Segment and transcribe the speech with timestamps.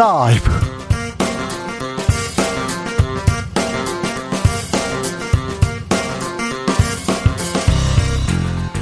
[0.00, 0.50] 라이브.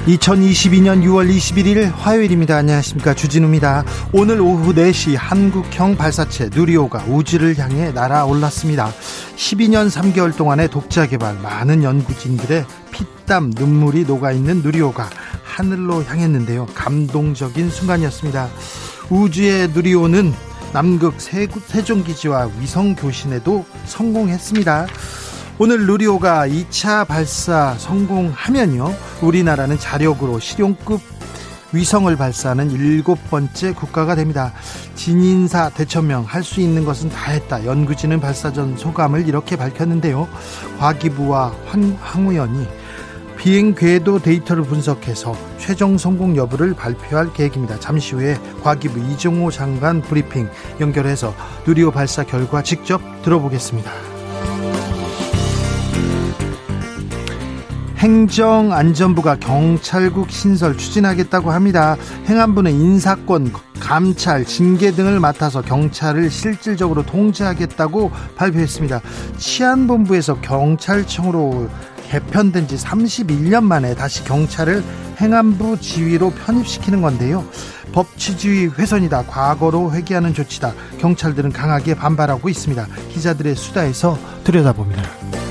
[0.07, 2.59] 2022년 6월 21일 화요일입니다.
[2.59, 3.15] 안녕하십니까.
[3.15, 3.83] 주진우입니다.
[4.13, 8.93] 오늘 오후 4시 한국형 발사체 누리호가 우주를 향해 날아올랐습니다.
[9.35, 15.11] 12년 3개월 동안의 독자 개발, 많은 연구진들의 피땀, 눈물이 녹아있는 누리호가
[15.43, 16.67] 하늘로 향했는데요.
[16.77, 18.49] 감동적인 순간이었습니다.
[19.11, 20.33] 우주의 누리호는
[20.73, 24.87] 남극 세종기지와 위성 교신에도 성공했습니다.
[25.59, 28.95] 오늘 누리호가 2차 발사 성공하면요.
[29.23, 31.01] 우리나라는 자력으로 실용급
[31.73, 34.53] 위성을 발사하는 일곱 번째 국가가 됩니다.
[34.95, 37.67] 진인사 대천명 할 수 있는 것은 다 했다.
[37.67, 40.29] 연구진은 발사 전 소감을 이렇게 밝혔는데요.
[40.79, 41.53] 과기부와
[42.01, 42.67] 황우연이
[43.39, 47.79] 비행 궤도 데이터를 분석해서 최종 성공 여부를 발표할 계획입니다.
[47.79, 50.49] 잠시 후에 과기부 이종호 장관 브리핑
[50.81, 51.33] 연결해서
[51.65, 53.91] 누리호 발사 결과 직접 들어보겠습니다.
[57.99, 61.97] 행정안전부가 경찰국 신설 추진하겠다고 합니다.
[62.27, 69.01] 행안부는 인사권, 감찰, 징계 등을 맡아서 경찰을 실질적으로 통제하겠다고 발표했습니다.
[69.37, 71.69] 치안본부에서 경찰청으로
[72.09, 74.83] 개편된 지 31년 만에 다시 경찰을
[75.21, 77.45] 행안부 지휘로 편입시키는 건데요.
[77.93, 79.25] 법치주의 훼손이다.
[79.27, 80.73] 과거로 회귀하는 조치다.
[80.99, 82.87] 경찰들은 강하게 반발하고 있습니다.
[83.13, 85.48] 기자들의 수다에서 들여다봅니다.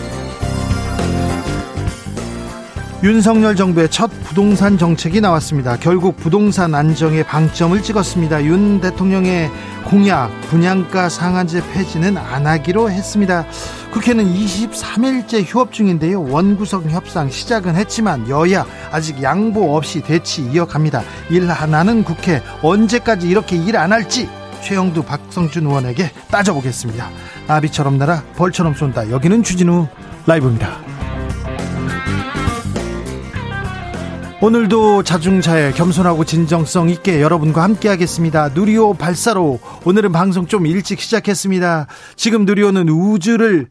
[3.04, 5.78] 윤석열 정부의 첫 부동산 정책이 나왔습니다.
[5.78, 8.44] 결국 부동산 안정에 방점을 찍었습니다.
[8.46, 9.52] 윤 대통령의
[9.86, 13.46] 공약 분양가 상한제 폐지는 안 하기로 했습니다.
[13.92, 16.24] 국회는 23일째 휴업 중인데요.
[16.24, 21.04] 원구성 협상 시작은 했지만 여야 아직 양보 없이 대치 이어갑니다.
[21.30, 24.28] 일 하나는 국회 언제까지 이렇게 일 안 할지
[24.64, 27.10] 최영두 박성준 의원에게 따져보겠습니다.
[27.46, 29.12] 나비처럼 날아 벌처럼 쏜다.
[29.12, 29.88] 여기는 주진우
[30.26, 31.07] 라이브입니다.
[34.40, 38.50] 오늘도 자중차에 겸손하고 진정성 있게 여러분과 함께 하겠습니다.
[38.50, 41.88] 누리호 발사로 오늘은 방송 좀 일찍 시작했습니다.
[42.16, 43.68] 지금 누리호는 우주를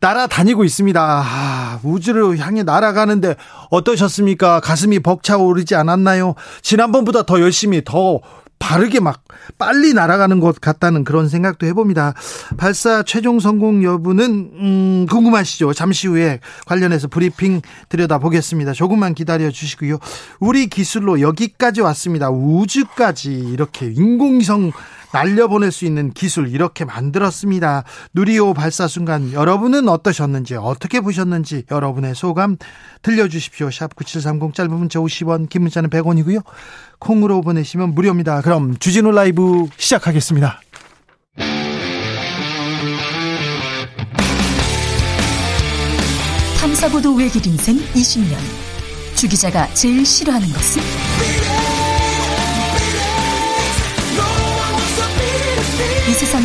[0.00, 1.00] 날아다니고 있습니다.
[1.00, 3.36] 아, 우주를 향해 날아가는데
[3.70, 4.58] 어떠셨습니까?
[4.58, 6.34] 가슴이 벅차오르지 않았나요?
[6.62, 8.18] 지난번보다 더 열심히 더
[8.62, 9.24] 바르게 막
[9.58, 12.14] 빨리 날아가는 것 같다는 그런 생각도 해봅니다.
[12.56, 14.24] 발사 최종 성공 여부는
[14.54, 15.72] 음, 궁금하시죠?
[15.72, 18.72] 잠시 후에 관련해서 브리핑 들여다보겠습니다.
[18.72, 19.98] 조금만 기다려 주시고요.
[20.38, 22.30] 우리 기술로 여기까지 왔습니다.
[22.30, 24.70] 우주까지 이렇게 인공위성
[25.12, 27.84] 날려보낼 수 있는 기술 이렇게 만들었습니다.
[28.14, 32.56] 누리호 발사 순간 여러분은 어떠셨는지 어떻게 보셨는지 여러분의 소감
[33.02, 33.70] 들려주십시오.
[33.70, 36.42] 샵 9730 짧은 문자 50원 긴 문자는 100원이고요.
[36.98, 38.40] 콩으로 보내시면 무료입니다.
[38.42, 40.60] 그럼 주진우 라이브 시작하겠습니다.
[46.60, 48.36] 탐사보도 외길 인생 20년
[49.16, 51.41] 주 기자가 제일 싫어하는 것은?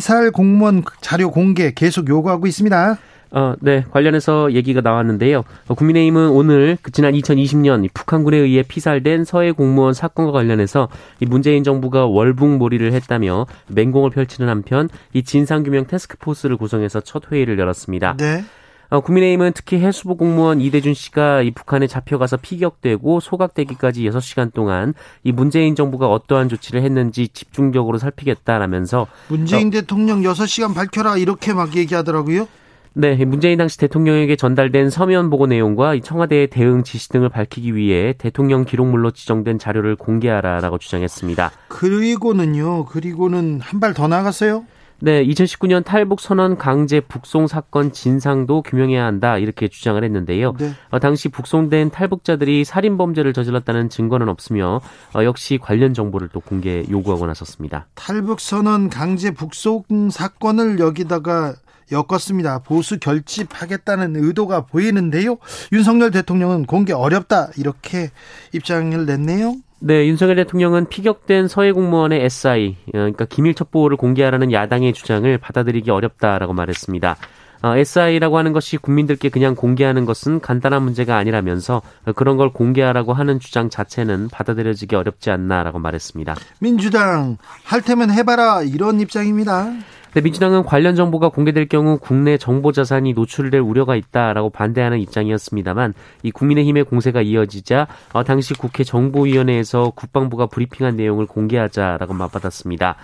[0.00, 2.98] 살 공무원 자료 공개 계속 요구하고 있습니다.
[3.34, 3.84] 어, 네.
[3.90, 5.42] 관련해서 얘기가 나왔는데요.
[5.66, 10.88] 어, 국민의힘은 오늘 그 지난 2020년 북한군에 의해 피살된 서해 공무원 사건과 관련해서
[11.20, 18.16] 이 문재인 정부가 월북몰이를 했다며 맹공을 펼치는 한편 이 진상규명 테스크포스를 구성해서 첫 회의를 열었습니다.
[18.18, 18.44] 네.
[18.92, 24.92] 어, 국민의힘은 특히 해수부 공무원 이대준 씨가 이 북한에 잡혀가서 피격되고 소각되기까지 6시간 동안
[25.24, 31.74] 이 문재인 정부가 어떠한 조치를 했는지 집중적으로 살피겠다라면서 문재인 어, 대통령 6시간 밝혀라 이렇게 막
[31.74, 32.46] 얘기하더라고요.
[32.92, 38.66] 네, 문재인 당시 대통령에게 전달된 서면 보고 내용과 청와대의 대응 지시 등을 밝히기 위해 대통령
[38.66, 41.50] 기록물로 지정된 자료를 공개하라라고 주장했습니다.
[41.68, 44.66] 그리고는요, 그리고는 한 발 더 나갔어요?
[45.04, 50.52] 네, 2019년 탈북 선언 강제 북송 사건 진상도 규명해야 한다 이렇게 주장을 했는데요.
[50.56, 50.74] 네.
[50.90, 54.80] 어, 당시 북송된 탈북자들이 살인 범죄를 저질렀다는 증거는 없으며
[55.16, 57.88] 어, 역시 관련 정보를 또 공개 요구하고 나섰습니다.
[57.96, 61.56] 탈북 선언 강제 북송 사건을 여기다가
[61.90, 62.60] 엮었습니다.
[62.60, 65.36] 보수 결집하겠다는 의도가 보이는데요.
[65.72, 68.12] 윤석열 대통령은 공개 어렵다 이렇게
[68.52, 69.56] 입장을 냈네요.
[69.84, 75.90] 네, 윤석열 대통령은 피격된 서해 공무원의 SI, 어, 그러니까 기밀 첩보를 공개하라는 야당의 주장을 받아들이기
[75.90, 77.16] 어렵다라고 말했습니다.
[77.62, 81.82] 어, SI라고 하는 것이 국민들께 그냥 공개하는 것은 간단한 문제가 아니라면서
[82.14, 86.36] 그런 걸 공개하라고 하는 주장 자체는 받아들여지기 어렵지 않나라고 말했습니다.
[86.60, 89.72] 민주당 할 테면 해봐라 이런 입장입니다.
[90.14, 96.30] 네, 민주당은 관련 정보가 공개될 경우 국내 정보 자산이 노출될 우려가 있다라고 반대하는 입장이었습니다만 이
[96.30, 102.96] 국민의힘의 공세가 이어지자 어, 당시 국회 정보위원회에서 국방부가 브리핑한 내용을 공개하자라고 맞받았습니다.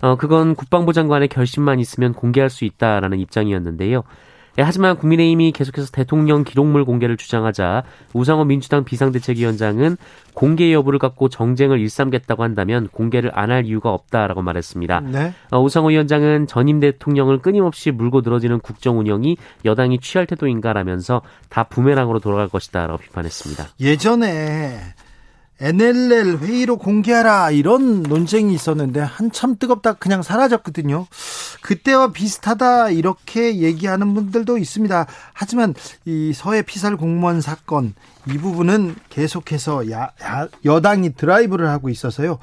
[0.00, 4.02] 어, 그건 국방부 장관의 결심만 있으면 공개할 수 있다라는 입장이었는데요.
[4.58, 9.96] 예, 하지만 국민의힘이 계속해서 대통령 기록물 공개를 주장하자 우상호 민주당 비상대책위원장은
[10.34, 15.00] 공개 여부를 갖고 정쟁을 일삼겠다고 한다면 공개를 안 할 이유가 없다라고 말했습니다.
[15.00, 15.32] 네.
[15.50, 22.18] 어, 우상호 위원장은 전임 대통령을 끊임없이 물고 늘어지는 국정 운영이 여당이 취할 태도인가라면서 다 부메랑으로
[22.20, 23.68] 돌아갈 것이다라고 비판했습니다.
[23.80, 24.80] 예전에
[25.60, 31.06] NLL 회의로 공개하라 이런 논쟁이 있었는데 한참 뜨겁다 그냥 사라졌거든요.
[31.62, 35.06] 그때와 비슷하다 이렇게 얘기하는 분들도 있습니다.
[35.32, 35.74] 하지만
[36.04, 37.94] 이 서해 피살 공무원 사건
[38.28, 42.38] 이 부분은 계속해서 야, 야, 여당이 드라이브를 하고 있어서요.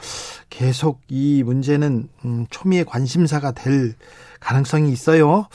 [0.50, 3.95] 계속 이 문제는 음, 초미의 관심사가 될
[4.39, 5.47] 가능성이 있어요.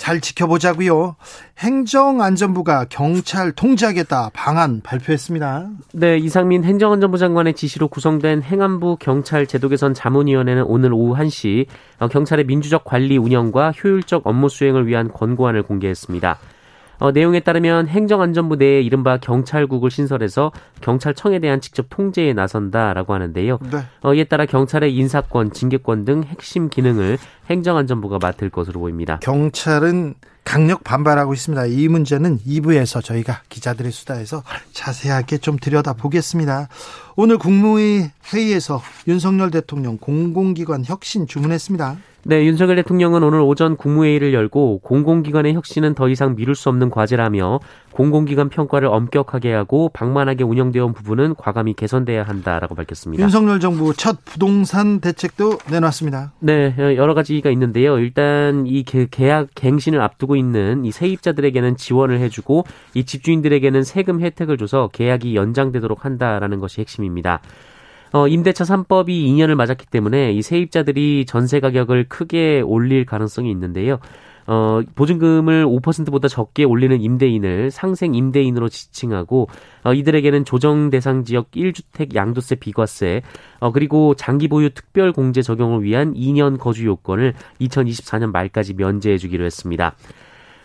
[0.00, 1.14] 잘 지켜보자고요.
[1.58, 5.68] 행정안전부가 경찰 통제하겠다 방안 발표했습니다.
[5.92, 11.66] 네, 이상민 행정안전부 장관의 지시로 구성된 행안부 경찰 제도 개선 자문위원회는 오늘 오후 1시
[11.98, 16.38] 어, 경찰의 민주적 관리 운영과 효율적 업무 수행을 위한 권고안을 공개했습니다.
[17.00, 20.52] 어, 내용에 따르면 행정안전부 내에 이른바 경찰국을 신설해서
[20.82, 23.58] 경찰청에 대한 직접 통제에 나선다라고 하는데요.
[23.72, 23.78] 네.
[24.02, 27.18] 어, 이에 따라 경찰의 인사권, 징계권 등 핵심 기능을
[27.48, 29.18] 행정안전부가 맡을 것으로 보입니다.
[29.22, 30.14] 경찰은
[30.44, 31.66] 강력 반발하고 있습니다.
[31.66, 34.42] 이 문제는 2부에서 저희가 기자들의 수다에서
[34.72, 36.68] 자세하게 좀 들여다보겠습니다.
[37.16, 41.96] 오늘 국무회의 회의에서 윤석열 대통령 공공기관 혁신 주문했습니다.
[42.22, 47.60] 네, 윤석열 대통령은 오늘 오전 국무회의를 열고 공공기관의 혁신은 더 이상 미룰 수 없는 과제라며
[47.92, 53.22] 공공기관 평가를 엄격하게 하고 방만하게 운영되어 온 부분은 과감히 개선돼야 한다라고 밝혔습니다.
[53.22, 56.32] 윤석열 정부 첫 부동산 대책도 내놨습니다.
[56.40, 57.98] 네, 여러 가지가 있는데요.
[57.98, 62.64] 일단 이 계약 갱신을 앞두고 있는 이 세입자들에게는 지원을 해주고
[62.94, 67.40] 이 집주인들에게는 세금 혜택을 줘서 계약이 연장되도록 한다라는 것이 핵심입니다.
[68.12, 73.98] 어, 임대차 3법이 2년을 맞았기 때문에 이 세입자들이 전세 가격을 크게 올릴 가능성이 있는데요.
[74.46, 79.48] 어, 보증금을 5%보다 적게 올리는 임대인을 상생 임대인으로 지칭하고
[79.84, 83.22] 어, 이들에게는 조정 대상 지역 1주택 양도세 비과세
[83.60, 89.44] 어, 그리고 장기 보유 특별 공제 적용을 위한 2년 거주 요건을 2024년 말까지 면제해 주기로
[89.44, 89.94] 했습니다.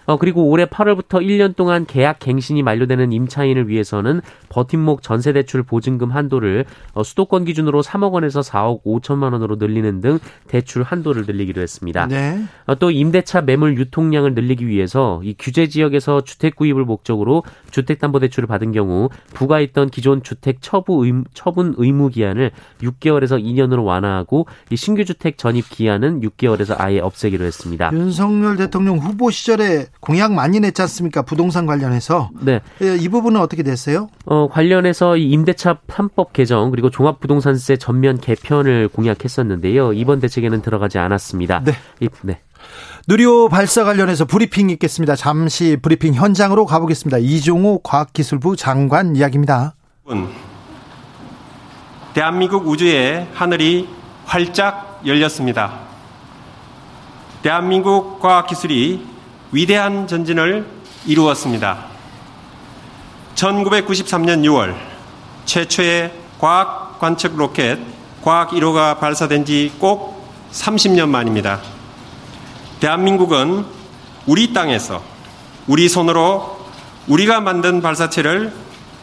[0.06, 6.66] 어, 그리고 올해 8월부터 1년 동안 계약 갱신이 만료되는 임차인을 위해서는 버팀목 전세대출 보증금 한도를
[6.94, 12.07] 어, 수도권 기준으로 3억 원에서 4억 5천만 원으로 늘리는 등 대출 한도를 늘리기로 했습니다.
[12.07, 12.44] 네.
[12.66, 18.72] 어, 또 임대차 매물 유통량을 늘리기 위해서 이 규제 지역에서 주택 구입을 목적으로 주택담보대출을 받은
[18.72, 25.38] 경우 부과했던 기존 주택 처부 의, 처분 의무 기한을 6개월에서 2년으로 완화하고 이 신규 주택
[25.38, 27.92] 전입 기한은 6개월에서 아예 없애기로 했습니다.
[27.94, 31.21] 윤석열 대통령 후보 시절에 공약 많이 냈지 않습니까?
[31.24, 32.30] 부동산 관련해서.
[32.39, 32.62] 네.
[32.81, 34.07] 예, 이 부분은 어떻게 됐어요?
[34.25, 39.94] 어, 관련해서 이 임대차 3법 개정 그리고 종합부동산세 전면 개편을 공약했었는데요.
[39.94, 41.61] 이번 대책에는 들어가지 않았습니다.
[41.64, 41.73] 네.
[41.99, 42.40] 이, 네.
[43.07, 45.16] 누리호 발사 관련해서 브리핑 있겠습니다.
[45.16, 47.19] 잠시 브리핑 현장으로 가보겠습니다.
[47.19, 49.75] 이종호 과학기술부 장관 이야기입니다.
[52.14, 53.90] 대한민국 우주의 하늘이
[54.25, 55.80] 활짝 열렸습니다.
[57.44, 59.15] 대한민국 과학기술이
[59.52, 60.66] 위대한 전진을
[61.06, 61.85] 이루었습니다.
[63.35, 64.75] 1993년 6월
[65.45, 67.80] 최초의 과학 관측 로켓
[68.23, 70.16] 과학 1호가 발사된 지 꼭
[70.52, 71.59] 30년 만입니다.
[72.80, 73.66] 대한민국은
[74.25, 75.04] 우리 땅에서
[75.68, 76.57] 우리 손으로
[77.07, 78.54] 우리가 만든 발사체를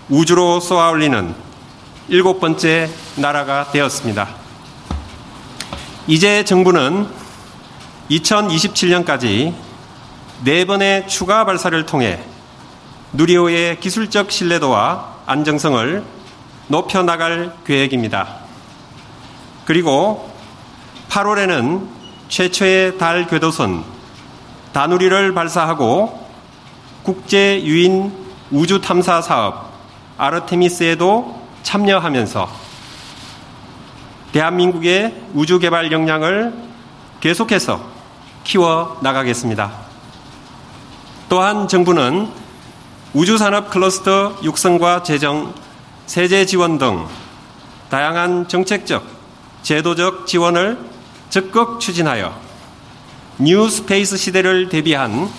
[0.08, 1.34] 우주로 쏘아 올리는
[2.08, 4.28] 일곱 번째 나라가 되었습니다.
[6.08, 7.06] 이제 정부는
[8.10, 9.54] 2027년까지
[10.44, 12.18] 네 번의 추가 발사를 통해
[13.12, 16.02] 누리호의 기술적 신뢰도와 안정성을
[16.66, 18.38] 높여 나갈 계획입니다.
[19.64, 20.32] 그리고
[21.10, 21.86] 8월에는
[22.28, 23.84] 최초의 달 궤도선
[24.72, 26.26] 다누리를 발사하고
[27.04, 28.12] 국제 유인
[28.50, 29.70] 우주 탐사 사업
[30.18, 32.50] 아르테미스에도 참여하면서
[34.32, 36.52] 대한민국의 우주 개발 역량을
[37.20, 37.80] 계속해서
[38.42, 39.91] 키워 나가겠습니다.
[41.32, 42.28] 또한 정부는
[43.14, 45.54] 우주산업 클러스터 육성과 재정,
[46.04, 47.06] 세제 지원 등
[47.88, 49.02] 다양한 정책적,
[49.62, 50.76] 제도적 지원을
[51.30, 52.38] 적극 추진하여
[53.38, 55.30] New Space 시대를 대비한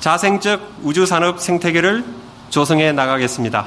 [0.00, 2.06] 자생적 우주산업 생태계를
[2.48, 3.66] 조성해 나가겠습니다.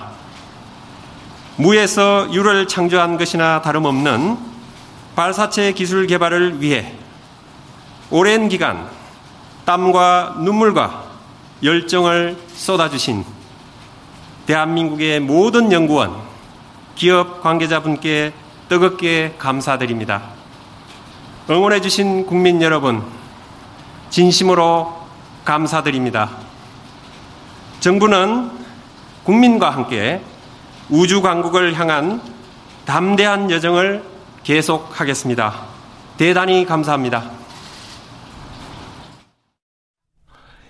[1.57, 4.35] 무에서 유를 창조한 것이나 다름없는
[5.15, 6.91] 발사체 기술 개발을 위해
[8.09, 8.89] 오랜 기간
[9.65, 11.04] 땀과 눈물과
[11.65, 13.25] 열정을 쏟아주신
[14.45, 16.15] 대한민국의 모든 연구원,
[16.95, 18.33] 기업 관계자분께
[18.69, 20.21] 뜨겁게 감사드립니다.
[21.49, 23.03] 응원해주신 국민 여러분,
[24.11, 24.95] 진심으로
[25.43, 26.29] 감사드립니다.
[27.79, 28.51] 정부는
[29.23, 30.21] 국민과 함께
[30.89, 32.21] 우주 강국을 향한
[32.85, 34.03] 담대한 여정을
[34.43, 35.53] 계속하겠습니다.
[36.17, 37.44] 대단히 감사합니다.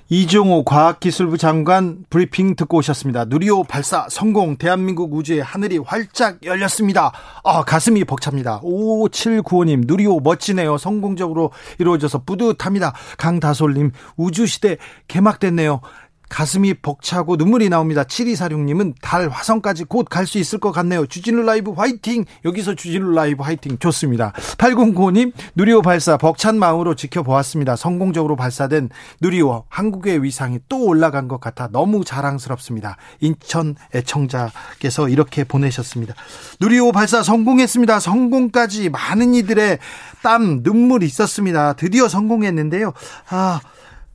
[0.07, 3.25] 이종호 과학기술부 장관 브리핑 듣고 오셨습니다.
[3.25, 7.11] 누리호 발사 성공, 대한민국 우주의 하늘이 활짝 열렸습니다.
[7.43, 8.61] 아, 가슴이 벅찹니다.
[8.61, 10.77] 5795님, 누리호 멋지네요.
[10.77, 12.93] 성공적으로 이루어져서 뿌듯합니다.
[13.17, 15.81] 강다솔님, 우주시대 개막됐네요.
[16.29, 18.03] 가슴이 벅차고 눈물이 나옵니다.
[18.03, 21.05] 7246님은 달 화성까지 곧 갈 수 있을 것 같네요.
[21.05, 22.25] 주진우 라이브 화이팅!
[22.45, 24.31] 여기서 주진우 라이브 화이팅 좋습니다.
[24.57, 27.75] 8095님, 누리호 발사 벅찬 마음으로 지켜보았습니다.
[27.75, 28.89] 성공적으로 발사된
[29.21, 32.97] 누리호 한국의 위상이 또 올라간 것 같아 너무 자랑스럽습니다.
[33.19, 36.15] 인천 애청자께서 이렇게 보내셨습니다.
[36.59, 37.99] 누리호 발사 성공했습니다.
[37.99, 39.79] 성공까지 많은 이들의
[40.23, 41.73] 땀, 눈물이 있었습니다.
[41.73, 42.93] 드디어 성공했는데요.
[43.29, 43.61] 아,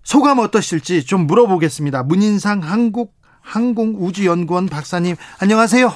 [0.02, 2.02] 소감 어떠실지 좀 물어보겠습니다.
[2.04, 5.92] 문인상 한국 항공우주연구원 박사님, 안녕하세요.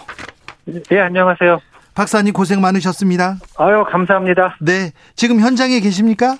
[0.64, 1.60] 네, 안녕하세요.
[1.94, 3.36] 박사님 고생 많으셨습니다.
[3.58, 4.56] 아유, 감사합니다.
[4.60, 6.36] 네, 지금 현장에 계십니까?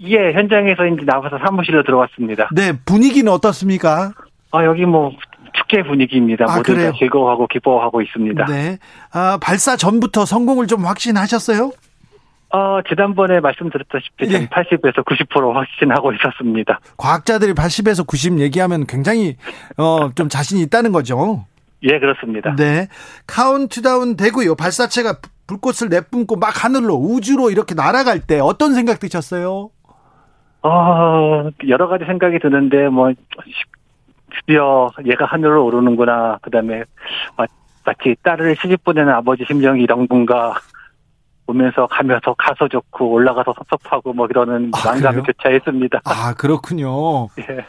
[0.00, 2.48] 예, 현장에서 이제 나와서 사무실로 들어왔습니다.
[2.52, 4.12] 네, 분위기는 어떻습니까?
[4.52, 5.10] 아, 여기 뭐
[5.54, 6.44] 축제 분위기입니다.
[6.48, 6.92] 아, 모두 그래요?
[6.92, 8.46] 다 즐거워하고 기뻐하고 있습니다.
[8.46, 8.78] 네,
[9.12, 11.72] 아, 발사 전부터 성공을 좀 확신하셨어요?
[12.52, 14.30] 어, 지난번에 말씀드렸다시피 예.
[14.30, 16.80] 저는 80에서 90% 확신하고 있었습니다.
[16.98, 19.36] 과학자들이 80에서 90 얘기하면 굉장히
[19.78, 21.46] 어, 좀 자신이 있다는 거죠.
[21.84, 22.54] 예, 그렇습니다.
[22.56, 22.88] 네,
[23.26, 24.54] 카운트다운 되고요.
[24.54, 25.16] 발사체가
[25.46, 29.70] 불꽃을 내뿜고 막 하늘로 우주로 이렇게 날아갈 때 어떤 생각 드셨어요?
[30.62, 33.12] 어, 여러 가지 생각이 드는데 뭐
[34.30, 36.38] 드디어 얘가 하늘로 오르는구나.
[36.42, 36.84] 그다음에
[37.36, 37.46] 마-
[37.84, 40.54] 마치 딸을 시집 보내는 아버지 심정이 이런 건가
[41.52, 45.22] 보면서 가면서 가서 좋고 올라가서 섭섭하고 뭐 이러는 아, 그래요?
[45.22, 46.00] 교차했습니다.
[46.04, 47.28] 아, 그렇군요.
[47.38, 47.64] 예.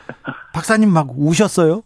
[0.54, 1.82] 박사님 막 우셨어요?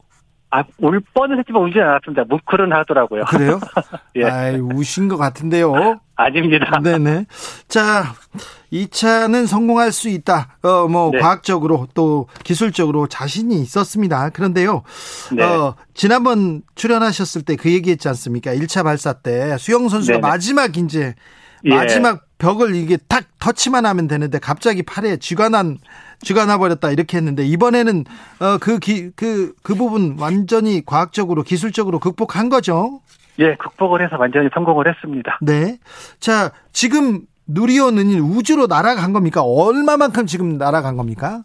[0.49, 2.23] 아, 울 뻔은 했지만 울지 않았습니다.
[2.29, 3.25] 뭉클은 하더라고요.
[3.25, 3.59] 그래요?
[4.15, 4.23] 예.
[4.23, 5.99] 아이, 우신 것 같은데요.
[6.15, 6.79] 아닙니다.
[6.81, 7.25] 네네.
[7.67, 8.13] 자,
[8.71, 10.57] 2차는 성공할 수 있다.
[10.63, 11.19] 어, 뭐, 네.
[11.19, 14.29] 과학적으로 또 기술적으로 자신이 있었습니다.
[14.29, 14.83] 그런데요.
[15.35, 15.43] 네.
[15.43, 18.53] 어, 지난번 출연하셨을 때 그 얘기 했지 않습니까?
[18.53, 20.27] 1차 발사 때 수영 선수가 네네.
[20.27, 21.13] 마지막 이제
[21.65, 21.69] 예.
[21.75, 25.77] 마지막 벽을 이게 탁 터치만 하면 되는데 갑자기 팔에 쥐가 난
[26.21, 28.05] 쥐가 나버렸다 이렇게 했는데 이번에는
[28.39, 33.01] 어그그 그 그 부분 완전히 과학적으로 기술적으로 극복한 거죠.
[33.39, 35.37] 예, 극복을 해서 완전히 성공을 했습니다.
[35.41, 35.77] 네.
[36.19, 39.41] 자, 지금 누리호는 우주로 날아간 겁니까?
[39.43, 41.43] 얼마만큼 지금 날아간 겁니까?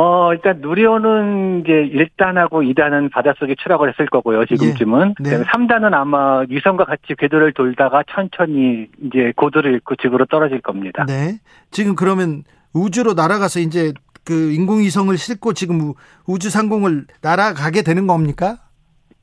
[0.00, 5.14] 어, 일단 누리호는 이제 1단하고 2단은 바닷속에 추락을 했을 거고요, 지금쯤은.
[5.18, 5.30] 네.
[5.30, 11.04] 그다음에 3단은 아마 위성과 같이 궤도를 돌다가 천천히 이제 고도를 잃고 지구로 떨어질 겁니다.
[11.08, 11.40] 네.
[11.72, 13.92] 지금 그러면 우주로 날아가서 이제
[14.24, 15.94] 그 인공위성을 싣고 지금 우-
[16.28, 18.58] 우주 상공을 날아가게 되는 겁니까?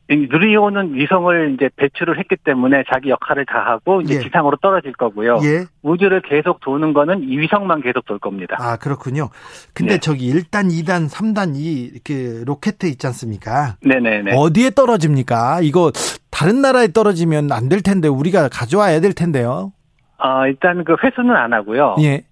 [0.07, 4.19] 이 누리호는 위성을 이제 배출을 했기 때문에 자기 역할을 다 하고 이제 예.
[4.19, 5.39] 지상으로 떨어질 거고요.
[5.43, 5.65] 예.
[5.81, 8.55] 우주를 계속 도는 거는 이 위성만 계속 돌 겁니다.
[8.59, 9.29] 아, 그렇군요.
[9.73, 9.99] 근데 네.
[9.99, 13.77] 저기 1단, 2단, 3단 이그 로켓 있지 않습니까?
[13.81, 14.33] 네네네.
[14.35, 15.61] 어디에 떨어집니까?
[15.61, 15.91] 이거
[16.29, 19.71] 다른 나라에 떨어지면 안 될 텐데 우리가 가져와야 될 텐데요.
[20.19, 21.95] 아, 일단 그 회수는 안 하고요.
[22.01, 22.23] 예.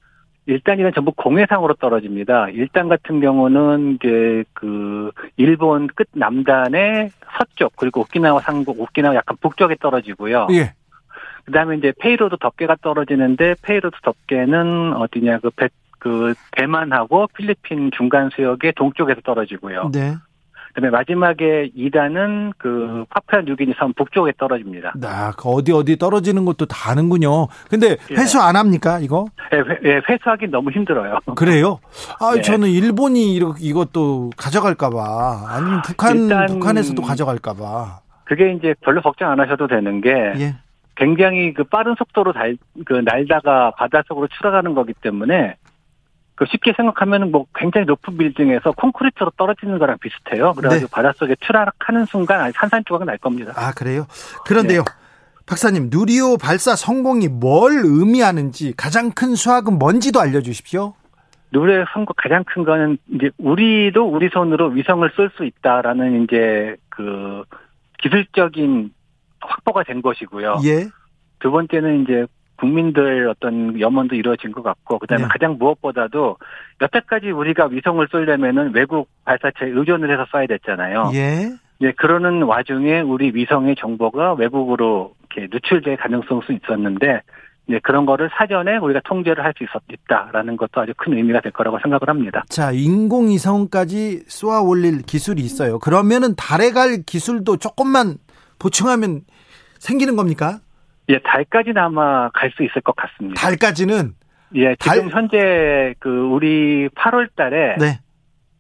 [0.46, 2.50] 일단이는 전부 공해상으로 떨어집니다.
[2.50, 9.76] 일단 같은 경우는 이제 그 일본 끝 남단의 서쪽 그리고 오키나와 상부 오키나와 약간 북쪽에
[9.80, 10.48] 떨어지고요.
[10.52, 10.74] 예.
[11.46, 15.70] 그다음에 이제 payload 덮개가 떨어지는데 payload 덮개는 어디냐 그 배,
[16.00, 19.92] 그 대만하고 필리핀 중간 수역의 동쪽에서 떨어지고요.
[19.94, 20.16] 네.
[20.74, 24.94] 그다음에 마지막에 2단은 그 파푸아 뉴기니 섬 북쪽에 떨어집니다.
[24.96, 27.48] 나, 그 어디 어디 떨어지는 것도 다 아는군요.
[27.70, 28.16] 근데 예.
[28.16, 29.26] 회수 안 합니까, 이거?
[29.54, 31.20] 예, 회, 예, 회수하기 너무 힘들어요.
[31.36, 31.80] 그래요?
[32.20, 32.42] 아, 네.
[32.42, 35.46] 저는 일본이 이렇- 이것도 가져갈까봐.
[35.48, 38.00] 아니면 북한, 일단- 북한에서도 가져갈까봐.
[38.26, 40.56] 그게 이제 별로 걱정 안 하셔도 되는 게 예.
[40.96, 45.56] 굉장히 그 빠른 속도로 달, 그 날다가 바닷속으로 추락하는 거기 때문에
[46.36, 50.54] 그 쉽게 생각하면은 뭐 굉장히 높은 빌딩에서 콘크리트로 떨어지는 거랑 비슷해요.
[50.54, 50.92] 그래가지고 네.
[50.92, 53.54] 바닷속에 추락하는 순간 산산 조각 날 겁니다.
[53.56, 54.08] 아, 그래요?
[54.46, 54.84] 그런데요.
[55.46, 60.94] 박사님, 누리호 발사 성공이 뭘 의미하는지 가장 큰 수확은 뭔지도 알려주십시오.
[61.52, 67.44] 누리호 성공 가장 큰 거는 이제 우리도 우리 손으로 위성을 쏠 수 있다라는 이제 그
[68.00, 68.92] 기술적인
[69.40, 70.62] 확보가 된 것이고요.
[70.66, 70.88] 예.
[71.40, 72.26] 두 번째는 이제
[72.58, 75.30] 국민들 어떤 염원도 이루어진 것 같고 그다음에 네.
[75.30, 76.38] 가장 무엇보다도
[76.82, 81.12] 여태까지 우리가 위성을 쏠려면은 외국 발사체에 의존을 해서 쏴야 됐잖아요.
[81.16, 81.50] 예.
[81.82, 87.22] 예, 그러는 와중에 우리 위성의 정보가 외국으로 이렇게 누출될 가능성이 있었는데
[87.70, 91.80] 예, 그런 거를 사전에 우리가 통제를 할 수 있었다라는 것도 아주 큰 의미가 될 거라고
[91.82, 92.44] 생각을 합니다.
[92.50, 95.80] 자, 인공위성까지 쏘아 올릴 기술이 있어요.
[95.80, 98.18] 그러면은 달에 갈 기술도 조금만
[98.60, 99.22] 보충하면
[99.80, 100.60] 생기는 겁니까?
[101.10, 103.40] 예, 달까지는 아마 갈 수 있을 것 같습니다.
[103.42, 104.14] 달까지는
[104.56, 108.00] 예, 지금 달- 현재 그 우리 8월 달에 네.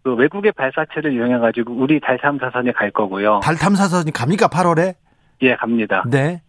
[0.04, 3.40] 그 외국의 발사체를 이용해 가지고 우리 달 탐사선에 갈 거고요.
[3.44, 4.48] 달 탐사선이 갑니까?
[4.48, 4.96] 8월에?
[5.44, 6.04] 예, 갑니다.
[6.10, 6.42] 네.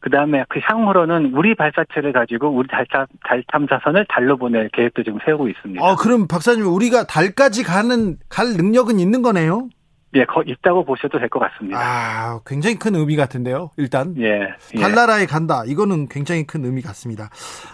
[0.00, 5.18] 그다음에 그 향후로는 우리 발사체를 가지고 우리 달, 탐- 달 탐사선을 달로 보낼 계획도 지금
[5.24, 5.84] 세우고 있습니다.
[5.84, 9.68] 어, 그럼 박사님 우리가 달까지 가는 갈 능력은 있는 거네요.
[10.16, 11.78] 예, 거, 있다고 보셔도 될 것 같습니다.
[11.80, 13.70] 아, 굉장히 큰 의미 같은데요.
[13.76, 14.54] 일단 예.
[14.74, 14.80] 예.
[14.80, 15.62] 달나라에 간다.
[15.66, 17.30] 이거는 굉장히 큰 의미 같습니다.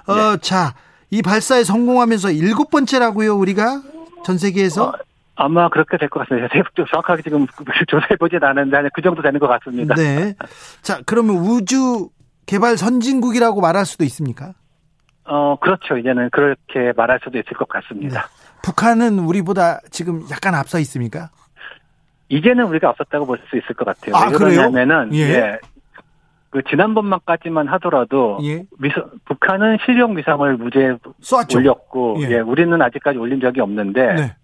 [0.07, 0.37] 어, 네.
[0.41, 0.75] 자,
[1.11, 3.83] 이 발사에 성공하면서 일곱 번째라고요, 우리가
[4.25, 4.89] 전 세계에서.
[4.89, 4.93] 어,
[5.35, 6.49] 아마 그렇게 될 것 같습니다.
[6.91, 7.47] 정확하게 지금
[7.89, 9.95] 조사해 보진 않았는데 한그 정도 되는 것 같습니다.
[9.95, 10.35] 네.
[10.83, 12.11] 자, 그러면 우주
[12.47, 14.53] 개발 선진국이라고 말할 수도 있습니까?
[15.25, 15.97] 어, 그렇죠.
[15.97, 18.29] 이제는 그렇게 말할 수도 있을 것 같습니다.
[18.63, 21.31] 북한은 우리보다 지금 약간 앞서 있습니까?
[22.29, 24.15] 이제는 우리가 없었다고 볼 수 있을 것 같아요.
[24.17, 24.37] 아, 왜?
[24.37, 25.19] 그러냐면은 예.
[25.21, 25.59] 예.
[26.51, 28.63] 그 지난번만까지만 하더라도 예.
[28.79, 31.59] 위성, 북한은 실용 위성을 무죄 쏘았죠.
[31.59, 32.31] 올렸고 예.
[32.31, 32.39] 예.
[32.41, 34.35] 우리는 아직까지 올린 적이 없는데 네.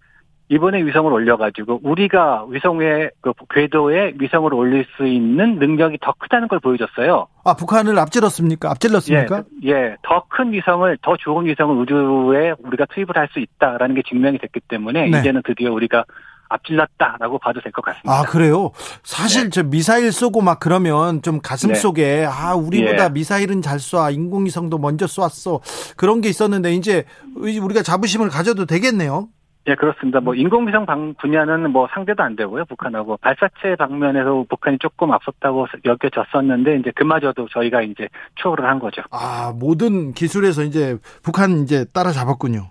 [0.51, 6.59] 이번에 위성을 올려가지고 우리가 위성의 그 궤도에 위성을 올릴 수 있는 능력이 더 크다는 걸
[6.59, 7.27] 보여줬어요.
[7.45, 8.71] 아, 북한을 앞질렀습니까?
[8.71, 9.43] 앞질렀습니까?
[9.65, 14.01] 예, 예, 더 큰 위성을 더 좋은 위성을 우주에 우리가 투입을 할 수 있다라는 게
[14.09, 15.19] 증명이 됐기 때문에 네.
[15.19, 16.03] 이제는 드디어 우리가
[16.49, 18.11] 앞질렀다라고 봐도 될 것 같습니다.
[18.11, 18.71] 아, 그래요?
[19.03, 21.75] 사실 저 미사일 쏘고 막 그러면 좀 가슴 네.
[21.75, 23.09] 속에 아, 우리보다 예.
[23.09, 24.13] 미사일은 잘 쏴.
[24.13, 25.61] 인공위성도 먼저 쏘았어.
[25.95, 29.29] 그런 게 있었는데 이제 우리가 자부심을 가져도 되겠네요.
[29.67, 30.19] 예, 그렇습니다.
[30.19, 36.77] 뭐 인공위성 방 분야는 뭐 상대도 안 되고요, 북한하고 발사체 방면에서 북한이 조금 앞섰다고 여겨졌었는데
[36.77, 38.07] 이제 그마저도 저희가 이제
[38.41, 39.03] 추월을 한 거죠.
[39.11, 42.61] 아, 모든 기술에서 이제 북한 이제 따라잡았군요.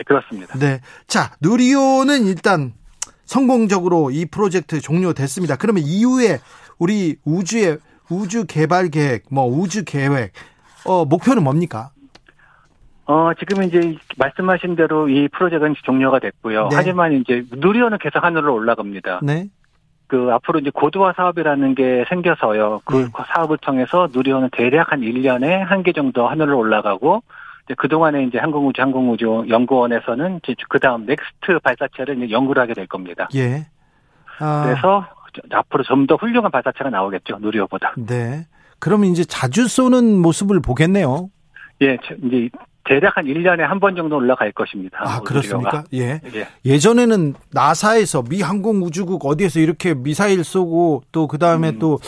[0.00, 0.58] 예, 그렇습니다.
[0.58, 0.80] 네.
[1.06, 2.72] 자, 누리호는 일단
[3.34, 5.54] 성공적으로 이 프로젝트 종료됐습니다.
[5.54, 6.38] 그러면 이후에
[6.80, 7.78] 우리 우주의
[8.10, 10.32] 우주 개발 계획, 뭐 우주 계획,
[10.84, 11.90] 어, 목표는 뭡니까?
[13.06, 16.70] 어, 지금 이제 말씀하신 대로 이 프로젝트는 종료가 됐고요.
[16.70, 16.76] 네.
[16.76, 19.20] 하지만 이제 누리호는 계속 하늘로 올라갑니다.
[19.22, 19.46] 네.
[20.08, 22.80] 그 앞으로 이제 고도화 사업이라는 게 생겨서요.
[22.84, 23.06] 그 네.
[23.32, 27.22] 사업을 통해서 누리호는 대략 한 1년에 한 개 정도 하늘로 올라가고
[27.74, 33.28] 그동안에 이제 항공우주 항공우주 연구원에서는 이제 그다음 next 발사체를 이제 연구를 하게 될 겁니다.
[33.34, 33.66] 예.
[34.38, 35.06] 아, 그래서
[35.52, 37.38] 앞으로 좀 더 훌륭한 발사체가 나오겠죠.
[37.40, 37.94] 누리호보다.
[37.98, 38.46] 네.
[38.78, 41.28] 그러면 이제 자주 쏘는 모습을 보겠네요.
[41.82, 42.48] 예, 저- 이제
[42.84, 44.98] 대략 한 1년에 한 번 정도 올라갈 것입니다.
[45.00, 45.24] 아, 누리호가.
[45.24, 45.84] 그렇습니까?
[45.92, 46.20] 예.
[46.34, 46.46] 예.
[46.64, 51.78] 예 전에는 나사에서 미 항공우주국 어디에서 이렇게 미사일 쏘고 또 그다음에 음.
[51.78, 51.98] 또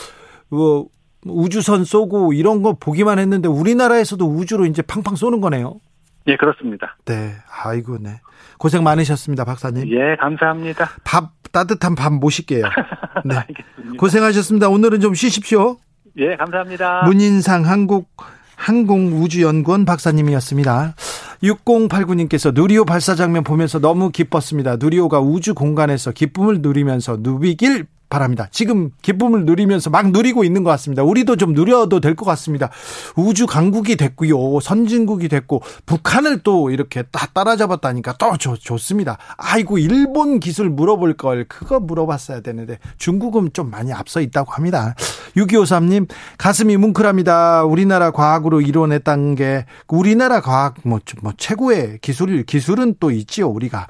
[0.48, 0.86] 뭐,
[1.26, 5.80] 우주선 쏘고 이런 거 보기만 했는데 우리나라에서도 우주로 이제 팡팡 쏘는 거네요.
[6.26, 6.96] 예, 그렇습니다.
[7.04, 7.32] 네.
[7.64, 8.20] 아이고, 네.
[8.58, 9.90] 고생 많으셨습니다, 박사님.
[9.90, 10.90] 예, 감사합니다.
[11.04, 12.64] 밥, 따뜻한 밥 모실게요.
[13.24, 13.36] 네.
[13.36, 13.98] 알겠습니다.
[13.98, 14.68] 고생하셨습니다.
[14.68, 15.78] 오늘은 좀 쉬십시오.
[16.18, 17.02] 예, 감사합니다.
[17.04, 18.08] 문인상 한국
[18.56, 20.94] 항공우주연구원 박사님이었습니다.
[21.42, 24.76] 6089님께서 누리호 발사 장면 보면서 너무 기뻤습니다.
[24.76, 28.46] 누리호가 우주 공간에서 기쁨을 누리면서 누비길 바랍니다.
[28.50, 31.02] 지금 기쁨을 누리면서 막 누리고 있는 것 같습니다.
[31.02, 32.68] 우리도 좀 누려도 될 것 같습니다.
[33.16, 34.60] 우주 강국이 됐고요.
[34.60, 39.16] 선진국이 됐고 북한을 또 이렇게 딱 따라잡았다니까 또 좋, 좋습니다.
[39.38, 44.94] 아이고 일본 기술 물어볼 걸 그거 물어봤어야 되는데 중국은 좀 많이 앞서 있다고 합니다.
[45.36, 47.64] 6253님 가슴이 뭉클합니다.
[47.64, 53.86] 우리나라 과학으로 이뤄냈다는 게 우리나라 과학 뭐, 뭐 최고의 기술 기술은 또 있지요 우리가.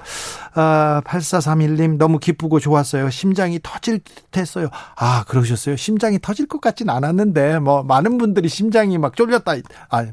[0.55, 3.09] 아, 8431님 너무 기쁘고 좋았어요.
[3.09, 4.69] 심장이 터질 듯 했어요.
[4.95, 5.75] 아 그러셨어요.
[5.75, 9.53] 심장이 터질 것 같진 않았는데 뭐 많은 분들이 심장이 막 쫄렸다,
[9.89, 10.05] 아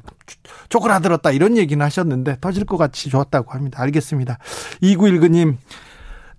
[0.69, 3.81] 쪼그라들었다 이런 얘기는 하셨는데 터질 것 같이 좋았다고 합니다.
[3.83, 4.39] 알겠습니다.
[4.83, 5.57] 2919님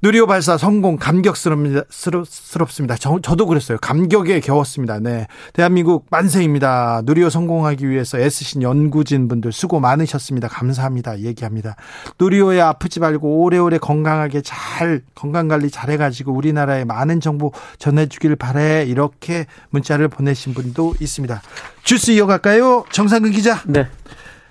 [0.04, 1.84] 누리호 발사 성공 감격스럽습니다.
[1.90, 2.96] 스럽습니다.
[2.96, 3.78] 저, 저도 그랬어요.
[3.80, 5.00] 감격에 겨웠습니다.
[5.00, 5.28] 네.
[5.54, 7.04] 대한민국 만세입니다.
[7.06, 10.48] 누리호 성공하기 위해서 애쓰신 연구진 분들 수고 많으셨습니다.
[10.48, 11.20] 감사합니다.
[11.20, 11.76] 얘기합니다.
[12.20, 18.36] 누리호에 아프지 말고 오래오래 건강하게 잘 건강 관리 잘해 가지고 우리나라에 많은 정보 전해 주길
[18.36, 18.84] 바래.
[18.88, 21.44] 이렇게 문자를 보내신 분도 있습니다.
[21.84, 22.86] 주스 이어갈까요?
[22.92, 23.62] 정상근 기자.
[23.68, 23.86] 네.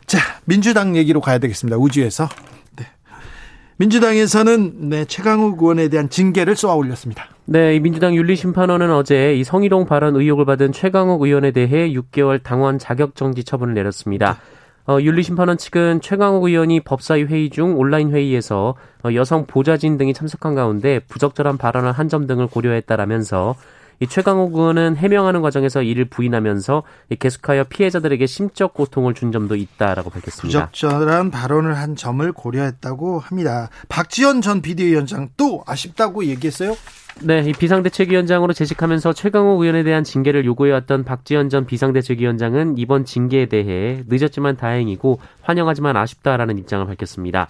[0.07, 1.77] 자, 민주당 얘기로 가야 되겠습니다.
[1.77, 2.29] 우주에서.
[3.81, 7.25] 민주당에서는 네, 최강욱 의원에 대한 징계를 쏘아 올렸습니다.
[7.47, 12.79] 네, 이 민주당 윤리심판원은 어제 이 성희롱 발언 의혹을 받은 최강욱 의원에 대해 6개월 당원
[12.79, 14.39] 자격정지 처분을 내렸습니다.
[14.87, 20.55] 어, 윤리심판원 측은 최강욱 의원이 법사위 회의 중 온라인 회의에서 어, 여성 보좌진 등이 참석한
[20.55, 23.55] 가운데 부적절한 발언을 한 점 등을 고려했다라면서
[24.01, 26.83] 이 최강욱 의원은 해명하는 과정에서 이를 부인하면서
[27.19, 30.67] 계속하여 피해자들에게 심적 고통을 준 점도 있다라고 밝혔습니다.
[30.67, 33.69] 부적절한 발언을 한 점을 고려했다고 합니다.
[33.91, 36.75] 박지원 전 비대위원장 또 아쉽다고 얘기했어요?
[37.23, 44.03] 네, 이 비상대책위원장으로 재직하면서 최강욱 의원에 대한 징계를 요구해왔던 박지원 전 비상대책위원장은 이번 징계에 대해
[44.09, 47.49] 늦었지만 다행이고 환영하지만 아쉽다라는 입장을 밝혔습니다.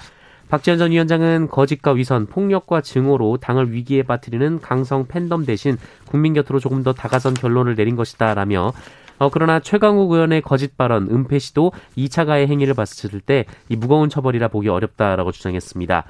[0.50, 6.58] 박지원 전 위원장은 거짓과 위선, 폭력과 증오로 당을 위기에 빠뜨리는 강성 팬덤 대신 국민 곁으로
[6.58, 8.72] 조금 더 다가선 결론을 내린 것이다라며
[9.18, 14.08] 어, 그러나 최강욱 의원의 거짓 발언, 은폐 시도 2차 가해 행위를 봤을 때 이 무거운
[14.08, 16.04] 처벌이라 보기 어렵다라고 주장했습니다.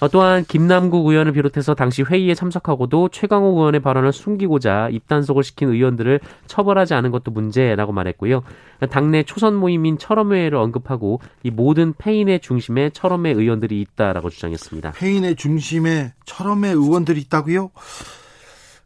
[0.00, 6.20] 어, 또한 김남국 의원을 비롯해서 당시 회의에 참석하고도 최강욱 의원의 발언을 숨기고자 입단속을 시킨 의원들을
[6.46, 8.42] 처벌하지 않은 것도 문제라고 말했고요.
[8.90, 14.92] 당내 초선 모임인 철험회를 언급하고 이 모든 페인의 중심에 철험회 의원들이 있다라고 주장했습니다.
[14.92, 17.70] 페인의 중심에 철험회 의원들이 있다고요?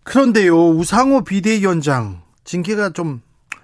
[0.05, 3.20] 그런데요, 우상호 비대위원장 징계가 좀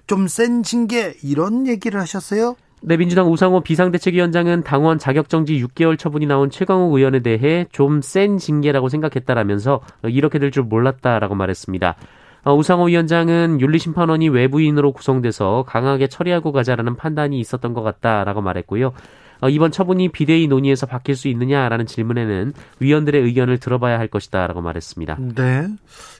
[0.08, 2.56] 좀 센 징계 이런 얘기를 하셨어요?
[2.80, 8.88] 네, 민주당 우상호 비상대책위원장은 당원 자격정지 6개월 처분이 나온 최강욱 의원에 대해 좀 센 징계라고
[8.88, 11.96] 생각했다라면서 이렇게 될 줄 몰랐다라고 말했습니다.
[12.44, 18.92] 어, 우상호 위원장은 윤리심판원이 외부인으로 구성돼서 강하게 처리하고 가자라는 판단이 있었던 것 같다라고 말했고요.
[19.40, 25.18] 어, 이번 처분이 비대위 논의에서 바뀔 수 있느냐라는 질문에는 위원들의 의견을 들어봐야 할 것이다라고 말했습니다.
[25.34, 25.68] 네,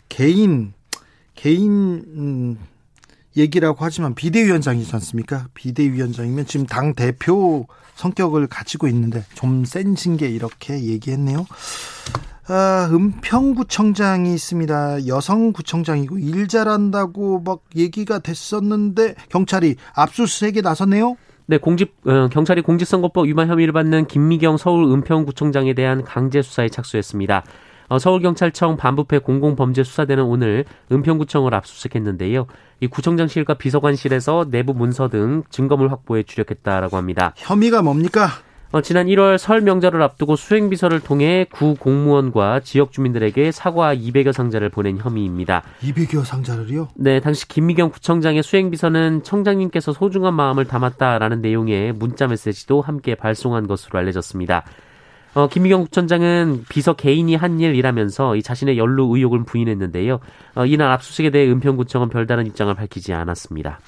[0.09, 0.73] 개인
[1.35, 2.59] 개인 음,
[3.37, 5.47] 얘기라고 하지만 비대위원장이지 않습니까?
[5.55, 11.47] 비대위원장이면 지금 당 대표 성격을 가지고 있는데 좀 센 징계 이렇게 얘기했네요.
[12.51, 15.07] 아, 은평구청장이 있습니다.
[15.07, 21.17] 여성 구청장이고 일 잘한다고 막 얘기가 됐었는데 경찰이 압수수색에 나섰네요.
[21.47, 27.45] 네, 공직 어, 경찰이 공직선거법 위반 혐의를 받는 김미경 서울 은평구청장에 대한 강제 수사에 착수했습니다.
[27.89, 32.47] 어, 서울경찰청 반부패 공공범죄수사대는 오늘 은평구청을 압수수색했는데요.
[32.81, 37.33] 이 구청장실과 비서관실에서 내부 문서 등 증거물 확보에 주력했다라고 합니다.
[37.37, 38.29] 혐의가 뭡니까?
[38.71, 44.69] 어, 지난 1월 설 명절을 앞두고 수행비서를 통해 구 공무원과 지역 주민들에게 사과 200여 상자를
[44.69, 45.63] 보낸 혐의입니다.
[45.81, 46.89] 200여 상자를요?
[46.95, 53.99] 네, 당시 김미경 구청장의 수행비서는 청장님께서 소중한 마음을 담았다라는 내용의 문자 메시지도 함께 발송한 것으로
[54.01, 54.65] 알려졌습니다.
[55.35, 60.21] 어, 김미경 구청장은 비서 개인이 한 일이라면서 이 자신의 연루 의혹을 부인했는데요.
[60.55, 63.81] 어, 이날 압수수색에 대해 은평구청은 별다른 입장을 밝히지 않았습니다.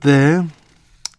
[0.00, 0.46] 네.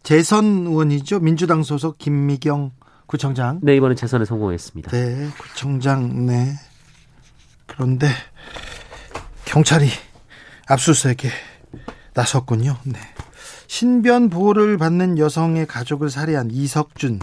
[0.04, 1.20] 재선 의원이죠.
[1.20, 2.72] 민주당 소속 김미경
[3.06, 3.60] 구청장.
[3.62, 4.92] 네, 이번에 재선에 성공했습니다.
[4.92, 6.54] 네, 구청장, 네.
[7.66, 8.08] 그런데
[9.46, 9.88] 경찰이
[10.68, 11.32] 압수수색에
[12.14, 12.78] 나섰군요.
[12.86, 13.00] 네.
[13.68, 17.20] 신변 보호를 받는 여성의 가족을 살해한 이석준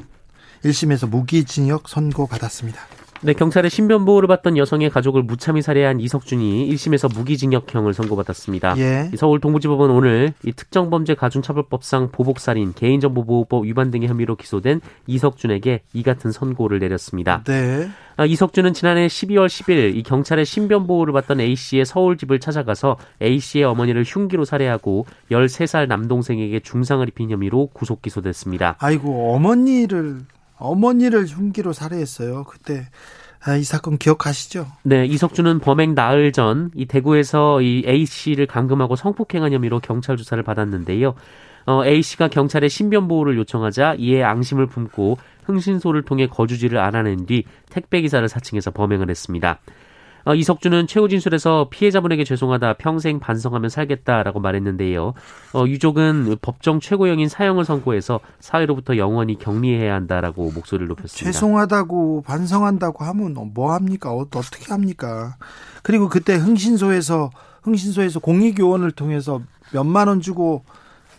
[0.67, 2.81] 1심에서 무기징역 선고 받았습니다.
[3.23, 8.77] 네, 경찰의 신변 보호를 받던 여성의 가족을 무참히 살해한 이석준이 1심에서 무기징역형을 선고받았습니다.
[8.79, 9.11] 예.
[9.17, 16.31] 서울 동부지법은 오늘 이 특정범죄 가중처벌법상 보복살인, 개인정보보호법 위반 등의 혐의로 기소된 이석준에게 이 같은
[16.31, 17.43] 선고를 내렸습니다.
[17.45, 17.89] 네.
[18.19, 22.97] 아, 이석준은 지난해 12월 10일 이 경찰의 신변 보호를 받던 A 씨의 서울 집을 찾아가서
[23.23, 28.77] A 씨의 어머니를 흉기로 살해하고 13살 남동생에게 중상을 입힌 혐의로 구속 기소됐습니다.
[28.79, 30.21] 아이고 어머니를
[30.59, 32.45] 어머니를 흉기로 살해했어요.
[32.45, 32.87] 그때
[33.45, 34.67] 아, 이 사건 기억하시죠?
[34.83, 40.43] 네, 이석준은 범행 나흘 전 이 대구에서 이 A 씨를 감금하고 성폭행한 혐의로 경찰 조사를
[40.43, 41.15] 받았는데요.
[41.67, 47.45] 어, A 씨가 경찰에 신변 보호를 요청하자 이에 앙심을 품고 흥신소를 통해 거주지를 알아낸 뒤
[47.71, 49.59] 택배 기사를 사칭해서 범행을 했습니다.
[50.27, 55.15] 어, 이석준은 최후 진술에서 피해자분에게 죄송하다 평생 반성하며 살겠다라고 말했는데요.
[55.55, 61.25] 어, 유족은 법정 최고형인 사형을 선고해서 사회로부터 영원히 격리해야 한다라고 목소리를 높였습니다.
[61.31, 64.13] 죄송하다고 반성한다고 하면 뭐 합니까?
[64.13, 65.37] 어, 어떻게 합니까?
[65.83, 67.31] 그리고 그때 흥신소에서
[67.63, 69.41] 흥신소에서 공익요원을 통해서
[69.73, 70.65] 몇만 원 주고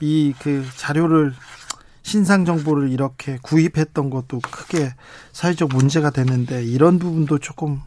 [0.02, 1.34] 이 그 자료를
[2.04, 4.93] 신상 정보를 이렇게 구입했던 것도 크게
[5.34, 7.82] 사회적 문제가 됐는데 이런 부분도 조금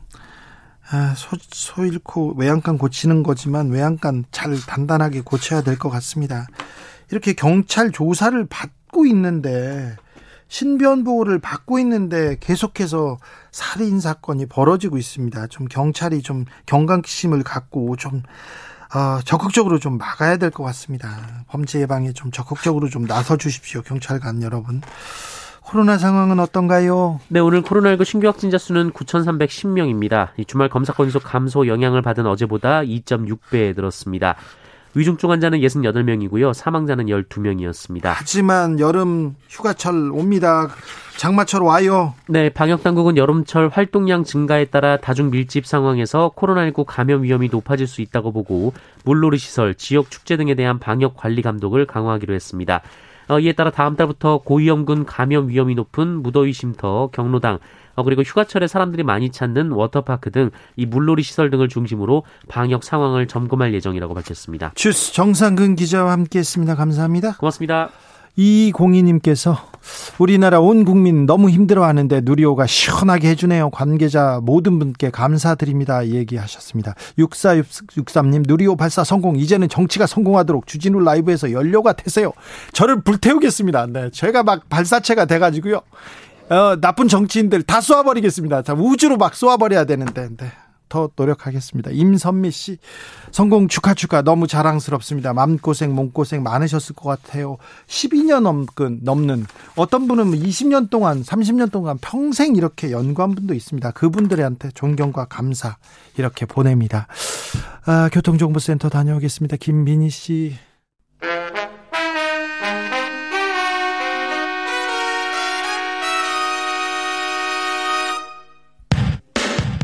[0.92, 6.46] 아, 소, 소 잃고 외양간 고치는 거지만 외양간 잘 단단하게 고쳐야 될 것 같습니다.
[7.11, 9.96] 이렇게 경찰 조사를 받고 있는데
[10.48, 13.18] 신변 보호를 받고 있는데 계속해서
[13.53, 15.46] 살인 사건이 벌어지고 있습니다.
[15.46, 18.22] 좀 경찰이 좀 경각심을 갖고 좀
[18.92, 21.44] 어, 적극적으로 좀 막아야 될 것 같습니다.
[21.46, 23.83] 범죄 예방에 좀 적극적으로 좀 나서 주십시오.
[23.83, 24.83] 경찰관 여러분.
[25.71, 27.21] 코로나 상황은 어떤가요?
[27.29, 30.31] 네, 오늘 코로나19 신규 확진자 수는 9,310명입니다.
[30.49, 34.35] 주말 검사 건수 감소 영향을 받은 어제보다 2.6배 늘었습니다.
[34.95, 36.53] 위중증 환자는 68명이고요.
[36.55, 38.13] 사망자는 12명이었습니다.
[38.17, 40.71] 하지만 여름 휴가철 옵니다.
[41.17, 42.15] 장마철 와요.
[42.29, 48.01] 네, 방역 당국은 여름철 활동량 증가에 따라 다중 밀집 상황에서 코로나19 감염 위험이 높아질 수
[48.01, 48.73] 있다고 보고
[49.05, 52.83] 물놀이 시설, 지역 축제 등에 대한 방역 관리 감독을 강화하기로 했습니다.
[53.31, 57.59] 어, 이에 따라 다음 달부터 고위험군 감염 위험이 높은 무더위 쉼터, 경로당,
[57.95, 63.27] 어, 그리고 휴가철에 사람들이 많이 찾는 워터파크 등 이 물놀이 시설 등을 중심으로 방역 상황을
[63.27, 64.73] 점검할 예정이라고 밝혔습니다.
[64.75, 66.75] 주스 정상근 기자와 함께했습니다.
[66.75, 67.37] 감사합니다.
[67.37, 67.90] 고맙습니다.
[68.37, 69.57] 이공희님께서
[70.19, 73.71] 우리나라 온 국민 너무 힘들어하는데 누리호가 시원하게 해주네요.
[73.71, 76.07] 관계자 모든 분께 감사드립니다.
[76.07, 76.95] 얘기하셨습니다.
[77.19, 82.33] 6463님 누리호 발사 성공 이제는 정치가 성공하도록 주진우 라이브에서 연료가 되세요.
[82.73, 83.87] 저를 불태우겠습니다.
[83.87, 85.81] 네, 제가 막 발사체가 돼가지고요.
[86.51, 88.62] 어, 나쁜 정치인들 다 쏘아버리겠습니다.
[88.62, 90.29] 자, 우주로 막 쏘아버려야 되는데.
[90.37, 90.53] 네.
[90.90, 91.92] 더 노력하겠습니다.
[91.92, 92.76] 임선미 씨,
[93.31, 95.33] 성공 축하 축하 너무 자랑스럽습니다.
[95.33, 97.57] 마음고생, 몸고생 많으셨을 것 같아요.
[97.87, 103.92] 12년 넘근, 넘는, 어떤 분은 20년 동안, 30년 동안 평생 이렇게 연구한 분도 있습니다.
[103.92, 105.79] 그분들한테 존경과 감사,
[106.18, 107.07] 이렇게 보냅니다.
[107.87, 109.57] 아, 교통정보센터 다녀오겠습니다.
[109.57, 110.59] 김민희 씨.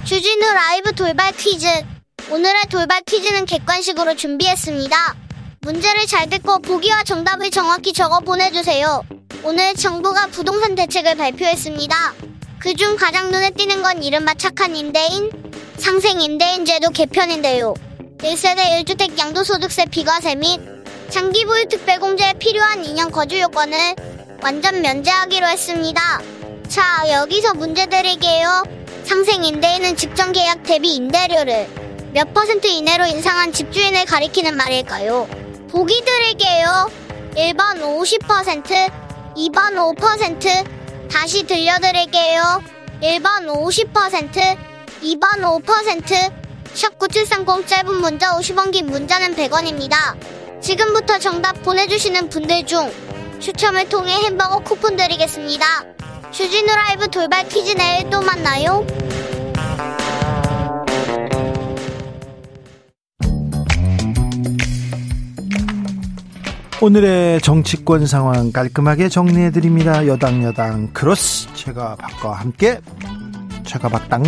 [0.07, 1.67] 주진우 라이브 돌발 퀴즈.
[2.31, 4.97] 오늘의 돌발 퀴즈는 객관식으로 준비했습니다.
[5.63, 9.03] 문제를 잘 듣고 보기와 정답을 정확히 적어 보내주세요.
[9.43, 12.15] 오늘 정부가 부동산 대책을 발표했습니다.
[12.61, 15.29] 그중 가장 눈에 띄는 건 이른바 착한 임대인,
[15.77, 17.75] 상생 임대인 제도 개편인데요.
[18.19, 20.61] 1세대 1주택 양도소득세 비과세 및
[21.11, 23.97] 장기 보유 특별공제에 필요한 2년 거주 요건을
[24.41, 26.21] 완전 면제하기로 했습니다.
[26.69, 28.63] 자, 여기서 문제 드릴게요.
[29.07, 31.69] 상생 임대인은 직전 계약 대비 임대료를
[32.13, 35.29] 몇 퍼센트 이내로 인상한 집주인을 가리키는 말일까요?
[35.71, 36.91] 보기 드릴게요.
[37.37, 38.91] 1번 50%,
[39.37, 42.61] 2번 5%, 다시 들려드릴게요.
[43.01, 44.59] 1번 50%,
[45.03, 46.33] 2번 5%,
[46.75, 50.17] 샵9730 짧은 문자 50원 긴 문자는 100원입니다.
[50.61, 52.93] 지금부터 정답 보내주시는 분들 중
[53.39, 55.85] 추첨을 통해 햄버거 쿠폰 드리겠습니다.
[56.31, 58.87] 주진우 라이브 돌발 퀴즈 내일 또 만나요.
[66.83, 70.07] 오늘의 정치권 상황 깔끔하게 정리해 드립니다.
[70.07, 72.81] 여당 야당 크로스 최가박당과 함께
[73.65, 74.23] 제가 박당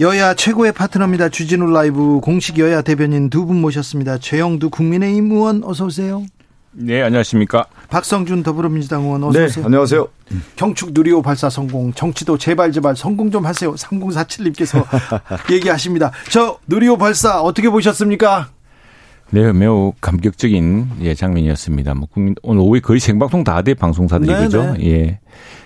[0.00, 1.28] 여야 최고의 파트너입니다.
[1.28, 4.18] 주진우 라이브 공식 여야 대변인 두 분 모셨습니다.
[4.18, 6.24] 최영두 국민의힘 의원 어서 오세요.
[6.72, 7.66] 네, 안녕하십니까.
[7.90, 9.64] 박성준 더불어민주당 의원 어서 네, 오세요.
[9.66, 10.08] 안녕하세요.
[10.56, 13.74] 경축 누리호 발사 성공, 정치도 제발 제발 성공 좀 하세요.
[13.74, 14.84] 3047님께서
[15.52, 16.12] 얘기하십니다.
[16.30, 18.48] 저 누리호 발사 어떻게 보셨습니까?
[19.32, 21.94] 네, 매우 감격적인 예, 장면이었습니다.
[21.94, 24.74] 뭐 국민 오늘 오후에 거의 생방송 다 돼 방송사들이 네, 그죠?
[24.78, 24.86] 네.
[24.90, 25.20] 예.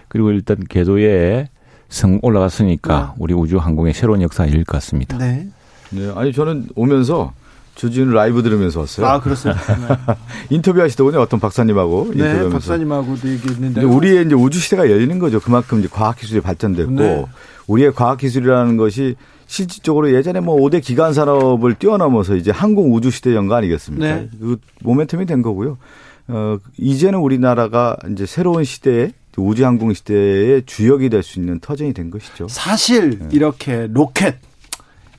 [0.08, 1.48] 그리고 일단 궤도에
[1.94, 5.16] 성 올라갔으니까 우리 우주 항공의 새로운 역사 일것 같습니다.
[5.16, 5.46] 네.
[5.90, 7.32] 네, 아니 저는 오면서
[7.76, 9.06] 주진우 라이브 들으면서 왔어요.
[9.06, 9.60] 아 그렇습니다.
[10.50, 11.20] 인터뷰 하시더군요.
[11.20, 12.50] 어떤 박사님하고 네, 인터뷰하면서.
[12.50, 15.38] 박사님하고도 얘기했는데 이제 우리의 이제 우주 시대가 열리는 거죠.
[15.38, 17.24] 그만큼 이제 과학 기술이 발전됐고 네.
[17.68, 19.14] 우리의 과학 기술이라는 것이
[19.46, 24.04] 실질적으로 예전에 뭐 5대 기관 산업을 뛰어넘어서 이제 항공 우주 시대 연가 아니겠습니까?
[24.04, 24.28] 네.
[24.40, 25.78] 그 모멘텀이 된 거고요.
[26.26, 32.10] 어 이제는 우리나라가 이제 새로운 시대에 우주 항공 시대의 주역이 될 수 있는 터전이 된
[32.10, 32.46] 것이죠.
[32.48, 33.28] 사실 네.
[33.32, 34.36] 이렇게 로켓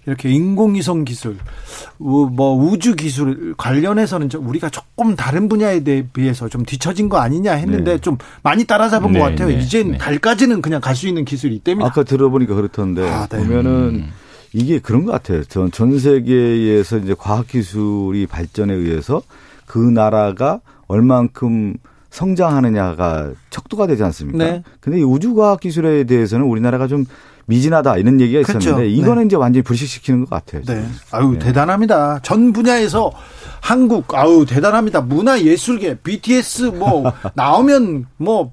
[0.07, 1.35] 이렇게 인공위성 기술,
[1.97, 5.81] 우- 뭐 우주 기술 관련해서는 좀 우리가 조금 다른 분야에
[6.13, 7.97] 비해서 좀 뒤처진 거 아니냐 했는데 네.
[7.97, 9.47] 좀 많이 따라잡은 네, 것 같아요.
[9.47, 9.97] 네, 이제 네.
[9.97, 11.87] 달까지는 그냥 갈 수 있는 기술이 있답니다.
[11.87, 13.37] 아까 들어보니까 그렇던데 아, 네.
[13.39, 14.05] 보면은
[14.53, 15.43] 이게 그런 것 같아요.
[15.45, 19.23] 전, 전 세계에서 이제 과학 기술이 발전에 의해서
[19.65, 21.77] 그 나라가 얼만큼
[22.15, 24.37] 성장하느냐가 척도가 되지 않습니까?
[24.37, 24.63] 네.
[24.79, 27.05] 근데 이 우주과학 기술에 대해서는 우리나라가 좀
[27.47, 28.83] 미진하다 이런 얘기가 있었는데 그렇죠.
[28.85, 29.25] 이거는 네.
[29.27, 30.61] 이제 완전히 불식시키는 것 같아요.
[30.61, 30.67] 네.
[30.67, 30.89] 저는.
[31.11, 31.39] 아유, 네.
[31.39, 32.19] 대단합니다.
[32.23, 33.11] 전 분야에서
[33.59, 35.01] 한국, 아유, 대단합니다.
[35.01, 38.51] 문화 예술계, BTS 뭐, 나오면 뭐,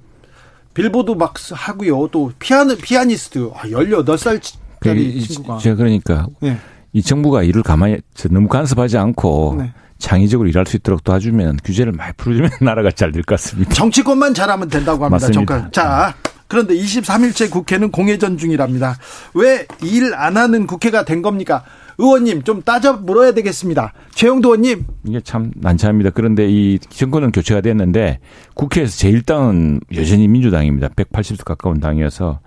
[0.75, 2.09] 빌보드 막 하고요.
[2.09, 6.57] 또 피아노 피아니스트 아, 18살짜리 그, 친구가 제가 그러니까 네.
[6.95, 7.99] 이 정부가 일을 가만히
[8.31, 9.73] 너무 간섭하지 않고 네.
[10.03, 13.73] 창의적으로 일할 수 있도록 도와주면 규제를 많이 풀어주면 나라가 잘 될 것 같습니다.
[13.73, 15.31] 정치권만 잘하면 된다고 합니다.
[15.31, 15.71] 정권.
[15.73, 16.15] 자,
[16.49, 18.97] 그런데 23일째 국회는 공회전 중이랍니다.
[19.35, 21.63] 왜 일 안 하는 국회가 된 겁니까?
[21.99, 23.93] 의원님 좀 따져 물어야 되겠습니다.
[24.15, 24.85] 최영도 의원님.
[25.07, 26.11] 이게 참 난처합니다.
[26.11, 28.19] 그런데 이 정권은 교체가 됐는데
[28.55, 30.89] 국회에서 제1당은 여전히 민주당입니다.
[30.89, 32.41] 180석 가까운 당이어서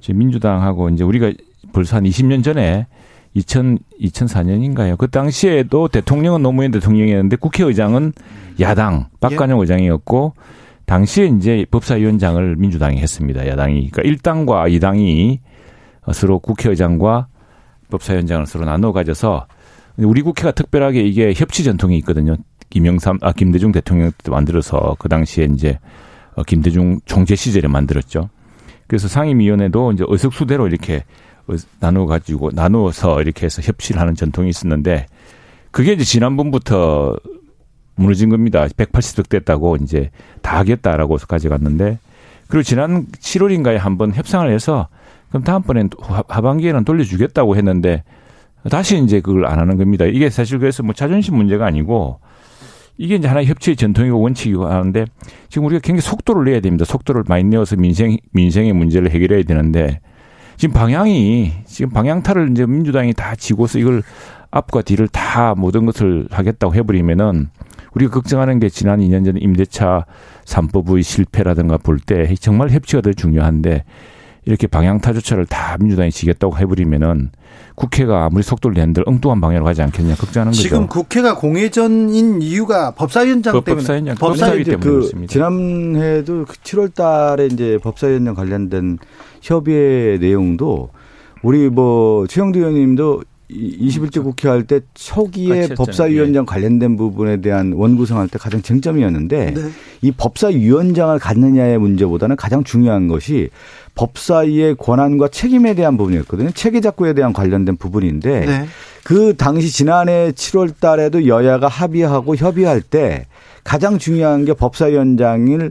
[0.00, 1.32] 지금 민주당하고 이제 우리가
[1.72, 2.86] 벌써 한 20년 전에
[3.34, 4.98] 2000, 2004년인가요?
[4.98, 8.12] 그 당시에도 대통령은 노무현 대통령이었는데 국회의장은
[8.60, 10.34] 야당 박관영 의장이었고
[10.86, 13.46] 당시에 이제 법사위원장을 민주당이 했습니다.
[13.46, 13.90] 야당이.
[13.90, 15.38] 그러니까 1당과 2당이
[16.12, 17.28] 서로 국회의장과
[17.90, 19.46] 법사위원장을 서로 나눠 가져서
[19.98, 22.36] 우리 국회가 특별하게 이게 협치 전통이 있거든요.
[22.70, 25.78] 김영삼, 아, 김대중 대통령 때 만들어서 그 당시에 이제
[26.34, 28.30] 어, 김대중 총재 시절에 만들었죠.
[28.86, 31.00] 그래서 상임위원회도 이제 의석수대로 이렇게 어,
[31.80, 35.06] 나누어 가지고 나누어서 이렇게 해서 협치를 하는 전통이 있었는데
[35.70, 37.16] 그게 이제 지난번부터
[37.94, 38.66] 무너진 겁니다.
[38.66, 41.98] 180석 됐다고 이제 다 하겠다라고 해서 가져갔는데
[42.48, 44.88] 그리고 지난 7월인가에 한번 협상을 해서
[45.30, 48.04] 그럼 다음번엔 하- 하반기에는 돌려주겠다고 했는데
[48.70, 50.04] 다시 이제 그걸 안 하는 겁니다.
[50.04, 52.20] 이게 사실 그래서 뭐 자존심 문제가 아니고
[52.98, 55.06] 이게 이제 하나의 협치의 전통이고 원칙이고 하는데
[55.48, 56.84] 지금 우리가 굉장히 속도를 내야 됩니다.
[56.84, 60.00] 속도를 많이 내어서 민생 민생의 문제를 해결해야 되는데
[60.56, 64.02] 지금 방향이 지금 방향타를 이제 민주당이 다 지고서 이걸
[64.50, 67.48] 앞과 뒤를 다 모든 것을 하겠다고 해버리면은
[67.94, 70.06] 우리가 걱정하는 게 지난 2년 전 임대차
[70.44, 73.84] 3법의 실패라든가 볼 때 정말 협치가 더 중요한데
[74.44, 77.30] 이렇게 방향타조차를 다 민주당이 지겠다고 해버리면은
[77.76, 80.62] 국회가 아무리 속도를 내는들 엉뚱한 방향으로 가지 않겠냐 걱정하는 거죠.
[80.62, 85.32] 지금 국회가 공회전인 이유가 법사위원장 법- 때문에 법사위원장, 법사위 때문에 그 그렇습니다.
[85.32, 88.98] 지난해도 그 7월 달에 이제 법사위원장 관련된
[89.42, 90.88] 협의의 내용도
[91.42, 93.22] 우리 뭐 최영두 의원님도
[93.54, 95.68] 이- 21대 국회 할 때 초기에.
[95.76, 99.60] 법사위원장 관련된 부분에 대한 원구성할 때 가장 쟁점이었는데 네.
[100.00, 103.50] 이 법사위원장을 갖느냐의 문제보다는 가장 중요한 것이
[103.94, 106.50] 법사위의 권한과 책임에 대한 부분이었거든요.
[106.52, 108.66] 체계작구에 대한 관련된 부분인데 네.
[109.04, 113.26] 그 당시 지난해 7월 달에도 여야가 합의하고 협의할 때
[113.64, 115.70] 가장 중요한 게 법사위원장을 그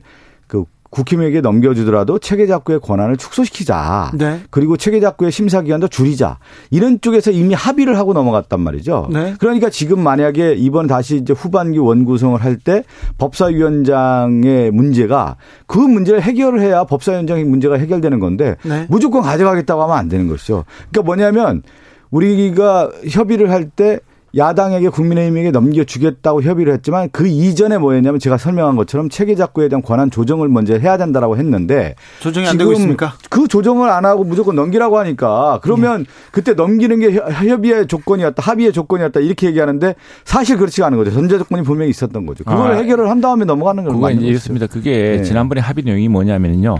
[0.91, 4.11] 국힘에게 넘겨주더라도 체계작구의 권한을 축소시키자.
[4.13, 4.41] 네.
[4.49, 6.37] 그리고 체계작구의 심사기간도 줄이자.
[6.69, 9.09] 이런 쪽에서 이미 합의를 하고 넘어갔단 말이죠.
[9.11, 9.33] 네.
[9.39, 12.83] 그러니까 지금 만약에 이번 다시 이제 후반기 원구성을 할 때
[13.17, 18.85] 법사위원장의 문제가 그 문제를 해결을 해야 법사위원장의 문제가 해결되는 건데 네.
[18.89, 20.65] 무조건 가져가겠다고 하면 안 되는 것이죠.
[20.91, 21.63] 그러니까 뭐냐면
[22.11, 23.99] 우리가 협의를 할때
[24.37, 30.09] 야당에게 국민의힘에게 넘겨주겠다고 협의를 했지만 그 이전에 뭐였냐면 제가 설명한 것처럼 체계 작구에 대한 권한
[30.09, 33.13] 조정을 먼저 해야 된다라고 했는데 조정이 안 되고 있습니까?
[33.29, 38.71] 그 조정을 안 하고 무조건 넘기라고 하니까 그러면 그때 넘기는 게 협- 협의의 조건이었다 합의의
[38.71, 43.09] 조건이었다 이렇게 얘기하는데 사실 그렇지가 않은 거죠 전제 조건이 분명히 있었던 거죠 그걸 아, 해결을
[43.09, 44.31] 한 다음에 넘어가는 건 그거 맞는 이제 거죠.
[44.31, 44.67] 이렇습니다.
[44.67, 45.23] 그게 네.
[45.23, 46.77] 지난번에 합의 내용이 뭐냐면요.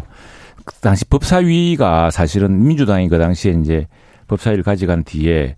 [0.63, 3.87] 그 당시 법사위가 사실은 민주당이 그 당시에 이제
[4.27, 5.55] 법사위를 가져간 뒤에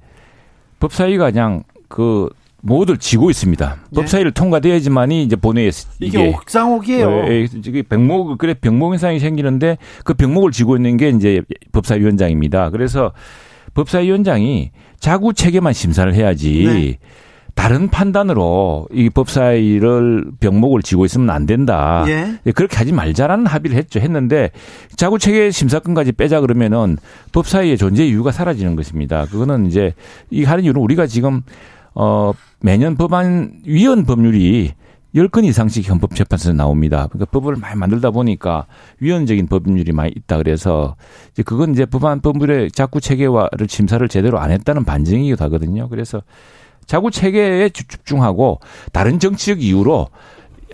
[0.80, 2.28] 법사위가 그냥 그
[2.64, 3.76] 모두를 지고 있습니다.
[3.92, 3.96] 네.
[3.96, 7.26] 법사위를 통과돼야지만이 이제 본회의에 이게 옥상옥이에요.
[7.28, 12.72] 예, 이게 병목 그래 병목 현상이 생기는데 그 병목을 지고 있는 게 이제 법사위원장입니다.
[12.72, 13.12] 그래서
[13.76, 16.98] 법사위원장이 자구 체계만 심사를 해야지 네.
[17.54, 22.06] 다른 판단으로 이 법사위를 병목을 지고 있으면 안 된다.
[22.08, 22.40] 예.
[22.44, 24.00] 예, 그렇게 하지 말자라는 합의를 했죠.
[24.00, 24.50] 했는데
[24.96, 26.98] 자구 체계 심사권까지 빼자 그러면은
[27.34, 29.26] 법사위의 존재 이유가 사라지는 것입니다.
[29.26, 29.94] 그거는 이제
[30.32, 31.44] 이 하는 이유는 우리가 지금
[31.96, 34.74] 어 매년 법안 위헌 법률이
[35.16, 37.08] 10건 이상씩 헌법재판소에 나옵니다.
[37.12, 38.66] 그러니까 법을 많이 만들다 보니까
[39.00, 40.96] 위헌적인 법률이 많이 있다 그래서
[41.34, 45.88] 이제 그건 이제 법안 법률의 자구 체계화를 심사를 제대로 안 했다는 반증이기도 하거든요.
[45.90, 46.22] 그래서
[46.88, 48.60] 자구 체계에 주- 집중하고
[48.92, 50.08] 다른 정치적 이유로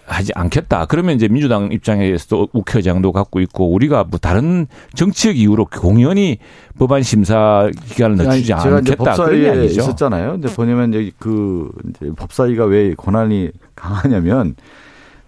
[0.09, 0.85] 하지 않겠다.
[0.87, 6.39] 그러면 이제 민주당 입장에서도 국회의장도 갖고 있고 우리가 뭐 다른 정치적 이유로 공연히
[6.77, 8.81] 법안 심사 기간을 늦추지 아니, 제가 않겠다.
[8.81, 9.65] 게 법사위에.
[9.65, 10.31] 있었잖아요.
[10.33, 14.55] 근데 보냐면 이제 그 이제 법사위가 왜 권한이 강하냐면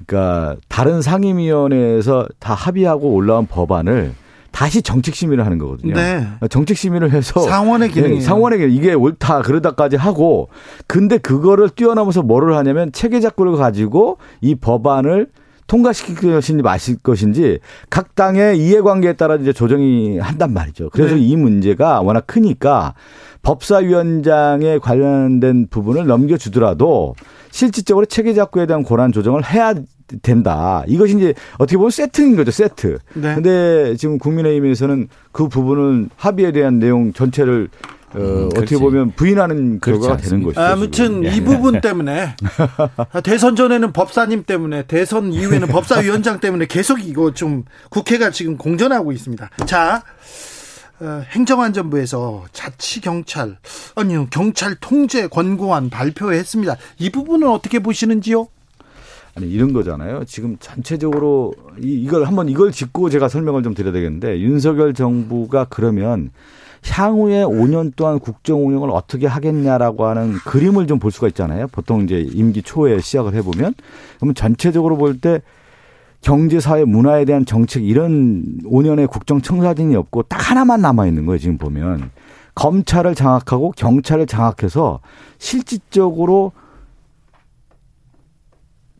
[0.06, 4.14] 그러니까 다른 상임위원회에서 다 합의하고 올라온 법안을
[4.52, 5.96] 다시 정책 심의를 하는 거거든요.
[5.96, 6.28] 네.
[6.50, 8.20] 정책 심의를 해서 상원의 기능이에요.
[8.20, 10.50] 네, 상원의 기능 이게 옳다 그러다까지 하고
[10.88, 15.28] 근데 그거를 뛰어넘어서 뭐를 하냐면 체계작구를 가지고 이 법안을
[15.68, 20.90] 통과시킬 것인지 마실 것인지 각 당의 이해관계에 따라 이제 조정이 한단 말이죠.
[20.92, 21.22] 그래서 네.
[21.22, 22.94] 이 문제가 워낙 크니까
[23.44, 27.16] 법사위원장에 관련된 부분을 넘겨주더라도
[27.52, 29.74] 실질적으로 체계 작구에 대한 권한 조정을 해야
[30.22, 30.84] 된다.
[30.88, 33.00] 이것이 이제 어떻게 보면 세트인 거죠, 세트.
[33.14, 33.36] 네.
[33.36, 37.70] 근데 지금 국민의힘에서는 그 부분은 합의에 대한 내용 전체를
[38.14, 38.76] 어, 어떻게 그렇지.
[38.78, 40.44] 보면 부인하는 결과가 되는.
[40.44, 40.60] 것이죠.
[40.60, 41.26] 아무튼 지금.
[41.26, 41.30] 예.
[41.34, 42.36] 이 부분 때문에
[43.24, 49.50] 대선 전에는 법사님 때문에 대선 이후에는 법사위원장 때문에 계속 이거 좀 국회가 지금 공전하고 있습니다.
[49.66, 50.51] 자, 어,
[51.02, 53.58] 행정안전부에서 자치경찰
[53.96, 56.76] 아니요 경찰 통제 권고안 발표했습니다.
[57.00, 58.48] 이 부분은 어떻게 보시는지요?
[59.36, 60.26] 아니 이런 거잖아요.
[60.26, 66.32] 지금 전체적으로 이, 이걸 한번 이걸 짚고 제가 설명을 좀 드려야 되겠는데 윤석열 정부가 그러면
[66.86, 71.68] 향후에 5년 동안 국정 운영을 어떻게 하겠냐라고 하는 그림을 좀 볼 수가 있잖아요.
[71.68, 73.74] 보통 이제 임기 초에 시작을 해보면
[74.18, 75.42] 그러면 전체적으로 볼때
[76.22, 81.40] 경제, 사회, 문화에 대한 정책 이런 5년의 국정 청사진이 없고 딱 하나만 남아 있는 거예요.
[81.40, 82.12] 지금 보면
[82.56, 85.00] 검찰을 장악하고 경찰을 장악해서
[85.40, 86.52] 실질적으로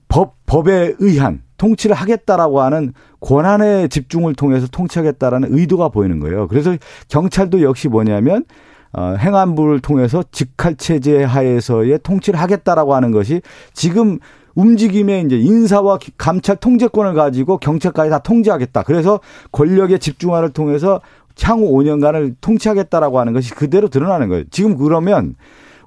[0.08, 6.48] 법, 법에 의한 통치를 하겠다라고 하는 권한의 집중을 통해서 통치하겠다라는 의도가 보이는 거예요.
[6.48, 6.76] 그래서
[7.08, 8.46] 경찰도 역시 뭐냐면
[8.94, 13.42] 어, 행안부를 통해서 직할 체제 하에서의 통치를 하겠다라고 하는 것이
[13.74, 14.20] 지금
[14.56, 18.84] 움직임의 이제 인사와 기- 감찰 통제권을 가지고 경찰까지 다 통제하겠다.
[18.84, 19.20] 그래서
[19.52, 21.02] 권력의 집중화를 통해서
[21.42, 24.44] 향후 5년간을 통치하겠다라고 하는 것이 그대로 드러나는 거예요.
[24.52, 25.36] 지금 그러면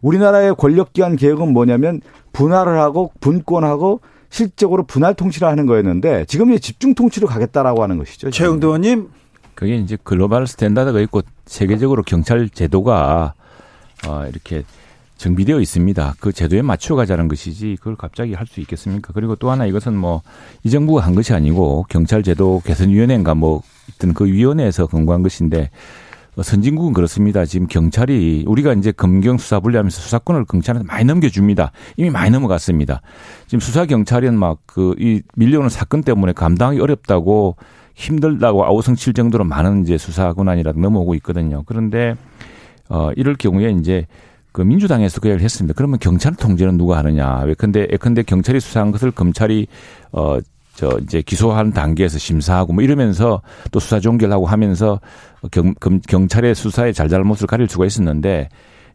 [0.01, 2.01] 우리나라의 권력기관 개혁은 뭐냐면
[2.33, 4.01] 분할을 하고 분권하고
[4.31, 8.31] 실질적으로 분할 통치를 하는 거였는데 지금 이제 집중 통치로 가겠다라고 하는 것이죠.
[8.31, 9.09] 최형두 의원님
[9.55, 13.35] 그게 이제 global standard가 있고 세계적으로 경찰 제도가
[14.09, 14.65] 어 이렇게
[15.25, 16.15] 정비되어 있습니다.
[16.21, 19.13] 그 제도에 맞춰 가자는 것이지 그걸 갑자기 할 수 있겠습니까?
[19.15, 20.21] 그리고 또 하나 이것은 뭐
[20.65, 25.71] 이 정부가 한 것이 아니고 경찰 제도 개선 위원회인가 뭐 있던 그 위원회에서 권고한 것인데
[26.37, 27.45] 어, 선진국은 그렇습니다.
[27.47, 31.73] 지금 경찰이 우리가 이제 검경 수사 분리하면서 수사권을 경찰한테 많이 넘겨줍니다.
[31.97, 33.01] 이미 많이 넘어갔습니다.
[33.47, 37.57] 지금 수사 경찰은 막 그 이 밀려오는 사건 때문에 감당하기 어렵다고
[37.95, 41.63] 힘들다고 아우성칠 정도로 많은 이제 수사 권한이라 넘어오고 있거든요.
[41.65, 42.15] 그런데
[42.91, 44.07] 어 이럴 경우에 이제
[44.55, 45.75] 그 민주당에서 그 얘기를 했습니다.
[45.77, 47.41] 그러면 경찰 통제는 누가 하느냐?
[47.41, 49.67] 왜컨대 예컨대 경찰이 수사한 것을 검찰이
[50.13, 50.39] 어
[50.77, 55.01] 저 이제 기소하는 단계에서 심사하고 뭐 이러면서 또 수사 종결하고 하면서
[55.53, 58.49] 경, 검, 경찰의 수사의 잘잘못을 가릴 수가 있었는데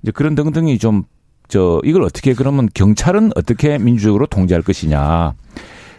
[0.04, 1.04] 이제 그런 등등이 좀
[1.50, 5.34] 저 이걸 어떻게 그러면 경찰은 어떻게 민주적으로 통제할 것이냐?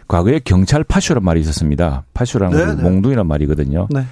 [0.08, 2.04] 과거에 경찰 파쇼란 말이 있었습니다.
[2.14, 2.82] 파쇼라는 네, 건 네.
[2.84, 3.88] 몽둥이란 말이거든요.
[3.90, 4.04] 네.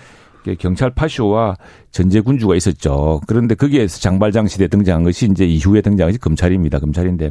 [0.54, 1.56] 경찰 파쇼와
[1.90, 3.20] 전제군주가 있었죠.
[3.26, 6.78] 그런데 거기에서 장발장 시대 등장한 것이 이제 이후에 등장한 것이 검찰입니다.
[6.78, 7.30] 검찰인데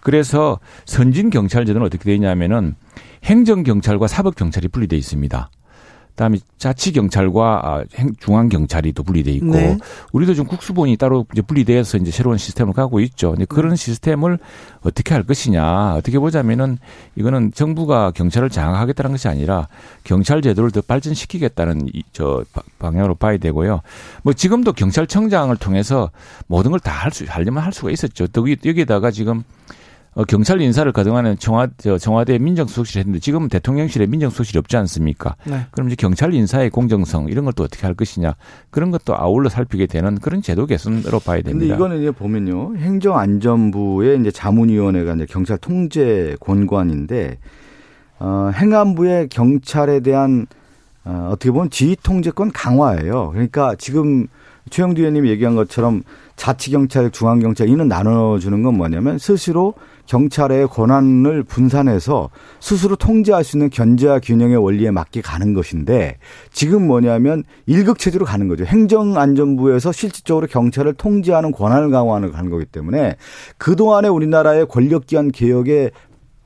[0.00, 2.74] 그래서 선진 경찰제도는 어떻게 되어 있냐면은
[3.24, 5.50] 행정 경찰과 사법 경찰이 분리돼 있습니다.
[6.12, 9.78] 그다음에 자치 경찰과 아, 행- 중앙 경찰이 또 분리돼 있고 네.
[10.12, 13.30] 우리도 지금 국수본이 따로 이제 분리돼서 이제 새로운 시스템을 가고 있죠.
[13.30, 14.38] 근데 그런 시스템을
[14.82, 16.78] 어떻게 할 것이냐 어떻게 보자면은
[17.16, 19.68] 이거는 정부가 경찰을 장악하겠다는 것이 아니라
[20.04, 23.80] 경찰 제도를 더 발전시키겠다는 이, 저 바- 방향으로 봐야 되고요.
[24.22, 26.10] 뭐 지금도 경찰청장을 통해서
[26.46, 28.26] 모든 걸 다 할 수 하려면 할 수가 있었죠.
[28.28, 29.44] 또 여기- 여기다가 지금
[30.14, 35.36] 어, 경찰 인사를 그동안은 청와, 저 청와대 민정수석실에 했는데 지금 대통령실에 민정수석실이 없지 않습니까?
[35.44, 35.66] 네.
[35.70, 38.34] 그럼 이제 경찰 인사의 공정성 이런 걸 또 어떻게 할 것이냐
[38.70, 41.74] 그런 것도 아울러 살피게 되는 그런 제도 개선으로 봐야 근데 됩니다.
[41.74, 42.76] 이거는 이제 보면요.
[42.76, 47.38] 행정안전부의 이제 자문위원회가 이제 경찰 통제 권관인데,
[48.18, 50.46] 어, 행안부의 경찰에 대한,
[51.04, 53.30] 어, 어떻게 보면 지휘 통제권 강화예요.
[53.32, 54.26] 그러니까 지금
[54.70, 56.02] 최영두 의원님이 얘기한 것처럼
[56.36, 59.74] 자치경찰, 중앙경찰 이는 나눠주는 건 뭐냐면 스스로
[60.06, 62.30] 경찰의 권한을 분산해서
[62.60, 66.18] 스스로 통제할 수 있는 견제와 균형의 원리에 맞게 가는 것인데
[66.52, 68.64] 지금 뭐냐면 일극체제로 가는 거죠.
[68.64, 73.16] 행정안전부에서 실질적으로 경찰을 통제하는 권한을 강화하는 가는 거기 때문에
[73.58, 75.92] 그동안의 우리나라의 권력기관 개혁의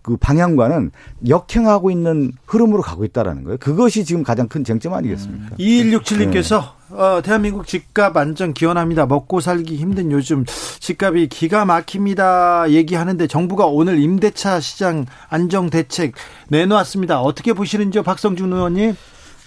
[0.03, 0.93] 그 방향과는
[1.29, 3.59] 역행하고 있는 흐름으로 가고 있다라는 거예요.
[3.59, 5.57] 그것이 지금 가장 큰 쟁점 아니겠습니까?
[5.57, 9.07] 2167님께서 어, 대한민국 집값 안정 기원합니다.
[9.07, 12.71] 먹고 살기 힘든 요즘 집값이 기가 막힙니다.
[12.71, 16.13] 얘기하는데 정부가 오늘 임대차 시장 안정 대책
[16.49, 17.21] 내놓았습니다.
[17.21, 18.95] 어떻게 보시는지요, 박성준 의원님?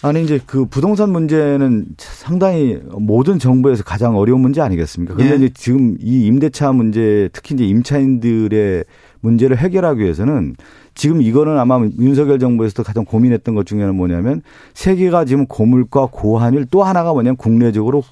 [0.01, 5.13] 아니 이제 그 부동산 문제는 상당히 모든 정부에서 가장 어려운 문제 아니겠습니까?
[5.13, 5.37] 그런데 예.
[5.37, 8.85] 이제 지금 이 임대차 문제 특히 이제 임차인들의
[9.19, 10.55] 문제를 해결하기 위해서는
[10.99, 14.41] 지금 이거는 아마 윤석열 정부에서도 가장 고민했던 것 중에는 뭐냐면
[14.73, 18.03] 세계가 지금 고물가 고환율 또 하나가 뭐냐면 국내적으로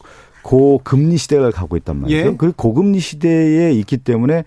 [0.42, 2.18] 고금리 시대를 가고 있단 말이죠.
[2.18, 2.36] 예.
[2.38, 4.46] 그 고금리 시대에 있기 때문에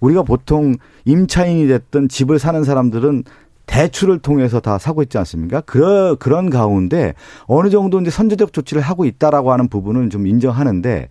[0.00, 3.24] 우리가 보통 임차인이 됐든 집을 사는 사람들은
[3.66, 5.60] 대출을 통해서 다 사고 있지 않습니까?
[5.60, 7.12] 그런 그런 가운데
[7.44, 11.10] 어느 정도 이제 선제적 조치를 하고 있다라고 하는 부분은 좀 인정하는데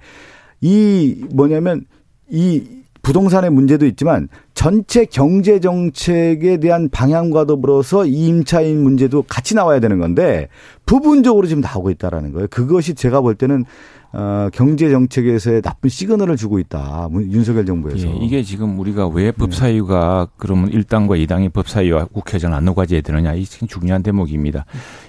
[0.61, 1.85] 이 뭐냐면
[2.27, 9.79] 이 부동산의 문제도 있지만 전체 경제 정책에 대한 방향과 더불어서 이 임차인 문제도 같이 나와야
[9.79, 10.47] 되는 건데
[10.85, 12.47] 부분적으로 지금 나오고 있다라는 거예요.
[12.49, 13.65] 그것이 제가 볼 때는
[14.13, 17.07] 어, 경제 정책에서의 나쁜 시그널을 주고 있다.
[17.13, 18.07] 윤석열 정부에서.
[18.07, 20.33] 예, 이게 지금 우리가 왜 법사위가 네.
[20.35, 23.33] 그러면 1당과 2당의 법사위와 국회의장 안노 가져야 되느냐.
[23.33, 24.65] 이 중요한 대목입니다.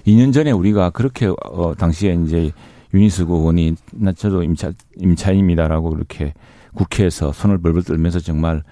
[0.07, 2.51] 2년 전에 우리가 그렇게 어, 당시에 이제
[2.93, 6.33] 윤희숙 의원이 나 저도 임차 임차인입니다라고 그렇게
[6.73, 8.63] 국회에서 손을 벌벌 떨면서 정말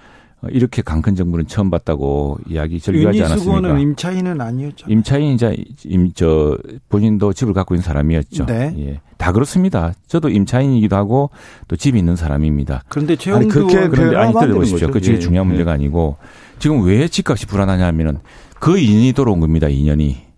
[0.41, 3.57] 어, 이렇게 강큰 정부는 처음 봤다고 이야기 절규하지 않았습니까?
[3.57, 4.87] 의원은 임차인은 아니었죠.
[4.89, 6.57] 임차인 이제 임저
[6.89, 8.45] 본인도 집을 갖고 있는 사람이었죠.
[8.47, 8.75] 네.
[8.79, 9.01] 예.
[9.17, 9.93] 다 그렇습니다.
[10.07, 11.29] 저도 임차인이기도 하고
[11.67, 12.83] 또 집이 있는 사람입니다.
[12.89, 14.89] 그런데 최영두 그렇게 그런데 아니 들어보십시오.
[14.89, 15.19] 그게 예.
[15.19, 16.17] 중요한 문제가 아니고
[16.57, 18.19] 지금 왜 집값이 불안하냐면은
[18.59, 19.67] 그 2년이 돌아온 겁니다.
[19.67, 20.30] 2년이.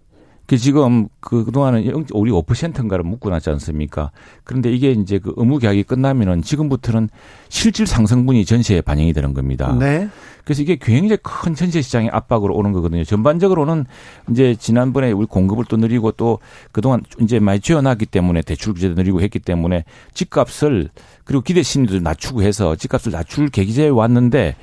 [0.46, 4.12] 그 지금 그 그동안은 우리 5%인가를 묶어놨지 않습니까?
[4.44, 7.10] 그런데 이게 이제 그 의무 계약이 끝나면은 지금부터는
[7.50, 9.76] 실질 상승분이 전세에 반영이 되는 겁니다.
[9.80, 10.10] 네.
[10.44, 13.06] 그래서 이게 굉장히 큰 전세 시장의 압박으로 오는 거거든요.
[13.06, 13.86] 전반적으로는
[14.32, 16.39] 이제 지난번에 우리 공급을 또 늘리고 또
[16.74, 20.89] 그동안 이제 많이 지어놨기 때문에 대출 규제도 늘리고 했기 때문에 집값을
[21.24, 24.56] 그리고 기대 심리도 낮추고 해서 집값을 낮출 계기제에 왔는데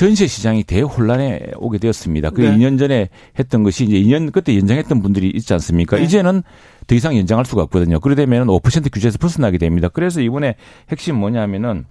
[0.00, 2.30] 전세 시장이 대혼란에 오게 되었습니다.
[2.30, 2.56] 그 네.
[2.56, 5.98] 2년 전에 했던 것이 이제 2년 그때 연장했던 분들이 있지 않습니까?
[5.98, 6.04] 네.
[6.04, 6.42] 이제는
[6.86, 8.00] 더 이상 연장할 수가 없거든요.
[8.00, 9.88] 그러다 되면 5% 규제에서 벗어나게 됩니다.
[9.88, 10.54] 그래서 이번에
[10.88, 11.84] 핵심 뭐냐면은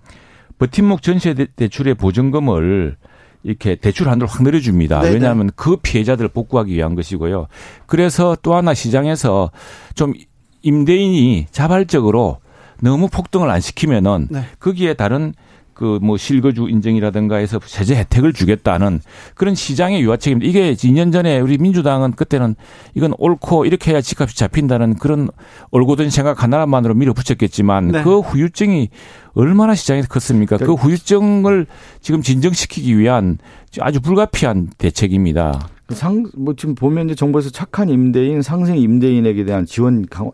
[0.57, 2.97] 버팀목 전세 대출의 보증금을
[3.43, 5.01] 이렇게 대출 한도를 확 늘려줍니다.
[5.01, 5.13] 네네.
[5.13, 7.45] 왜냐하면 그 피해자들을 복구하기 위한 것이고요.
[7.85, 9.51] 그래서 또 하나 시장에서
[9.93, 10.15] 좀
[10.63, 12.39] 임대인이 자발적으로
[12.81, 14.45] 너무 폭등을 안 시키면은 네.
[14.59, 15.35] 거기에 다른
[15.79, 18.99] 그 뭐 실거주 인증이라든가 해서 세제 혜택을 주겠다는
[19.35, 20.49] 그런 시장의 유화책입니다.
[20.49, 22.55] 이게 2년 전에 우리 민주당은 그때는
[22.95, 25.29] 이건 옳고 이렇게 해야 집값이 잡힌다는 그런
[25.71, 28.03] 올고든 생각 하나만으로 밀어붙였겠지만 네.
[28.03, 28.89] 그 후유증이
[29.35, 30.57] 얼마나 시장에서 컸습니까?
[30.57, 31.65] 그 후유증을
[32.01, 33.37] 지금 진정시키기 위한
[33.79, 35.69] 아주 불가피한 대책입니다.
[35.85, 40.31] 그 상, 뭐 지금 보면 이제 정부에서 착한 임대인, 상생 임대인에게 대한 지원 강,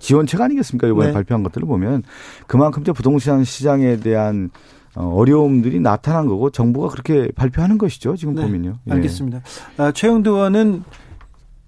[0.00, 0.88] 지원책 아니겠습니까?
[0.88, 1.12] 이번에 네.
[1.12, 2.02] 발표한 것들을 보면
[2.48, 4.50] 그만큼 이제 부동산 시장에 대한
[4.96, 8.16] 어, 어려움들이 나타난 거고 정부가 그렇게 발표하는 것이죠.
[8.16, 8.42] 지금 네.
[8.42, 8.78] 보면요.
[8.88, 8.92] 예.
[8.92, 9.42] 알겠습니다.
[9.76, 10.82] 아, 최영두 의원은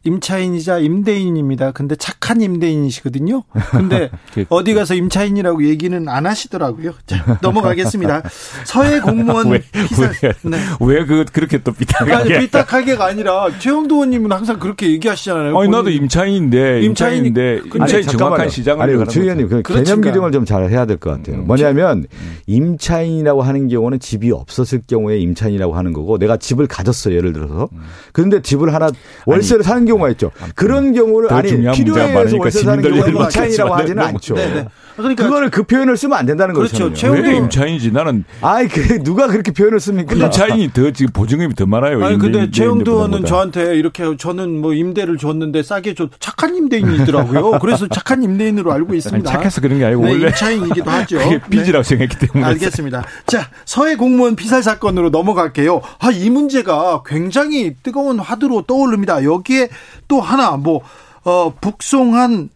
[0.04, 1.72] 임차인이자 임대인입니다.
[1.72, 3.44] 근데 착한 임대인이시거든요.
[3.70, 6.94] 근데 그 어디 가서 임차인이라고 얘기는 안 하시더라고요.
[7.06, 8.22] 자, 넘어가겠습니다.
[8.64, 10.12] 서해 공무원 왜, 피살.
[10.22, 10.58] 왜, 네.
[10.80, 12.34] 왜 그, 그렇게 또 삐딱하게.
[12.34, 15.56] 아니, 삐딱하게가 아니라 최영도 의원님은 항상 그렇게 얘기하시잖아요.
[15.58, 18.82] 아니, 나도 임차인인데, 임차인인데, 임차인 정확한 시장을.
[18.82, 21.36] 아니, 최 의원님, 그 개념 기능을 좀 잘 해야 될 것 같아요.
[21.36, 21.46] 음.
[21.46, 22.36] 뭐냐면, 음.
[22.46, 27.68] 임차인이라고 하는 경우는 집이 없었을 경우에 임차인이라고 하는 거고, 내가 집을 가졌어요, 예를 들어서.
[27.72, 27.78] 음.
[28.12, 28.90] 그런데 집을 하나,
[29.26, 30.30] 월세를 사는 경우 가 있죠.
[30.54, 34.34] 그런 경우를 아니 필요에 의해서 월세 사는 경우는 임차인이라고 하지는 않죠.
[34.34, 34.54] 네네.
[34.54, 34.68] 네.
[34.96, 36.76] 그러니까 그거를 그 표현을 쓰면 안 된다는 거죠.
[36.90, 37.10] 그렇죠.
[37.12, 37.92] 왜 임차인이지?
[37.92, 40.14] 나는 아이 그 누가 그렇게 표현을 씁니까?
[40.14, 42.04] 임차인이 더 지금 보증금이 더 많아요.
[42.04, 47.58] 아니 근데 최영도는 저한테 이렇게 저는 뭐 임대를 줬는데 싸게 줘 착한 임대인이더라고요.
[47.60, 49.28] 그래서 착한 임대인으로 알고 있습니다.
[49.30, 51.18] 아니, 착해서 그런 게 아니고 네, 원래 임차인이기도 하죠.
[51.50, 51.88] 빚이라고 네.
[51.88, 52.44] 생각했기 때문에.
[52.50, 53.04] 알겠습니다.
[53.26, 55.80] 자 서해 공무원 피살 사건으로 넘어갈게요.
[55.98, 59.24] 아 이 문제가 굉장히 뜨거운 화두로 떠오릅니다.
[59.24, 59.70] 여기에
[60.08, 60.80] 또 하나 뭐
[61.24, 62.50] 어, 북송한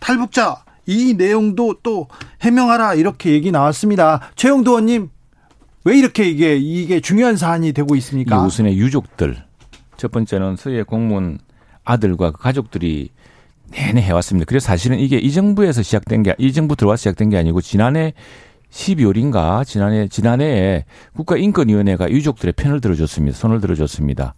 [0.00, 2.08] 탈북자 이 내용도 또
[2.42, 4.20] 해명하라 이렇게 얘기 나왔습니다.
[4.36, 5.10] 최영도 의원님
[5.84, 8.36] 왜 이렇게 이게 이게 중요한 사안이 되고 있습니까?
[8.36, 9.36] 이우선의 유족들
[9.96, 11.38] 첫 번째는 서해 공무원
[11.84, 13.10] 아들과 그 가족들이
[13.70, 14.46] 내내 해왔습니다.
[14.46, 18.14] 그래서 사실은 이게 이 정부에서 시작된 게, 이 정부 들어와서 시작된 게 아니고 지난해
[18.70, 23.36] 12월인가 지난해 지난해에 국가인권위원회가 유족들의 편을 들어줬습니다.
[23.36, 24.34] 손을 들어줬습니다.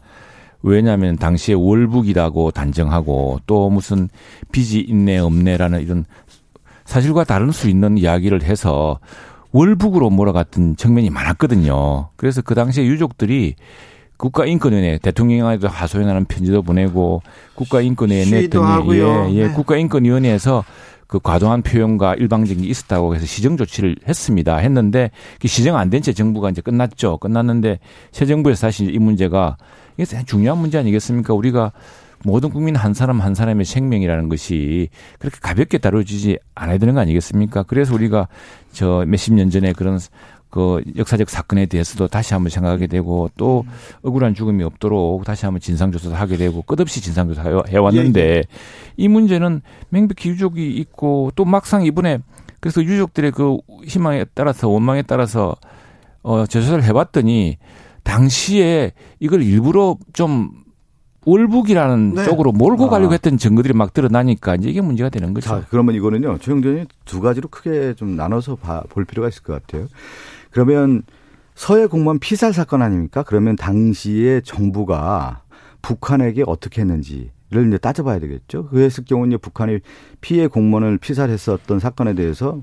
[0.63, 4.09] 왜냐하면 당시에 월북이라고 단정하고 또 무슨
[4.53, 6.05] 빚이 있네 없네라는 이런
[6.85, 8.99] 사실과 다를 수 있는 이야기를 해서
[9.53, 12.09] 월북으로 몰아갔던 측면이 많았거든요.
[12.17, 13.55] 그래서 그 당시에 유족들이
[14.17, 17.23] 국가인권위원회 대통령에도 하소연하는 편지도 보내고
[17.55, 19.53] 국가인권위에 냈더니 예, 예, 네.
[19.55, 20.65] 국가인권위원회에서
[21.07, 24.57] 그 과도한 표현과 일방적인 게 있었다고 해서 시정 조치를 했습니다.
[24.57, 27.17] 했는데 그 시정 안 된 채 정부가 이제 끝났죠.
[27.19, 27.79] 끝났는데
[28.13, 29.57] 새 정부에서 사실 이 문제가
[29.99, 31.35] 이게 중요한 문제 아니겠습니까?
[31.35, 31.73] 우리가
[32.25, 34.89] 모든 국민 한 사람 한 사람의 생명이라는 것이
[35.19, 37.65] 그렇게 가볍게 다뤄지지 않아야 되는 거 아니겠습니까?
[37.65, 38.29] 그래서 우리가
[38.73, 39.99] 저 몇십 년 전에 그런
[40.51, 43.67] 그 역사적 사건에 대해서도 다시 한번 생각하게 되고 또
[44.03, 48.43] 억울한 죽음이 없도록 다시 한번 진상조사도 하게 되고 끝없이 진상조사 해왔는데 예, 예.
[48.97, 52.19] 이 문제는 명백히 유족이 있고 또 막상 이번에
[52.61, 55.55] 그래서 유족들의 그 희망에 따라서 원망에 따라서
[56.23, 57.59] 어, 재조사를 해봤더니
[58.09, 60.51] 당시에 이걸 일부러 좀
[61.27, 62.25] 월북이라는 네.
[62.25, 62.89] 쪽으로 몰고 아.
[62.89, 65.51] 가려고 했던 증거들이 막 드러나니까 이제 이게 문제가 되는 거죠.
[65.51, 69.53] 자, 그러면 이거는요, 최영도 의원이 두 가지로 크게 좀 나눠서 봐- 볼 필요가 있을 것
[69.53, 69.89] 같아요.
[70.51, 71.03] 그러면
[71.55, 73.23] 서해 공무원 피살 사건 아닙니까?
[73.25, 75.43] 그러면 당시에 정부가
[75.83, 78.67] 북한에게 어떻게 했는지 를 이제 따져봐야 되겠죠.
[78.67, 79.79] 그랬을 경우는 북한이
[80.21, 82.63] 피해 공무원을 피살했었던 사건에 대해서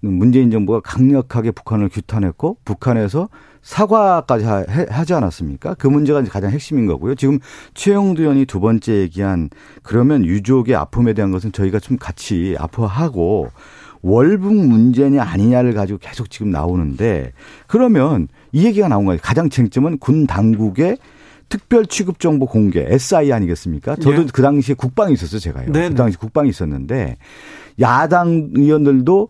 [0.00, 3.28] 문재인 정부가 강력하게 북한을 규탄했고 북한에서
[3.72, 5.74] 사과까지 하- 해- 하지 않았습니까?
[5.74, 7.14] 그 문제가 이제 가장 핵심인 거고요.
[7.16, 7.38] 지금
[7.74, 9.50] 최영두 의원이 두 번째 얘기한
[9.82, 13.50] 그러면 유족의 아픔에 대한 것은 저희가 좀 같이 아파하고
[14.00, 17.32] 월북 문제냐 아니냐를 가지고 계속 지금 나오는데
[17.66, 19.20] 그러면 이 얘기가 나온 거예요.
[19.22, 20.96] 가장 쟁점은 군 당국의
[21.50, 23.96] 특별 취급 정보 공개 SI 아니겠습니까?
[23.96, 24.26] 저도 예.
[24.32, 25.70] 그 당시에 국방이 있었어요, 제가요.
[25.72, 25.88] 네네.
[25.90, 27.16] 그 당시 국방이 있었는데
[27.80, 29.28] 야당 의원들도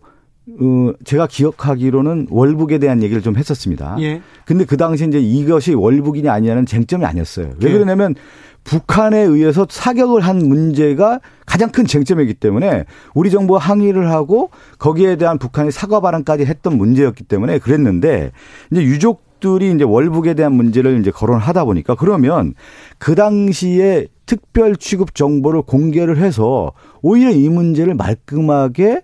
[0.59, 3.97] 어, 제가 기억하기로는 월북에 대한 얘기를 좀 했었습니다.
[3.99, 4.21] 예.
[4.45, 7.51] 근데 그 당시 이제 이것이 월북이냐 아니냐는 쟁점이 아니었어요.
[7.61, 7.73] 왜 예.
[7.73, 8.15] 그러냐면
[8.63, 15.39] 북한에 의해서 사격을 한 문제가 가장 큰 쟁점이기 때문에 우리 정부가 항의를 하고 거기에 대한
[15.39, 18.31] 북한이 사과 발언까지 했던 문제였기 때문에 그랬는데
[18.71, 22.53] 이제 유족들이 이제 월북에 대한 문제를 이제 거론하다 보니까 그러면
[22.97, 29.01] 그 당시에 특별 취급 정보를 공개를 해서 오히려 이 문제를 말끔하게 어,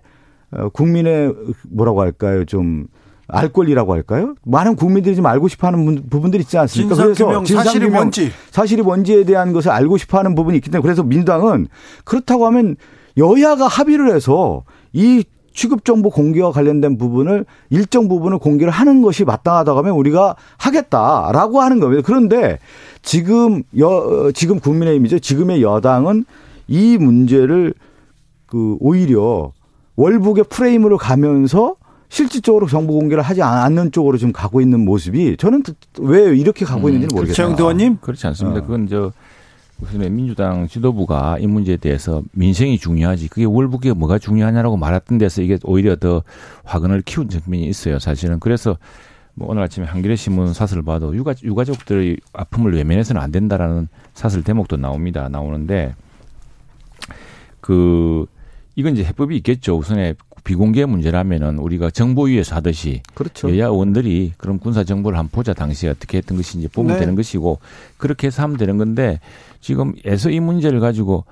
[0.72, 1.34] 국민의
[1.70, 2.44] 뭐라고 할까요?
[2.44, 2.86] 좀
[3.28, 4.36] 알 권리라고 할까요?
[4.44, 6.94] 많은 국민들이 좀 알고 싶어하는 문- 부분들이 있지 않습니까?
[6.94, 8.30] 진상규명, 사실이 뭔지.
[8.52, 11.66] 사실이 뭔지에 대한 것을 알고 싶어하는 부분이 있기 때문에 그래서 민주당은
[12.04, 12.76] 그렇다고 하면
[13.16, 19.76] 여야가 합의를 해서 이 취급 정보 공개와 관련된 부분을 일정 부분을 공개를 하는 것이 마땅하다고
[19.78, 22.02] 하면 우리가 하겠다라고 하는 겁니다.
[22.06, 22.60] 그런데
[23.02, 25.18] 지금 여 지금 국민의힘이죠.
[25.18, 26.26] 지금의 여당은
[26.68, 27.74] 이 문제를
[28.46, 29.50] 그 오히려
[29.96, 31.76] 월북의 프레임으로 가면서
[32.08, 35.62] 실질적으로 정보 공개를 하지 않는 쪽으로 좀 가고 있는 모습이 저는
[36.00, 37.34] 왜 이렇게 가고 있는지는 모르겠어요.
[37.34, 37.98] 최영도 의원님.
[38.00, 38.60] 그렇지 않습니다.
[38.60, 38.62] 어.
[38.62, 39.12] 그건 저
[39.78, 45.58] 무슨 민주당 지도부가 이 문제에 대해서 민생이 중요하지 그게 월북이 뭐가 중요하냐라고 말했던 데서 이게
[45.64, 46.22] 오히려 더
[46.64, 47.98] 화근을 키운 측면이 있어요.
[47.98, 48.76] 사실은 그래서
[49.34, 54.78] 뭐 오늘 아침에 한겨레 신문 사설을 봐도 유가 유가족들의 아픔을 외면해서는 안 된다라는 사설 대목도
[54.78, 55.28] 나옵니다.
[55.28, 55.94] 나오는데
[57.60, 58.26] 그
[58.76, 59.76] 이건 이제 해법이 있겠죠.
[59.76, 60.14] 우선에
[60.44, 63.50] 비공개 문제라면은 우리가 정보위에서 하듯이 그렇죠.
[63.50, 67.00] 여야 의원들이 그럼 군사 정보를 한번 보자 당시에 어떻게 했던 것인지 보면 네.
[67.00, 67.58] 되는 것이고
[67.96, 69.18] 그렇게 해서 하면 되는 건데
[69.60, 71.24] 지금 에서 이 문제를 가지고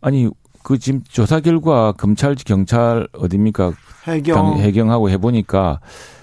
[0.00, 0.28] 아니
[0.64, 3.72] 그 지금 조사 결과 검찰 경찰 어딥니까
[4.06, 4.34] 해경.
[4.34, 5.80] 당- 해경하고 해보니까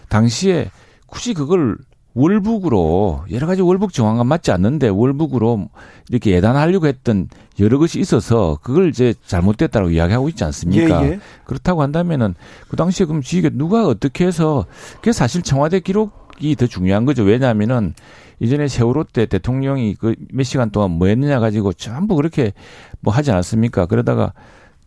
[0.10, 0.70] 당시에
[1.08, 1.78] 굳이 그걸
[2.16, 5.68] 월북으로 여러 가지 월북 정황과 맞지 않는데 월북으로
[6.10, 7.28] 이렇게 예단하려고 했던
[7.60, 11.06] 여러 것이 있어서 그걸 이제 잘못됐다고 이야기하고 있지 않습니까?
[11.06, 11.20] 예, 예.
[11.44, 12.34] 그렇다고 한다면은
[12.70, 17.24] 그 당시에 그럼 지게 누가 어떻게 해서 그게 사실 청와대 기록이 더 중요한 거죠.
[17.24, 17.94] 왜냐하면은
[18.40, 22.54] 이전에 세월호 때 대통령이 그 몇 시간 동안 뭐 했느냐 가지고 전부 그렇게
[23.02, 23.86] 뭐 하지 않았습니까?
[23.88, 24.34] 그러다가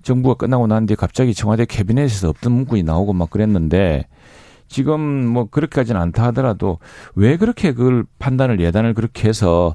[0.03, 4.07] 정부가 끝나고 난 뒤에 갑자기 청와대 캐비넷에서 없던 문구이 나오고 막 그랬는데
[4.69, 6.79] 지금 뭐 그렇게까지는 않다 하더라도
[7.15, 9.75] 왜 그렇게 그걸 판단을 예단을 그렇게 해서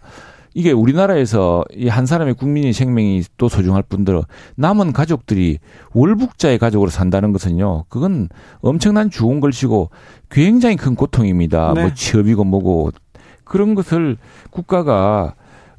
[0.56, 4.26] 이게 우리나라에서 이 한 사람의 국민의 생명이 또 소중할 뿐더러
[4.56, 5.58] 남은 가족들이
[5.94, 8.30] 월북자의 가족으로 산다는 것은요, 그건
[8.62, 9.90] 엄청난 죽은 걸치고
[10.30, 11.74] 굉장히 큰 고통입니다.
[11.74, 11.82] 네.
[11.82, 12.92] 뭐 취업이고 뭐고
[13.44, 14.18] 그런 것을
[14.52, 15.34] 국가가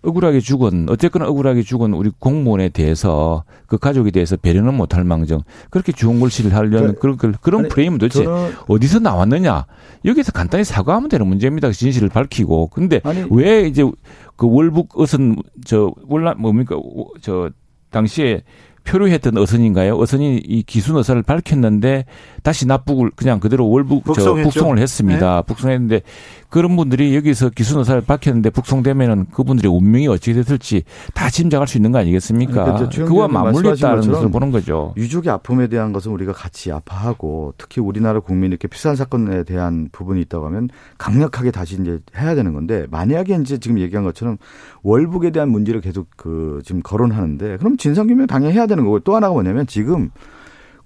[0.05, 5.43] 억울하게 죽은 어쨌거나 억울하게 죽은 우리 공무원에 대해서 그 가족에 대해서 배려는 못할 망정.
[5.71, 9.67] 그렇게 죽은 걸치를 하려는 그런 그런, 그런 아니, 프레임은 도대체 저는 어디서 나왔느냐?
[10.05, 11.73] 여기서 간단히 사과하면 되는 문제입니다.
[11.73, 12.69] 진실을 밝히고.
[12.69, 13.83] 근데 아니 왜 이제
[14.37, 16.77] 그 월북 어선 저 월남 뭡니까?
[16.77, 17.51] 오- 저
[17.91, 18.43] 당시에
[18.85, 19.99] 표류했던 어선인가요?
[19.99, 22.05] 어선이 이 기순 의사를 밝혔는데
[22.43, 24.51] 다시 납북을 그냥 그대로 월북 저 북송했죠.
[24.51, 25.43] 북송을 했습니다.
[25.43, 26.03] 북송했는데
[26.49, 31.91] 그런 분들이 여기서 기순 의사를 밝혔는데 북송되면은 그분들의 운명이 어떻게 됐을지 다 짐작할 수 있는
[31.91, 32.77] 거 아니겠습니까?
[32.77, 34.95] 아니, 그와 맞물렸다는 것을 보는 거죠.
[34.97, 40.21] 유족의 아픔에 대한 것은 우리가 같이 아파하고 특히 우리나라 국민이 이렇게 피살 사건에 대한 부분이
[40.23, 40.69] 있다고 하면
[40.99, 44.37] 강력하게 다시 이제 해야 되는 건데 만약에 이제 지금 얘기한 것처럼
[44.85, 49.33] 월북에 대한 문제를 계속 그 지금 거론하는데 그럼 진상규명 당연히 해야 되는 거고 또 하나가
[49.33, 50.11] 뭐냐면 지금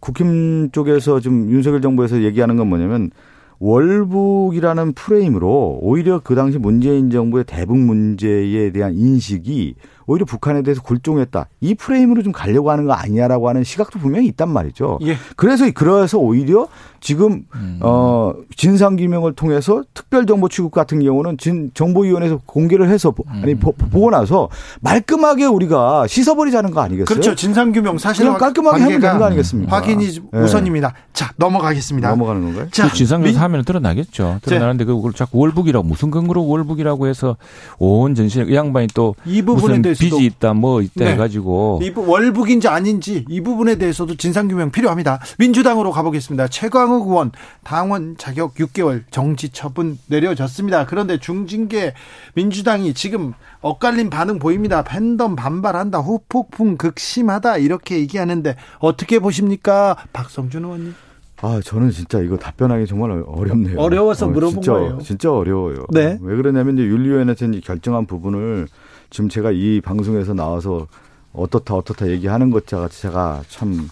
[0.01, 3.11] 국힘 쪽에서 지금 윤석열 정부에서 얘기하는 건 뭐냐면
[3.59, 9.75] 월북이라는 프레임으로 오히려 그 당시 문재인 정부의 대북 문제에 대한 인식이
[10.09, 11.47] 오히려 북한에 대해서 굴종했다.
[11.61, 14.99] 이 프레임으로 좀 가려고 하는 거 아니냐라고 하는 시각도 분명히 있단 말이죠.
[15.03, 15.17] 예.
[15.37, 16.67] 그래서 그래서 오히려
[17.01, 17.45] 지금
[17.81, 23.55] 어 진상 규명을 통해서 특별 정보 취급 같은 경우는 진 정보위원회에서 공개를 해서 보- 아니
[23.55, 24.49] 보, 보고 나서
[24.81, 27.05] 말끔하게 우리가 씻어버리자는 거 아니겠어요?
[27.05, 27.35] 그렇죠.
[27.35, 29.77] 진상 규명 사실 그냥 깔끔하게 하면 되는 거 아니겠습니까?
[29.77, 30.39] 확인이 예.
[30.39, 30.95] 우선입니다.
[31.13, 32.09] 자, 넘어가겠습니다.
[32.11, 32.69] 넘어가는 건가요?
[32.73, 34.39] 자, 그 진상조사 민- 하면 드러나겠죠.
[34.43, 37.37] 드러나는데 그걸 자꾸 월북이라고 무슨 근거로 월북이라고 해서
[37.79, 41.13] 온 전신 이 양반이 또 이 부분에 대해서 빚이 있다 뭐 있다 네.
[41.13, 45.21] 해가지고 이 부- 월북인지 아닌지 이 부분에 대해서도 진상규명 필요합니다.
[45.39, 46.49] 민주당으로 가보겠습니다.
[46.49, 47.33] 최광욱 의원
[47.65, 50.87] 당원 자격 6개월 정지 처분 내려졌습니다.
[50.87, 51.95] 그런데 중징계
[52.35, 54.83] 민주당이 지금 엇갈린 반응 보입니다.
[54.83, 55.99] 팬덤 반발한다.
[55.99, 57.59] 후폭풍 극심하다.
[57.59, 59.97] 이렇게 얘기하는데 어떻게 보십니까?
[60.13, 60.95] 박성준 의원님.
[61.41, 63.79] 아, 저는 진짜 이거 답변하기 정말 어렵네요.
[63.79, 64.99] 어려워서 물어본 진짜, 거예요.
[65.05, 65.85] 진짜 어려워요.
[65.91, 66.19] 네.
[66.21, 68.67] 왜 그러냐면 이제 윤리위원회에서 결정한 부분을
[69.11, 70.87] 지금 제가 이 방송에서 나와서
[71.33, 73.89] 어떻다 어떻다 얘기하는 것 자체가 참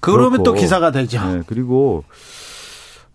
[0.00, 0.60] 그러면 또 그렇고.
[0.60, 1.24] 기사가 되죠.
[1.26, 2.04] 네, 그리고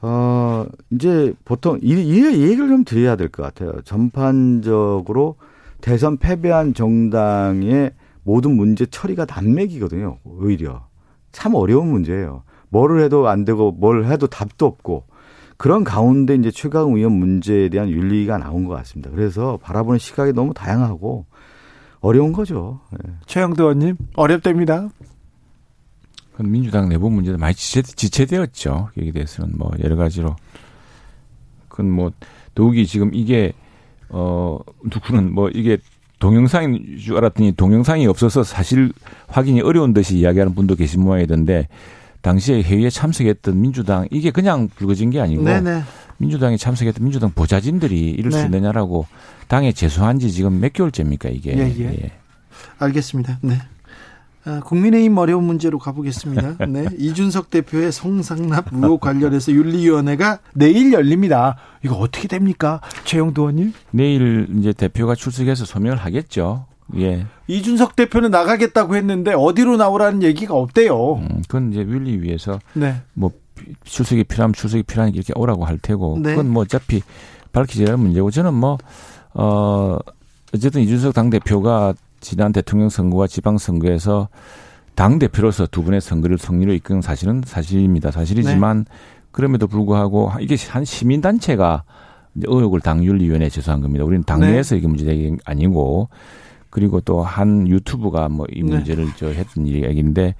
[0.01, 3.81] 어 이제 보통 이, 이 얘기를 좀 드려야 될 것 같아요.
[3.83, 5.35] 전반적으로
[5.79, 7.91] 대선 패배한 정당의
[8.23, 10.17] 모든 문제 처리가 난맥이거든요.
[10.23, 10.85] 오히려
[11.31, 12.43] 참 어려운 문제예요.
[12.69, 15.05] 뭐를 해도 안 되고 뭘 해도 답도 없고
[15.57, 19.11] 그런 가운데 이제 최강 의원 문제에 대한 윤리가 나온 것 같습니다.
[19.11, 21.25] 그래서 바라보는 시각이 너무 다양하고
[22.01, 22.81] 어려운 거죠.
[22.93, 23.11] 예.
[23.27, 24.89] 최영도 의원님 어렵답니다.
[26.31, 28.89] 그건 민주당 내부 문제도 많이 지체, 지체 되었죠.
[28.97, 30.35] 여기에 대해서는 뭐 여러 가지로.
[31.67, 32.11] 그건 뭐
[32.55, 33.53] 더욱이 지금 이게
[34.09, 35.77] 어 누구는 뭐 이게
[36.19, 38.91] 동영상인 줄 알았더니 동영상이 없어서 사실
[39.27, 41.67] 확인이 어려운 듯이 이야기하는 분도 계신 모양이던데
[42.21, 45.83] 당시에 회의에 참석했던 민주당 이게 그냥 불거진 게 아니고 네네.
[46.17, 48.39] 민주당에 참석했던 민주당 보좌진들이 이럴 네.
[48.39, 49.07] 수 있느냐라고
[49.47, 51.57] 당에 제소한 지 지금 몇 개월째입니까 이게.
[51.57, 52.11] 예, 예.
[52.77, 53.39] 알겠습니다.
[53.41, 53.57] 네.
[54.43, 56.65] 아, 국민의힘 어려운 문제로 가보겠습니다.
[56.69, 56.85] 네.
[56.97, 61.57] 이준석 대표의 성상납 의혹 관련해서 윤리위원회가 내일 열립니다.
[61.83, 62.81] 이거 어떻게 됩니까?
[63.03, 63.73] 최영도 의원님?
[63.91, 66.65] 내일 이제 대표가 출석해서 소명을 하겠죠.
[66.97, 67.25] 예.
[67.47, 71.15] 이준석 대표는 나가겠다고 했는데 어디로 나오라는 얘기가 없대요.
[71.15, 73.01] 음, 그건 이제 윤리위에서 네.
[73.13, 73.31] 뭐
[73.83, 76.31] 출석이 필요하면 출석이 필요하니까 이렇게 오라고 할 테고 네.
[76.31, 77.01] 그건 뭐 어차피
[77.51, 78.77] 밝히지 않을 문제고 저는 뭐
[79.33, 79.97] 어
[80.53, 84.29] 어쨌든 이준석 당 대표가 지난 대통령 선거와 지방 선거에서
[84.95, 88.11] 당 대표로서 두 분의 선거를 승리로 이끈 사실은 사실입니다.
[88.11, 88.95] 사실이지만 네.
[89.31, 91.83] 그럼에도 불구하고 이게 한 시민 단체가
[92.43, 94.03] 의혹을 당윤리위원회에 제소한 겁니다.
[94.03, 94.25] 우리는 네.
[94.25, 96.09] 당내에서 이게 문제된 게 아니고
[96.71, 98.63] 그리고 또 한 유튜브가 뭐이 네.
[98.63, 100.33] 문제를 저 했던 얘기인데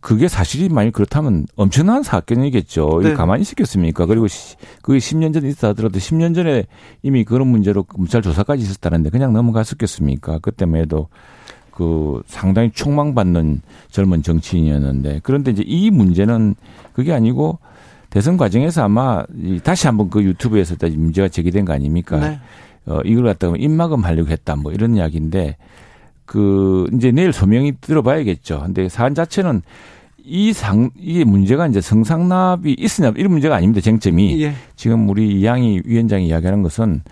[0.00, 3.00] 그게 사실이 만약 그렇다면 엄청난 사건이겠죠.
[3.02, 3.12] 네.
[3.14, 4.06] 가만히 있었겠습니까?
[4.06, 6.64] 그리고 시- 그게 10년 전에 있다 하더라도 10년 전에
[7.02, 10.38] 이미 그런 문제로 검찰 조사까지 있었다는데 그냥 넘어갔었겠습니까?
[10.38, 11.08] 그때만 해도
[11.70, 16.54] 그 상당히 촉망받는 젊은 정치인이었는데 그런데 이제 이 문제는
[16.94, 17.58] 그게 아니고
[18.08, 22.18] 대선 과정에서 아마 이 다시 한번 그 유튜브에서 다시 문제가 제기된 거 아닙니까?
[22.18, 22.40] 네.
[22.86, 25.56] 어, 이걸 갖다가 입막음 하려고 했다 뭐 이런 이야기인데
[26.24, 28.62] 그 이제 내일 소명이 들어봐야겠죠.
[28.64, 29.62] 근데 사안 자체는
[30.24, 33.80] 이 상, 이게 문제가 이제 성상납이 있으냐 이런 문제가 아닙니다.
[33.80, 34.40] 쟁점이.
[34.42, 34.54] 예.
[34.76, 37.02] 지금 우리 이양희 위원장이 이야기하는 것은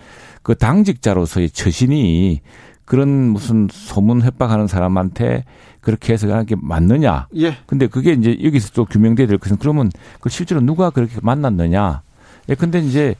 [0.42, 2.40] 그 당직자로서의 처신이
[2.84, 5.44] 그런 무슨 소문 협박하는 사람한테
[5.80, 7.28] 그렇게 해서 하는 게 맞느냐.
[7.36, 7.56] 예.
[7.66, 9.90] 근데 그게 이제 여기서 또 규명돼야 될 것은 그러면
[10.20, 12.02] 그 실제로 누가 그렇게 만났느냐.
[12.50, 13.14] 예, 근데 이제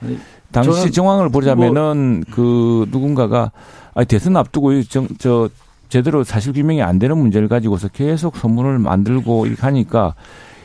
[0.53, 3.53] 당시 정황을 보자면은 그 누군가가
[3.95, 5.49] 아니 대선 앞두고 이 정, 저
[5.89, 10.15] 제대로 사실 규명이 안 되는 문제를 가지고서 계속 소문을 만들고 이렇게 하니까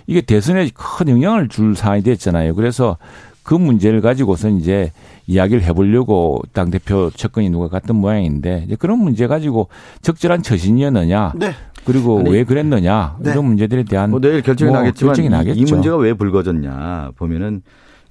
[0.08, 2.56] 이게 대선에 큰 영향을 줄 사안이 됐잖아요.
[2.56, 2.98] 그래서
[3.44, 4.92] 그 문제를 가지고서 이제
[5.28, 9.68] 이야기를 해보려고 당 대표 측근이 누가 갔던 모양인데 이제 그런 문제 가지고
[10.02, 11.34] 적절한 처신이었느냐.
[11.36, 11.52] 네.
[11.86, 13.18] 그리고 아니, 왜 그랬느냐.
[13.20, 13.32] 네.
[13.32, 15.60] 이런 문제들에 대한 뭐 내일 결정이 뭐 나겠지만 결정이 이- 나겠죠.
[15.60, 17.62] 이 문제가 왜 불거졌냐 보면은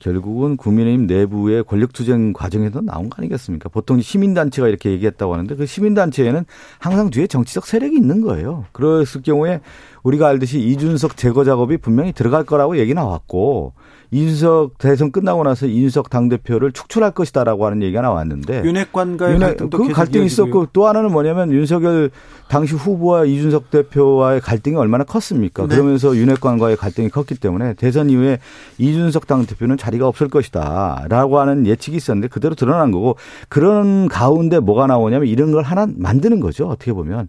[0.02, 3.68] 결국은 국민의힘 내부의 권력투쟁 과정에서 나온 거 아니겠습니까?
[3.68, 6.44] 보통 시민단체가 이렇게 얘기했다고 하는데 그 시민단체에는
[6.80, 8.64] 항상 뒤에 정치적 세력이 있는 거예요.
[8.72, 9.60] 그랬을 경우에
[10.02, 13.74] 우리가 알듯이 이준석 제거 작업이 분명히 들어갈 거라고 얘기 나왔고
[14.12, 19.88] 이준석 대선 끝나고 나서 이준석 당대표를 축출할 것이다라고 하는 얘기가 나왔는데 윤핵관과의 윤핵- 갈등도 그
[19.90, 20.26] 갈등이.
[20.26, 22.10] 있었고 또 하나는 뭐냐면 윤석열
[22.48, 25.62] 당시 후보와 이준석 대표와의 갈등이 얼마나 컸습니까?
[25.66, 25.74] 네.
[25.74, 28.38] 그러면서 윤핵관과의 갈등이 컸기 때문에 대선 이후에
[28.76, 33.16] 이준석 당 대표는 자리가 없을 것이다라고 하는 예측이 있었는데 그대로 드러난 거고
[33.48, 36.68] 그런 가운데 뭐가 나오냐면 이런 걸 하나 만드는 거죠.
[36.68, 37.28] 어떻게 보면.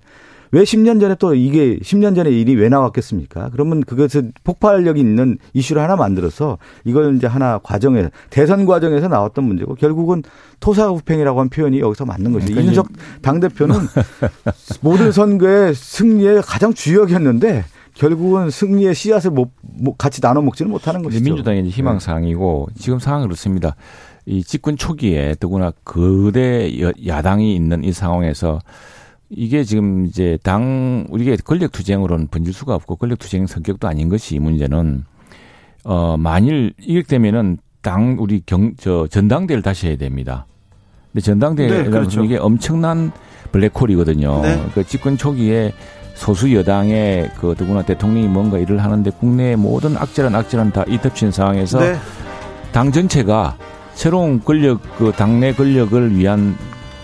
[0.53, 3.49] 왜 10년 전에 또 이게 10년 전에 일이 왜 나왔겠습니까?
[3.53, 9.73] 그러면 그것은 폭발력이 있는 이슈를 하나 만들어서 이걸 이제 하나 과정에 대선 과정에서 나왔던 문제고
[9.73, 10.21] 결국은
[10.59, 12.53] 토사구팽이라고 하는 표현이 여기서 맞는 것이죠.
[12.53, 13.75] 그러니까 이준석 당 대표는
[14.81, 21.23] 모든 선거의 승리의 가장 주역이었는데 결국은 승리의 씨앗을 못, 못 같이 나눠 먹지는 못하는 것이죠.
[21.23, 23.75] 민주당의 이제 희망 사항이고 지금 상황은 그렇습니다.
[24.27, 28.59] 이 집권 초기에 더구나 거대 여- 야당이 있는 이 상황에서
[29.35, 34.35] 이게 지금 이제 당 우리가 권력 투쟁으로는 번질 수가 없고 권력 투쟁 성격도 아닌 것이
[34.35, 35.03] 이 문제는
[35.83, 40.45] 어 만일 이렇게 되면은 당 우리 경 저 전당대를 다시 해야 됩니다.
[41.11, 42.23] 근데 전당대회라는 네, 그렇죠.
[42.23, 43.11] 이게 엄청난
[43.51, 44.41] 블랙홀이거든요.
[44.41, 44.63] 네.
[44.73, 45.73] 그 집권 초기에
[46.15, 51.79] 소수 여당의 그 더구나 대통령이 뭔가 일을 하는데 국내의 모든 악재란 악재란 다 이덮친 상황에서
[51.79, 51.95] 네.
[52.71, 53.57] 당 전체가
[53.93, 56.55] 새로운 권력 그 당내 권력을 위한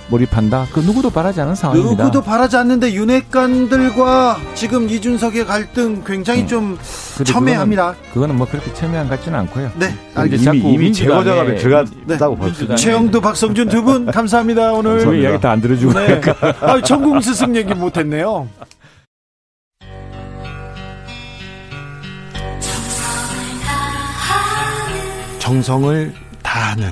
[0.09, 0.67] 몰입한다.
[0.73, 2.03] 그 누구도 바라지 않은 상황입니다.
[2.03, 6.47] 누구도 바라지 않는데 윤핵관들과 지금 이준석의 갈등 굉장히 음.
[6.47, 6.77] 좀
[7.25, 7.91] 첨예합니다.
[7.93, 9.71] 그거는, 그거는 뭐 그렇게 첨예한 것 같지는 않고요.
[9.75, 10.53] 네, 알겠습니다.
[10.53, 12.39] 이미 이미 민주당의- 제거 작업에 들어갔다고 네.
[12.41, 12.75] 볼수 있어요.
[12.77, 14.73] 최영두, 박성준 두 분 감사합니다.
[14.73, 16.21] 오늘 왜 이야기 다 안 들어주고 네.
[16.61, 18.47] 아, 전공 스승 얘기 못했네요.
[25.39, 26.91] 정성을 다하는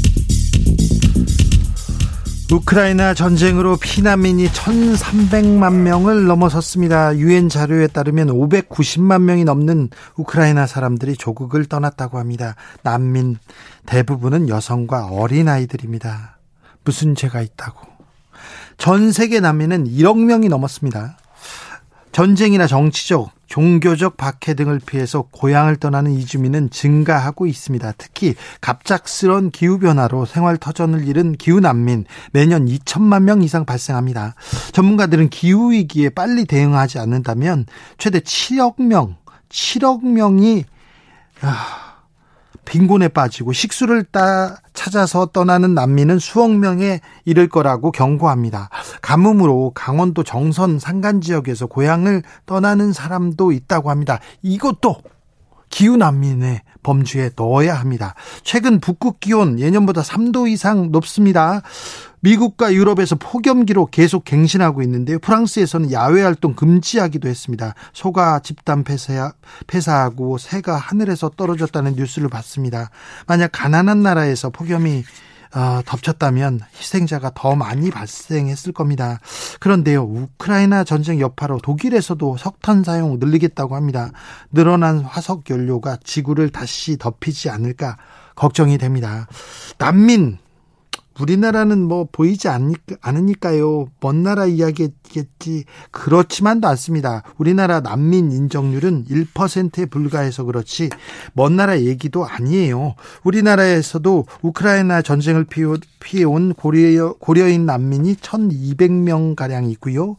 [2.51, 7.15] 우크라이나 전쟁으로 피난민이 1,300만 명을 넘어섰습니다.
[7.15, 12.55] 유엔 자료에 따르면 590만 명이 넘는 우크라이나 사람들이 조국을 떠났다고 합니다.
[12.83, 13.37] 난민
[13.85, 16.39] 대부분은 여성과 어린아이들입니다.
[16.83, 17.87] 무슨 죄가 있다고.
[18.77, 21.17] 전 세계 난민은 1억 명이 넘었습니다.
[22.11, 27.93] 전쟁이나 정치적, 종교적 박해 등을 피해서 고향을 떠나는 이주민은 증가하고 있습니다.
[27.97, 34.35] 특히 갑작스런 기후변화로 생활 터전을 잃은 기후난민 매년 2천만 명 이상 발생합니다.
[34.71, 37.65] 전문가들은 기후위기에 빨리 대응하지 않는다면
[37.97, 39.17] 최대 7억 명,
[39.49, 40.63] 7억 명이
[41.41, 41.90] 아,
[42.65, 48.69] 빈곤에 빠지고 식수를 따 찾아서 떠나는 난민은 수억 명에 이를 거라고 경고합니다.
[49.01, 54.19] 가뭄으로 강원도 정선 산간 지역에서 고향을 떠나는 사람도 있다고 합니다.
[54.41, 54.97] 이것도
[55.71, 58.13] 기후 난민의 범주에 넣어야 합니다.
[58.43, 61.61] 최근 북극 기온 예년보다 3도 이상 높습니다.
[62.19, 65.17] 미국과 유럽에서 폭염기로 계속 갱신하고 있는데요.
[65.19, 67.73] 프랑스에서는 야외 활동 금지하기도 했습니다.
[67.93, 69.33] 소가 집단 폐사,
[69.65, 72.91] 폐사하고 새가 하늘에서 떨어졌다는 뉴스를 봤습니다.
[73.25, 75.03] 만약 가난한 나라에서 폭염이
[75.53, 79.19] 어, 덮쳤다면 희생자가 더 많이 발생했을 겁니다.
[79.59, 84.11] 그런데요, 우크라이나 전쟁 여파로 독일에서도 석탄 사용 늘리겠다고 합니다.
[84.51, 87.97] 늘어난 화석 연료가 지구를 다시 덮이지 않을까
[88.35, 89.27] 걱정이 됩니다.
[89.77, 90.37] 난민
[91.19, 93.87] 우리나라는 뭐 보이지 않으니까, 않으니까요.
[93.99, 95.65] 먼 나라 이야기겠지.
[95.91, 97.23] 그렇지만도 않습니다.
[97.37, 100.89] 우리나라 난민 인정률은 1%에 불과해서 그렇지
[101.33, 102.95] 먼 나라 얘기도 아니에요.
[103.23, 105.45] 우리나라에서도 우크라이나 전쟁을
[105.99, 110.15] 피해온 고려, 고려인 난민이 1,200명 가량 있고요.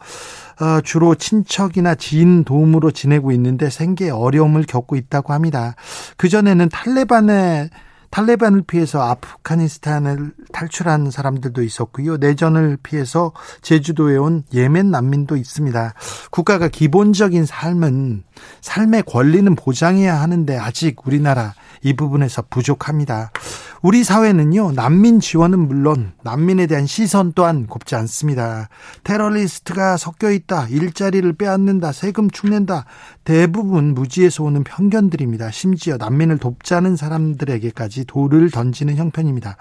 [0.60, 5.74] 어, 주로 친척이나 지인 도움으로 지내고 있는데 생계 어려움을 겪고 있다고 합니다.
[6.18, 7.70] 그전에는 탈레반의
[8.12, 12.18] 탈레반을 피해서 아프가니스탄을 탈출한 사람들도 있었고요.
[12.18, 13.32] 내전을 피해서
[13.62, 15.94] 제주도에 온 예멘 난민도 있습니다.
[16.30, 18.22] 국가가 기본적인 삶은
[18.60, 23.32] 삶의 권리는 보장해야 하는데 아직 우리나라 이 부분에서 부족합니다.
[23.80, 28.68] 우리 사회는요, 난민 지원은 물론 난민에 대한 시선 또한 곱지 않습니다.
[29.02, 32.84] 테러리스트가 섞여 있다, 일자리를 빼앗는다, 세금 축낸다,
[33.24, 35.52] 대부분 무지에서 오는 편견들입니다.
[35.52, 39.56] 심지어 난민을 돕자는 사람들에게까지 돌을 던지는 형편입니다.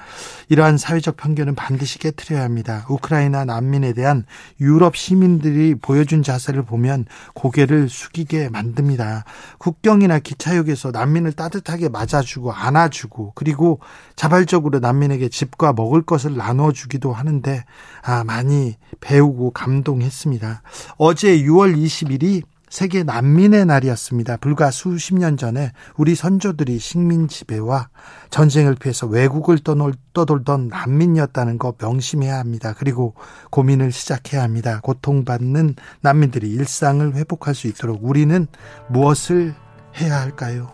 [0.50, 2.86] 이러한 사회적 편견은 반드시 깨트려야 합니다.
[2.90, 4.26] 우크라이나 난민에 대한
[4.60, 7.06] 유럽 시민들이 보여준 자세를 보면
[7.36, 9.26] 고개를 숙이게 만듭니다.
[9.60, 13.80] 국경이나 기차역에서 난민을 따뜻하게 맞아주고 안아주고 그리고
[14.16, 17.64] 자발적으로 난민에게 집과 먹을 것을 나눠주기도 하는데
[18.02, 20.64] 아 많이 배우고 감동했습니다.
[20.98, 22.42] 어제 6월 20일이
[22.72, 24.38] 세계 난민의 날이었습니다.
[24.38, 27.90] 불과 수십 년 전에 우리 선조들이 식민 지배와
[28.30, 32.74] 전쟁을 피해서 외국을 떠놀, 떠돌던 난민이었다는 거 명심해야 합니다.
[32.78, 33.14] 그리고
[33.50, 34.80] 고민을 시작해야 합니다.
[34.84, 38.48] 고통받는 난민들이 일상을 회복할 수 있도록 우리는
[38.88, 39.54] 무엇을
[40.00, 40.72] 해야 할까요?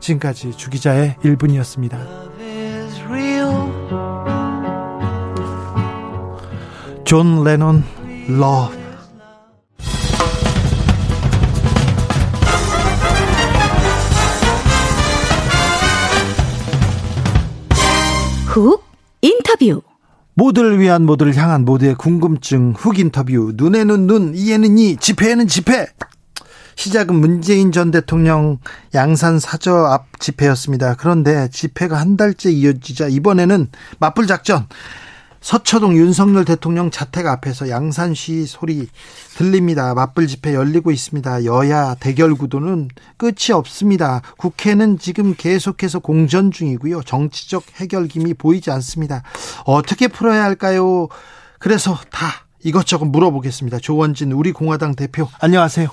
[0.00, 1.96] 지금까지 주기자의 1분이었습니다.
[7.06, 7.82] 존 레논
[8.28, 8.87] Love
[18.48, 18.82] 훅
[19.20, 19.82] 인터뷰.
[20.32, 23.52] 모두를 위한 모두를 향한 모두의 궁금증 훅 인터뷰.
[23.54, 25.86] 눈에는 눈 이에는 이 집회에는 집회.
[26.76, 28.58] 시작은 문재인 전 대통령
[28.94, 30.94] 양산 사저 앞 집회였습니다.
[30.94, 33.68] 그런데 집회가 한 달째 이어지자 이번에는
[33.98, 34.66] 맞불 작전
[35.40, 38.88] 서초동 윤석열 대통령 자택 앞에서 양산시 소리
[39.36, 39.94] 들립니다.
[39.94, 41.44] 맞불 집회 열리고 있습니다.
[41.44, 44.20] 여야 대결 구도는 끝이 없습니다.
[44.36, 47.02] 국회는 지금 계속해서 공전 중이고요.
[47.02, 49.22] 정치적 해결김이 보이지 않습니다.
[49.64, 51.08] 어떻게 풀어야 할까요?
[51.58, 52.26] 그래서 다
[52.62, 53.78] 이것저것 물어보겠습니다.
[53.78, 55.88] 조원진 우리 공화당 대표 안녕하세요.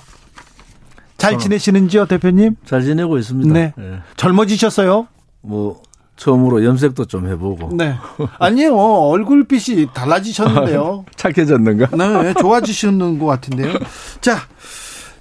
[1.18, 2.56] 잘 지내시는지요, 대표님?
[2.66, 3.52] 잘 지내고 있습니다.
[3.52, 3.72] 네.
[3.78, 3.98] 예.
[4.16, 5.08] 젊어지셨어요?
[5.40, 5.80] 뭐
[6.16, 7.94] 처음으로 염색도 좀 해보고 네.
[8.38, 11.04] 아니요, 얼굴빛이 달라지셨는데요.
[11.16, 11.96] 착해졌는가?
[11.96, 13.74] 네, 좋아지시는 것 같은데요.
[14.20, 14.38] 자,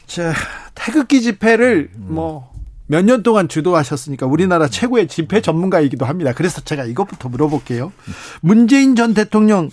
[0.07, 0.33] 자,
[0.73, 2.49] 태극기 집회를 뭐,
[2.87, 6.33] 몇 년 동안 주도하셨으니까 우리나라 최고의 집회 전문가이기도 합니다.
[6.33, 7.91] 그래서 제가 이것부터 물어볼게요.
[8.41, 9.69] 문재인 전 대통령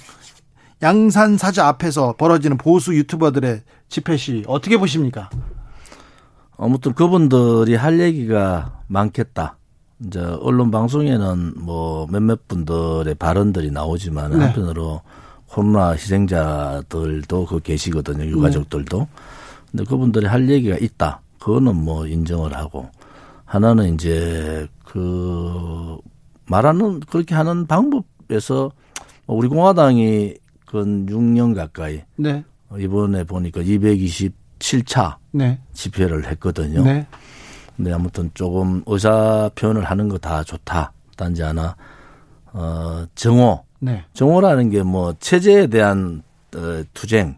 [0.82, 5.28] 양산 사자 앞에서 벌어지는 보수 유튜버들의 집회 시 어떻게 보십니까?
[6.58, 9.56] 아무튼 그분들이 할 얘기가 많겠다.
[10.06, 14.44] 이제 언론 방송에는 뭐 몇몇 분들의 발언들이 나오지만 네.
[14.44, 15.02] 한편으로
[15.46, 18.24] 코로나 희생자들도 그 계시거든요.
[18.24, 19.06] 유가족들도.
[19.70, 21.20] 근데 그분들이 할 얘기가 있다.
[21.38, 22.88] 그거는 뭐 인정을 하고
[23.44, 25.98] 하나는 이제 그
[26.46, 28.70] 말하는 그렇게 하는 방법에서
[29.26, 30.34] 뭐 우리 공화당이
[30.66, 32.44] 근 6년 가까이 네,
[32.78, 36.82] 이번에 보니까 227차 네, 집회를 했거든요.
[36.82, 37.06] 네,
[37.76, 40.92] 근데 아무튼 조금 의사 표현을 하는 거 다 좋다.
[41.16, 41.76] 단지 하나
[42.52, 43.64] 어 정오.
[43.80, 46.22] 네, 정오라는 게 뭐 체제에 대한
[46.56, 47.36] 어, 투쟁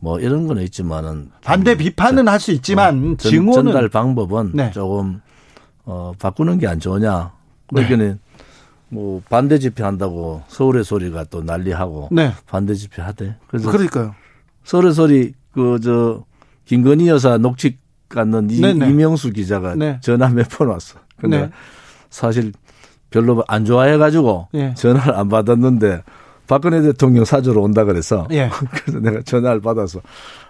[0.00, 4.70] 뭐 이런 거는 있지만은 반대 비판은 할 수 있지만 전, 증오는 전달 방법은 네.
[4.70, 5.20] 조금
[5.84, 7.32] 어 바꾸는 게 안 좋으냐.
[7.72, 7.86] 네.
[7.86, 8.18] 그러니까는
[8.90, 13.36] 뭐 반대 집회 한다고 서울의 소리가 또 난리하고 네, 반대 집회 하대.
[13.48, 14.14] 그래서 그러니까요.
[14.64, 16.24] 서울의 소리 그 저
[16.66, 18.88] 김건희 여사 녹취 갖는 이, 네네.
[18.90, 19.98] 이명수 기자가 네.
[20.02, 20.98] 전화 몇 번 왔어.
[21.20, 21.50] 근데 네.
[22.10, 22.52] 사실
[23.10, 24.74] 별로 안 좋아해가지고 예.
[24.74, 26.02] 전화를 안 받았는데
[26.46, 28.48] 박근혜 대통령 사저로 온다 그래서 예.
[28.84, 30.00] 그래서 내가 전화를 받아서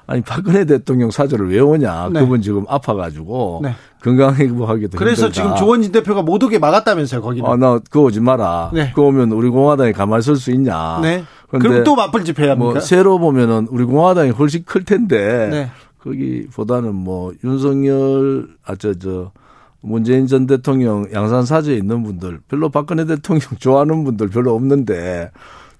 [0.06, 2.20] 아니 박근혜 대통령 사저를 왜 오냐 네.
[2.20, 3.74] 그분 지금 아파가지고 네.
[4.02, 5.32] 건강 회복하기도 그래서 힘들다.
[5.32, 7.50] 지금 조원진 대표가 못 오게 막았다면서요, 거기는.
[7.50, 8.70] 아, 나 그거 오지 마라.
[8.72, 8.90] 네.
[8.90, 11.00] 그거 오면 우리 공화당이 가만히 설 수 있냐.
[11.02, 11.24] 네.
[11.50, 12.72] 그럼 또 맞불 집회 합니까?
[12.72, 15.70] 뭐 새로 보면은 우리 공화당이 훨씬 클 텐데 네.
[16.08, 19.32] 거기보다는 뭐 윤석열 아저저
[19.80, 25.30] 문재인 전 대통령 양산 사저에 있는 분들 별로 박근혜 대통령 좋아하는 분들 별로 없는데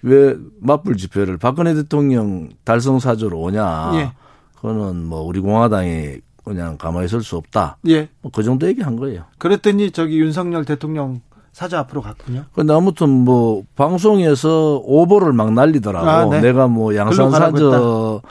[0.03, 3.93] 왜 맞불 집회를 박근혜 대통령 달성 사저로 오냐?
[3.95, 4.13] 예.
[4.57, 7.79] 그거는 뭐 우리 공화당이 그냥 가만히 있을 수 없다.
[7.89, 8.09] 예.
[8.23, 9.25] 뭐 그 정도 얘기한 거예요.
[9.39, 11.21] 그랬더니 저기 윤석열 대통령
[11.53, 12.45] 사자 앞으로 갔군요.
[12.53, 16.09] 근데 아무튼 뭐 방송에서 오보를 막 날리더라고.
[16.09, 16.41] 아, 네.
[16.41, 18.23] 내가 뭐 양산 사저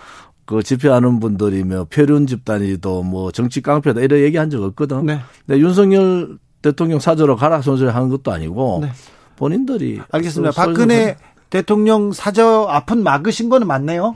[0.47, 5.05] 그 집회하는 분들이며 표륜 집단이도 뭐 정치 깡패다 이런 얘기한 적 없거든.
[5.05, 5.19] 네.
[5.45, 8.91] 근데 윤석열 대통령 사저로 가라 소리 하는 것도 아니고 네.
[9.35, 10.53] 본인들이 알겠습니다.
[10.53, 11.17] 박근혜
[11.49, 14.15] 대통령 사저 앞은 막으신 거는 맞네요.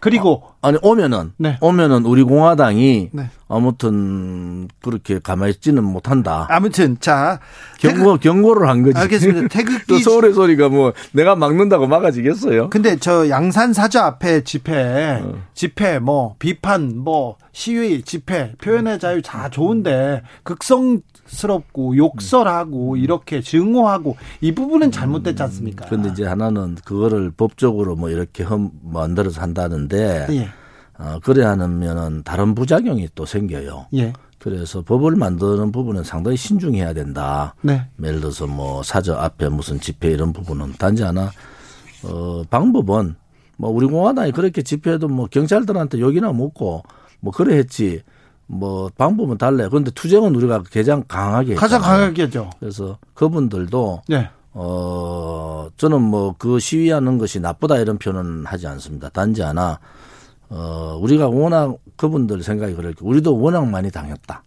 [0.00, 1.56] 그리고 아니 오면은 네.
[1.60, 3.30] 오면은 우리 공화당이 네.
[3.48, 6.46] 아무튼 그렇게 가만히 있지는 못한다.
[6.50, 7.40] 아무튼 자
[7.78, 8.96] 경고 경고를 한 거지.
[8.98, 9.40] 알겠습니다.
[9.42, 12.70] 또 태극기 서울의 소리가 뭐 내가 막는다고 막아지겠어요?
[12.70, 15.42] 근데 저 양산 사저 앞에 집회, 어.
[15.54, 24.16] 집회 뭐 비판 뭐 시위, 집회, 표현의 자유 다 좋은데 극성 스럽고 욕설하고 이렇게 증오하고
[24.40, 25.86] 이 부분은 잘못됐지 않습니까?
[25.86, 30.48] 근데 이제 하나는 그거를 법적으로 뭐 이렇게 험 만들어서 한다는데 예,
[31.02, 33.86] 어, 그래 하면은 다른 부작용이 또 생겨요.
[33.94, 37.54] 예, 그래서 법을 만드는 부분은 상당히 신중해야 된다.
[37.62, 41.30] 네, 예를 들어서 뭐 사저 앞에 무슨 집회 이런 부분은 단지 하나
[42.04, 43.16] 어 방법은
[43.56, 46.82] 뭐 우리 공화당이 그렇게 집회해도 뭐 경찰들한테 욕이나 먹고
[47.20, 48.02] 뭐 그래 했지
[48.46, 49.68] 뭐 방법은 달라요.
[49.70, 52.00] 그런데 투쟁은 우리가 가장 강하게 가장 했잖아요.
[52.00, 52.50] 강하게죠.
[52.58, 59.08] 그래서 그분들도 네, 어, 저는 뭐 그 시위하는 것이 나쁘다 이런 표현은 하지 않습니다.
[59.10, 59.78] 단지 하나,
[60.50, 64.42] 어, 우리가 워낙 그분들 생각이 그렇게 우리도 워낙 많이 당했다.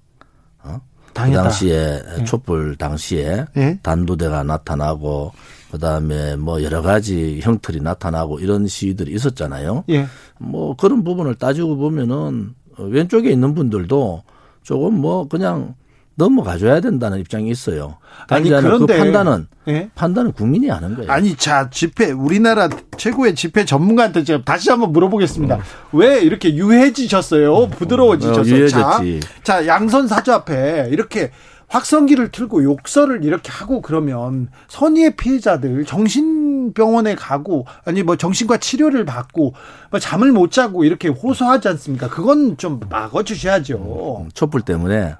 [0.63, 0.81] 어?
[1.13, 1.41] 당했다.
[1.41, 3.79] 그 당시에 촛불 당시에 예.
[3.81, 5.31] 단두대가 나타나고
[5.71, 9.85] 그다음에 뭐 여러 가지 형틀이 나타나고 이런 시위들이 있었잖아요.
[9.89, 10.05] 예,
[10.39, 14.23] 뭐 그런 부분을 따지고 보면은 어, 왼쪽에 있는 분들도
[14.61, 15.75] 조금 뭐 그냥
[16.15, 17.97] 넘어가줘야 된다는 입장이 있어요.
[18.29, 19.89] 아니, 그 그런데- 판단은 예.
[19.95, 21.11] 판단은 국민이 하는 거예요.
[21.11, 25.59] 아니 자 집회 우리나라 최고의 집회 전문가한테 제가 다시 한번 물어보겠습니다.
[25.93, 27.69] 왜 이렇게 유해지셨어요?
[27.69, 28.41] 부드러워지셨어요?
[28.41, 29.19] 어, 유해졌지.
[29.43, 31.31] 자, 자 양선 사저 앞에 이렇게
[31.69, 39.55] 확성기를 틀고 욕설을 이렇게 하고 그러면 선의의 피해자들 정신병원에 가고 아니 뭐 정신과 치료를 받고
[39.89, 42.09] 뭐 잠을 못 자고 이렇게 호소하지 않습니까?
[42.09, 44.27] 그건 좀 막아 주셔야죠.
[44.35, 45.15] 촛불 때문에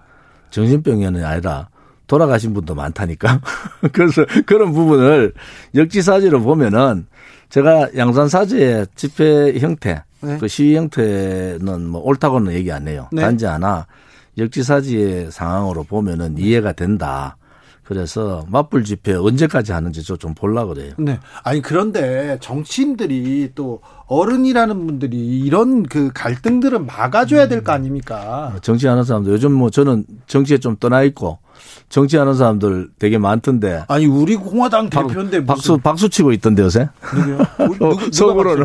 [0.53, 1.67] 정신병이 아니라
[2.05, 3.41] 돌아가신 분도 많다니까.
[3.91, 5.33] 그래서 그런 부분을
[5.73, 7.07] 역지사지로 보면은
[7.49, 10.37] 제가 양산사지의 집회 형태, 네.
[10.37, 13.09] 그 시위 형태는 뭐 옳다고는 얘기 안 해요.
[13.11, 13.21] 네.
[13.21, 13.87] 단지 하나
[14.37, 17.35] 역지사지의 상황으로 보면은 이해가 된다.
[17.83, 20.93] 그래서 맞불 집회 언제까지 하는지 저 좀 볼라 그래요.
[20.97, 21.19] 네.
[21.43, 28.55] 아니 그런데 정치인들이 또 어른이라는 분들이 이런 그 갈등들은 막아줘야 될 거 아닙니까?
[28.61, 31.39] 정치 하는 사람들 요즘 뭐 저는 정치에 좀 떠나 있고
[31.93, 37.37] 정치하는 사람들 되게 많던데 아니 우리 공화당 박- 대표인데 박수 박수 치고 있던데 요새 누구요?
[37.77, 38.09] 누구,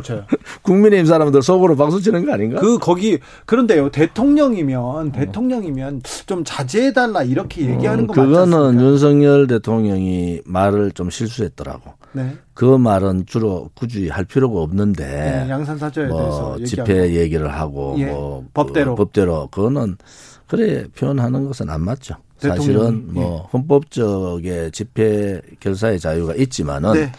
[0.02, 0.22] 쳐요?
[0.62, 2.58] 국민의힘 사람들 속으로 박수 치는 거 아닌가?
[2.58, 8.24] 그 거기 그런데요 대통령이면 대통령이면 좀 자제해 달라 이렇게 얘기하는 거 맞지 어.
[8.24, 8.84] 그거는 않습니까?
[8.86, 11.92] 윤석열 대통령이 말을 좀 실수했더라고.
[12.12, 12.34] 네.
[12.54, 16.86] 그 말은 주로 굳이 할 필요가 없는데 네, 양산사저에 뭐 대해서 얘기하고.
[16.86, 18.94] 집회 얘기를 하고 예, 뭐 법대로.
[18.94, 19.98] 그 법대로 그거는
[20.46, 22.14] 그래 표현하는 것은 안 맞죠.
[22.38, 27.12] 사실은 뭐 헌법적의 집회 결사의 자유가 있지만은 네.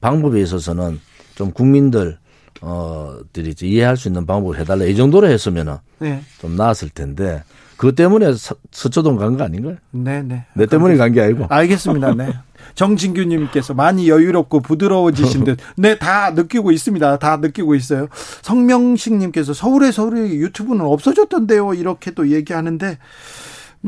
[0.00, 1.00] 방법에 있어서는
[1.34, 2.18] 좀 국민들
[2.60, 6.22] 어들이 이해할 수 있는 방법을 해달라 이 정도로 했으면은 네.
[6.40, 7.42] 좀 나았을 텐데
[7.76, 9.76] 그것 때문에 서, 서초동 간 거 아닌가요?
[9.90, 10.46] 네, 네.
[10.54, 11.46] 내 때문에 간 게 아니고.
[11.50, 12.14] 알겠습니다.
[12.14, 12.32] 네.
[12.74, 15.58] 정진규님께서 많이 여유롭고 부드러워지신 듯.
[15.76, 17.18] 네, 다 느끼고 있습니다.
[17.18, 18.08] 다 느끼고 있어요.
[18.42, 21.74] 성명식님께서 서울의 서울의 유튜브는 없어졌던데요.
[21.74, 22.98] 이렇게 또 얘기하는데,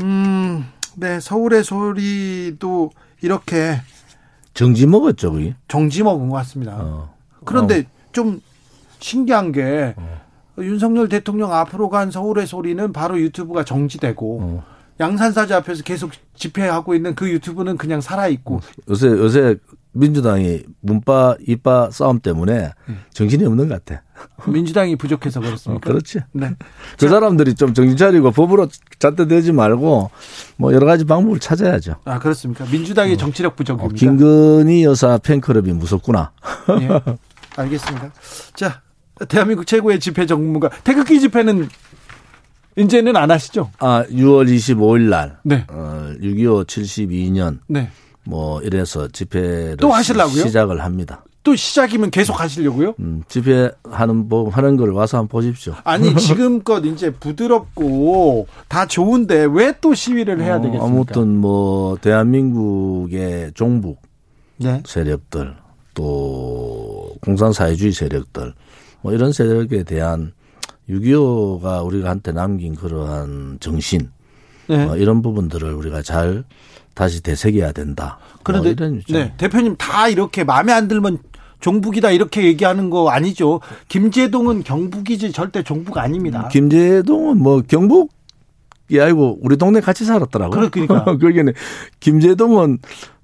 [0.01, 2.91] 음, 네, 서울의 소리도
[3.21, 3.81] 이렇게
[4.53, 5.55] 정지 먹었죠, 그게.
[5.67, 6.77] 정지 먹은 것 같습니다.
[6.79, 7.13] 어.
[7.45, 8.41] 그런데 좀
[8.99, 9.95] 신기한 게
[10.57, 14.63] 윤석열 대통령 앞으로 간 서울의 소리는 바로 유튜브가 정지되고 어.
[14.99, 19.55] 양산사지 앞에서 계속 집회하고 있는 그 유튜브는 그냥 살아 있고 요새 요새
[19.91, 22.71] 민주당이 문파 이파 싸움 때문에
[23.13, 24.03] 정신이 없는 것 같아.
[24.47, 25.89] 민주당이 부족해서 어, 그렇습니까?
[25.89, 26.19] 그렇지.
[26.33, 26.51] 네.
[26.99, 28.67] 그 사람들이 좀 정신 차리고 법으로
[28.99, 30.11] 잣대대지 말고
[30.57, 31.95] 뭐 여러 가지 방법을 찾아야죠.
[32.05, 32.65] 아 그렇습니까?
[32.71, 33.95] 민주당의 정치력 어, 부족입니다.
[33.95, 36.31] 김건희 여사 팬클럽이 무섭구나.
[36.81, 36.89] 예.
[37.57, 38.11] 알겠습니다.
[38.55, 38.81] 자,
[39.27, 41.67] 대한민국 최고의 집회 전문가 태극기 집회는
[42.77, 43.71] 이제는 안 하시죠?
[43.79, 45.65] 아, 6월 25일 날 네.
[45.69, 47.89] 어, 6.25 72년 네.
[48.25, 50.43] 뭐 이래서 집회를 또 하시려고요?
[50.43, 51.23] 시작을 합니다.
[51.41, 52.95] 또 시작이면 계속 하시려고요?
[52.99, 55.73] 음, 집회하는 법 하는 걸 와서 한번 보십시오.
[55.85, 60.85] 아니 지금껏 이제 부드럽고 다 좋은데 왜 또 시위를 해야 어, 되겠습니까?
[60.85, 64.01] 아무튼 뭐 대한민국의 종북
[64.57, 64.83] 네.
[64.85, 65.55] 세력들
[65.93, 68.53] 또 공산사회주의 세력들
[69.01, 70.33] 뭐 이런 세력에 대한
[70.89, 74.09] 6.25가 우리가 한테 남긴 그러한 정신
[74.67, 74.85] 네.
[74.85, 76.43] 어, 이런 부분들을 우리가 잘
[76.99, 78.17] 다시 되새겨야 된다.
[78.43, 79.17] 그런데 뭐 이런 입장.
[79.17, 81.19] 네, 대표님 다 이렇게 마음에 안 들면
[81.61, 83.61] 종북이다 이렇게 얘기하는 거 아니죠?
[83.87, 86.49] 김재동은 경북이지 절대 종북 아닙니다.
[86.49, 88.11] 김재동은 뭐 경북
[88.89, 90.51] 이 아니고 우리 동네 같이 살았더라고.
[90.51, 91.05] 그러니까.
[91.17, 91.53] 그러니까
[92.01, 92.79] 경제동은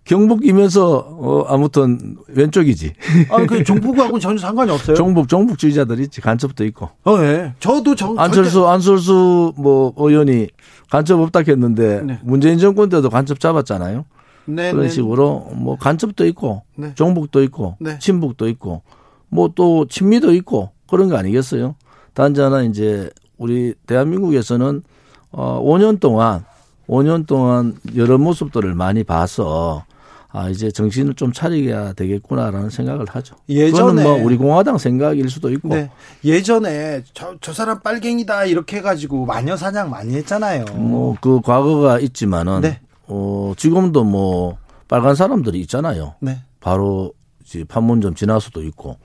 [0.05, 2.93] 경북이면서 어 아무튼 왼쪽이지.
[3.29, 4.95] 아, 그 종북하고는 전혀 상관이 없어요.
[4.95, 6.89] 종북 종북주의자들 있지 간첩도 있고.
[7.05, 7.53] 어, 예.
[7.59, 10.47] 저도 정 안철수 안철수 뭐 의원이
[10.89, 12.19] 간첩 없다 했는데 네.
[12.23, 14.05] 문재인 정권 때도 간첩 잡았잖아요.
[14.45, 14.89] 네, 그런 네.
[14.89, 16.93] 식으로 뭐 간첩도 있고 네.
[16.93, 17.97] 종북도 있고 네.
[17.99, 18.83] 친북도 있고
[19.29, 21.75] 뭐 또 친미도 있고 그런 거 아니겠어요?
[22.13, 24.83] 단지 하나 이제 우리 대한민국에서는
[25.31, 26.45] 어 5년 동안
[26.87, 29.83] 5년 동안 여러 모습들을 많이 봐서
[30.37, 33.35] 아 이제 정신을 좀 차리게 되겠구나라는 생각을 하죠.
[33.47, 35.89] 예전에- 뭐 우리 공화당 생각일 수도 있고 네.
[36.25, 40.65] 예전에 저, 저 사람 빨갱이다 이렇게 해가지고 마녀 사냥 많이 했잖아요.
[40.75, 42.81] 뭐 그 과거가 있지만은 네.
[43.07, 44.57] 어 지금도 뭐
[44.89, 46.15] 빨간 사람들이 있잖아요.
[46.19, 46.41] 네.
[46.59, 47.13] 바로
[47.45, 48.97] 이제 판문점 지나서도 있고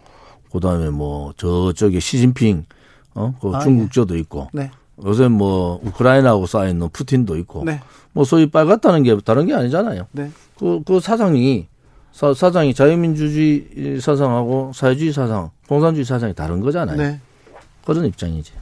[0.51, 2.65] 그다음에 뭐 저쪽에 시진핑
[3.15, 4.73] 어그 아, 중국저도 있고 네.
[5.05, 7.81] 요새 뭐 우크라이나하고 쌓여 있는 푸틴도 있고 네.
[8.13, 10.07] 뭐 소위 빨갛다는 게 다른 게 아니잖아요.
[10.11, 10.31] 네.
[10.61, 11.67] 그, 그 사상이
[12.13, 16.97] 사, 사장이 자유민주주의 사상하고 사회주의 사상, 공산주의 사상이 다른 거잖아요.
[16.99, 17.21] 네.
[17.85, 18.53] 그런 입장이지.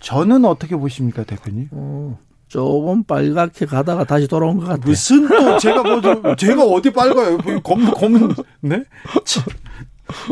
[0.00, 1.68] 저는 어떻게 보십니까, 대표님?
[1.72, 4.82] 어, 조금 빨갛게 가다가 다시 돌아온 것 같아요.
[4.84, 7.38] 무슨 또 제가 뭐 좀- 제가 어디 빨가요?
[7.38, 8.84] 뭐검 검은 네?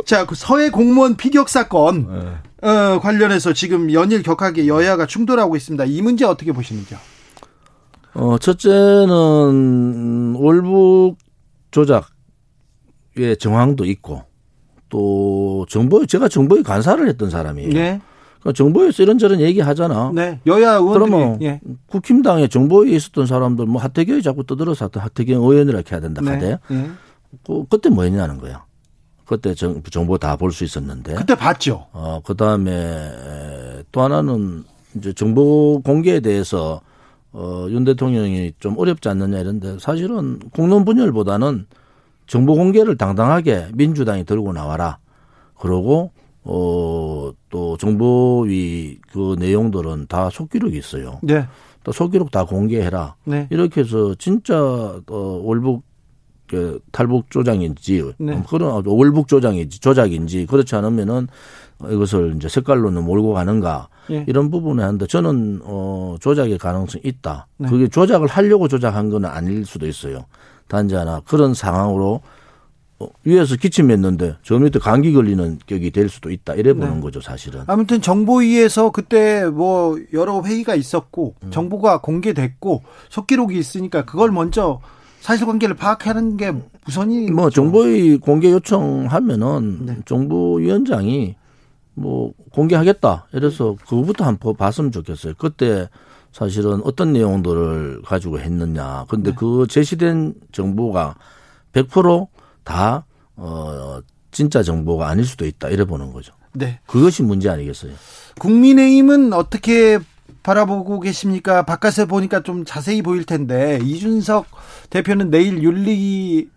[0.04, 2.08] 자, 그 서해 공무원 피격 사건
[2.60, 2.68] 네.
[2.68, 5.84] 어, 관련해서 지금 연일 격하게 여야가 충돌하고 있습니다.
[5.84, 6.98] 이 문제 어떻게 보시는지요?
[8.18, 11.16] 어, 첫째는 월북
[11.70, 14.22] 조작의 정황도 있고
[14.88, 17.70] 또 정보에 제가 정보에 간사를 했던 사람이에요.
[17.72, 18.00] 네.
[18.40, 20.10] 그러니까 정보에서 이런저런 얘기 하잖아.
[20.14, 20.40] 네.
[20.46, 21.60] 여야 의원들이 그러면 예.
[21.86, 26.58] 국힘당에 정보에 있었던 사람들 뭐 하태경이 자꾸 떠들어서 하태경 의원이라고 해야 된다 하대.
[26.68, 26.74] 네.
[26.76, 26.90] 예.
[27.46, 28.64] 그, 그때 뭐 했냐는 거야.
[29.26, 31.14] 그때 정, 정보 다 볼 수 있었는데.
[31.14, 31.86] 그때 봤죠.
[31.92, 33.12] 어, 그 다음에
[33.92, 34.64] 또 하나는
[34.96, 36.80] 이제 정보 공개에 대해서
[37.32, 41.66] 어, 윤 대통령이 좀 어렵지 않느냐 이런데 사실은 공론 분열보다는
[42.26, 44.98] 정보 공개를 당당하게 민주당이 들고 나와라.
[45.58, 46.12] 그러고
[46.44, 51.18] 어, 또 정보위 그 내용들은 다 속기록이 있어요.
[51.22, 51.46] 네.
[51.84, 53.16] 또 속기록 다 공개해라.
[53.24, 53.46] 네.
[53.50, 55.82] 이렇게 해서 진짜 어, 월북
[56.46, 58.42] 그 탈북 조장인지 네.
[58.48, 61.28] 그런 월북 조장인지 조작인지 그렇지 않으면은
[61.90, 64.24] 이것을 이제 색깔로는 몰고 가는가 예.
[64.26, 67.46] 이런 부분에 한데 저는 어 조작의 가능성이 있다.
[67.58, 67.68] 네.
[67.68, 70.24] 그게 조작을 하려고 조작한 건 아닐 수도 있어요.
[70.68, 72.20] 단지 하나 그런 상황으로
[73.00, 76.54] 어, 위에서 기침했는데 저 밑에 감기 걸리는 격이 될 수도 있다.
[76.54, 77.00] 이래 보는 네.
[77.00, 77.62] 거죠, 사실은.
[77.66, 81.50] 아무튼 정보위에서 그때 뭐 여러 회의가 있었고 음.
[81.50, 84.80] 정보가 공개됐고 속기록이 있으니까 그걸 먼저
[85.20, 86.52] 사실관계를 파악하는 게
[86.88, 89.96] 우선이 뭐 정보위 공개 요청하면은 네.
[90.04, 91.36] 정보위원장이
[91.98, 93.28] 뭐 공개하겠다.
[93.32, 95.34] 이래서 그거부터 한번 봤으면 좋겠어요.
[95.38, 95.88] 그때
[96.32, 99.06] 사실은 어떤 내용들을 가지고 했느냐.
[99.08, 99.36] 근데 네.
[99.38, 101.16] 그 제시된 정보가
[101.72, 103.04] 100%다
[103.36, 104.00] 어,
[104.30, 105.68] 진짜 정보가 아닐 수도 있다.
[105.68, 106.32] 이래 보는 거죠.
[106.52, 106.80] 네.
[106.86, 107.92] 그것이 문제 아니겠어요?
[108.38, 109.98] 국민의힘은 어떻게
[110.42, 111.62] 바라보고 계십니까?
[111.62, 114.46] 바깥에 보니까 좀 자세히 보일 텐데 이준석
[114.90, 116.48] 대표는 내일 윤리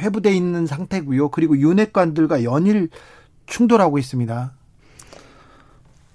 [0.00, 1.28] 회부돼 있는 상태고요.
[1.30, 2.88] 그리고 윤핵관들과 연일
[3.46, 4.52] 충돌하고 있습니다.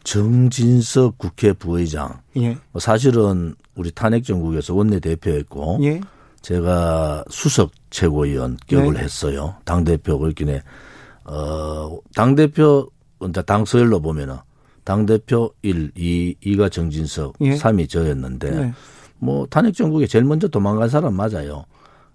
[0.10, 2.20] 정진석 국회 부의장.
[2.38, 2.58] 예.
[2.72, 6.02] 뭐 사실은 우리 탄핵 정국에서 원내 대표였고 예.
[6.42, 9.02] 제가 수석 최고위원 격을 네.
[9.02, 9.56] 했어요.
[9.66, 10.62] 당 대표 그렇긴
[11.26, 12.90] 어, 당 대표
[13.22, 14.38] 이제 당 서열로 보면은
[14.84, 17.52] 당 대표 1, 2, 2가 정진석, 예.
[17.52, 18.74] 3이 저였는데 네.
[19.20, 21.66] 뭐 탄핵 정국에 제일 먼저 도망간 사람 맞아요.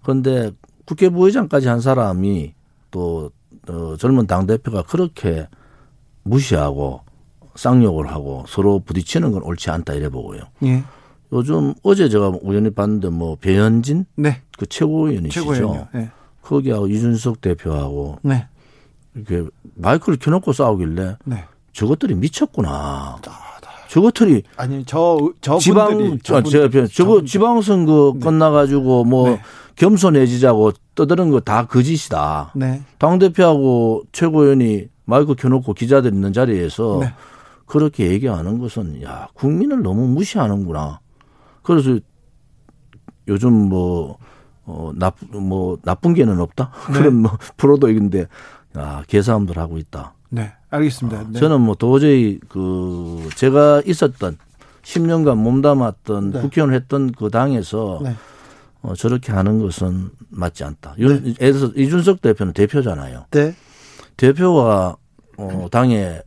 [0.03, 0.51] 그런데
[0.83, 2.53] 국회 부의장까지 한 사람이
[2.91, 3.31] 또
[3.69, 5.47] 어, 젊은 당 대표가 그렇게
[6.23, 7.04] 무시하고
[7.55, 10.41] 쌍욕을 하고 서로 부딪히는 건 옳지 않다 이래 보고요.
[10.63, 10.83] 예.
[11.33, 14.41] 요즘 어제 제가 우연히 봤는데 뭐 배현진 네.
[14.57, 15.87] 그 최고위원이시죠.
[15.93, 16.09] 네.
[16.41, 18.47] 거기하고 이준석 대표하고 네.
[19.15, 21.43] 이렇게 마이크를 켜놓고 싸우길래 네.
[21.73, 23.17] 저것들이 미쳤구나.
[23.89, 29.41] 저것들이 아니 저저 지방 저, 저, 저, 저거 지방선거 끝나가지고 뭐 네.
[29.75, 32.51] 겸손해지자고 떠드는 거 다 거짓이다.
[32.55, 32.81] 네.
[32.97, 37.13] 당 대표하고 최고위원이 마이크 켜놓고 기자들 있는 자리에서 네.
[37.65, 40.99] 그렇게 얘기하는 것은 야 국민을 너무 무시하는구나.
[41.63, 41.99] 그래서
[43.27, 44.17] 요즘 뭐
[44.65, 46.99] 어, 나쁜 뭐 나쁜 게는 없다 네.
[46.99, 48.27] 그런 뭐 프로도 있는데
[48.77, 50.13] 야 개사함들 하고 있다.
[50.29, 50.53] 네.
[50.69, 51.25] 알겠습니다.
[51.29, 51.39] 네.
[51.39, 54.37] 저는 뭐 도저히 그 제가 있었던
[54.83, 56.41] 10년간 몸담았던 네.
[56.41, 58.15] 국회의원 했던 그 당에서 네.
[58.81, 60.95] 어, 저렇게 하는 것은 맞지 않다.
[60.99, 63.25] 예를 들어서 이준석 대표는 대표잖아요.
[63.31, 63.55] 네.
[64.17, 64.95] 대표가
[65.37, 66.21] 어, 당의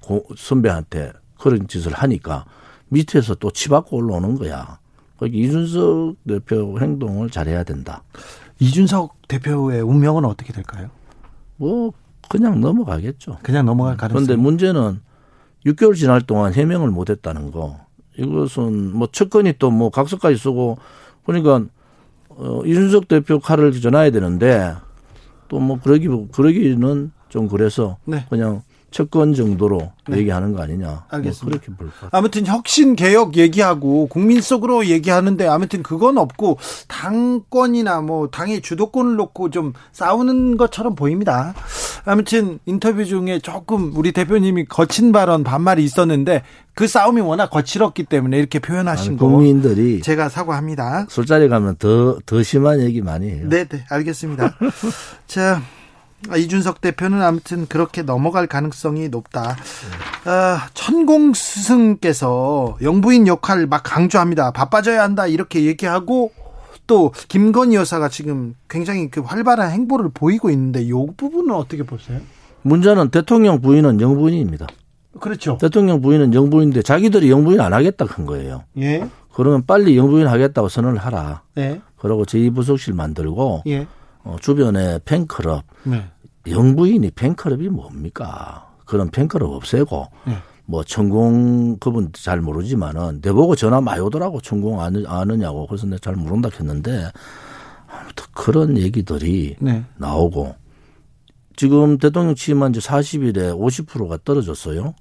[0.00, 2.44] 고, 선배한테 그런 짓을 하니까
[2.88, 4.78] 밑에서 또 치받고 올라오는 거야.
[5.16, 8.02] 그러니까 이준석 대표 행동을 잘해야 된다.
[8.58, 10.90] 이준석 대표의 운명은 어떻게 될까요?
[11.56, 11.92] 뭐
[12.28, 13.38] 그냥 넘어가겠죠.
[13.42, 14.24] 그냥 넘어갈 가능성.
[14.26, 15.00] 그런데 문제는
[15.66, 17.78] 6개월 지날 동안 해명을 못했다는 거.
[18.16, 20.78] 이것은 뭐 측근이 또 뭐 각서까지 쓰고
[21.24, 21.64] 그러니까
[22.30, 24.74] 어, 이준석 대표 칼을 전화야 되는데
[25.48, 28.26] 또 뭐 그러기 그러기는 좀 그래서 네.
[28.30, 30.18] 그냥 측근 정도로 네.
[30.18, 30.86] 얘기하는 거 아니냐.
[30.86, 31.60] 뭐 알겠습니다.
[31.60, 32.08] 그렇게 볼까.
[32.10, 36.58] 아무튼 혁신 개혁 얘기하고 국민 속으로 얘기하는데 아무튼 그건 없고
[36.88, 41.54] 당권이나 뭐 당의 주도권을 놓고 좀 싸우는 것처럼 보입니다.
[42.04, 46.42] 아무튼 인터뷰 중에 조금 우리 대표님이 거친 발언 반말이 있었는데
[46.74, 51.06] 그 싸움이 워낙 거칠었기 때문에 이렇게 표현하신 아니, 거 국민들이 제가 사과합니다.
[51.08, 53.46] 술자리 가면 더더 심한 얘기 많이 해요.
[53.48, 54.56] 네, 네, 알겠습니다.
[55.26, 55.62] 자, 아,
[56.36, 59.56] 이준석 대표는 아무튼 그렇게 넘어갈 가능성이 높다.
[60.24, 64.52] 아, 천공 스승께서 영부인 역할 막 강조합니다.
[64.52, 66.32] 바빠져야 한다 이렇게 얘기하고
[66.86, 72.20] 또 김건희 여사가 지금 굉장히 그 활발한 행보를 보이고 있는데 이 부분은 어떻게 보세요?
[72.62, 74.66] 문제는 대통령 부인은 영부인입니다.
[75.18, 75.56] 그렇죠.
[75.60, 78.64] 대통령 부인은 영부인인데 자기들이 영부인 안 하겠다 한 거예요.
[78.78, 81.42] 예, 그러면 빨리 영부인 하겠다고 선언을 하라.
[81.54, 83.86] 네, 그러고 제2부속실 만들고 예,
[84.24, 85.64] 어, 주변에 팬클럽.
[85.84, 86.04] 네,
[86.46, 88.70] 영부인이 팬클럽이 뭡니까?
[88.84, 90.06] 그런 팬클럽 없애고.
[90.26, 90.34] 네.
[90.66, 94.40] 뭐 천공 그분 잘 모르지만은 내보고 전화 많이 오더라고.
[94.40, 95.66] 천공 아느, 아느냐고.
[95.66, 97.10] 그래서 내가 잘 모른다 했는데
[97.88, 100.54] 아무튼 그런 얘기들이 네, 나오고.
[101.56, 104.94] 지금 대통령 취임한 지 40일에 50%가 떨어졌어요.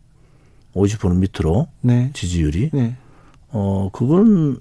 [0.73, 2.71] 50% 밑으로 네, 지지율이.
[2.73, 2.97] 네,
[3.49, 4.57] 어, 그건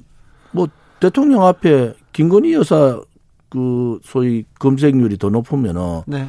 [0.52, 0.68] 뭐
[1.00, 3.00] 대통령 앞에 김건희 여사
[3.48, 6.26] 그 소위 검색률이 더 높으면은 네,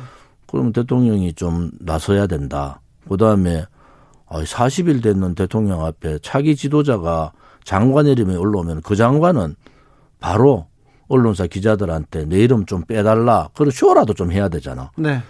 [0.48, 2.82] 그러면 대통령이 좀 나서야 된다.
[3.08, 3.66] 그 다음에
[4.28, 7.32] 40일 됐는 대통령 앞에 차기 지도자가
[7.64, 9.56] 장관 이름이 올라오면 그 장관은
[10.20, 10.68] 바로
[11.08, 13.50] 언론사 기자들한테 내 이름 좀 빼달라.
[13.56, 14.92] 그리고 쇼라도 좀 해야 되잖아.
[14.96, 15.22] 네.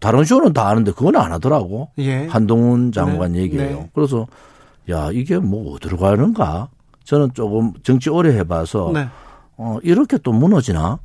[0.00, 1.90] 다른 쇼는 다 아는데 그건 안 하더라고.
[1.98, 2.26] 예.
[2.26, 3.40] 한동훈 장관 네.
[3.42, 3.76] 얘기예요.
[3.76, 3.90] 네.
[3.94, 4.26] 그래서
[4.90, 6.68] 야 이게 뭐 어디로 가는가?
[7.04, 9.08] 저는 조금 정치 오래 해봐서 네.
[9.64, 10.98] 어, 이렇게 또 무너지나?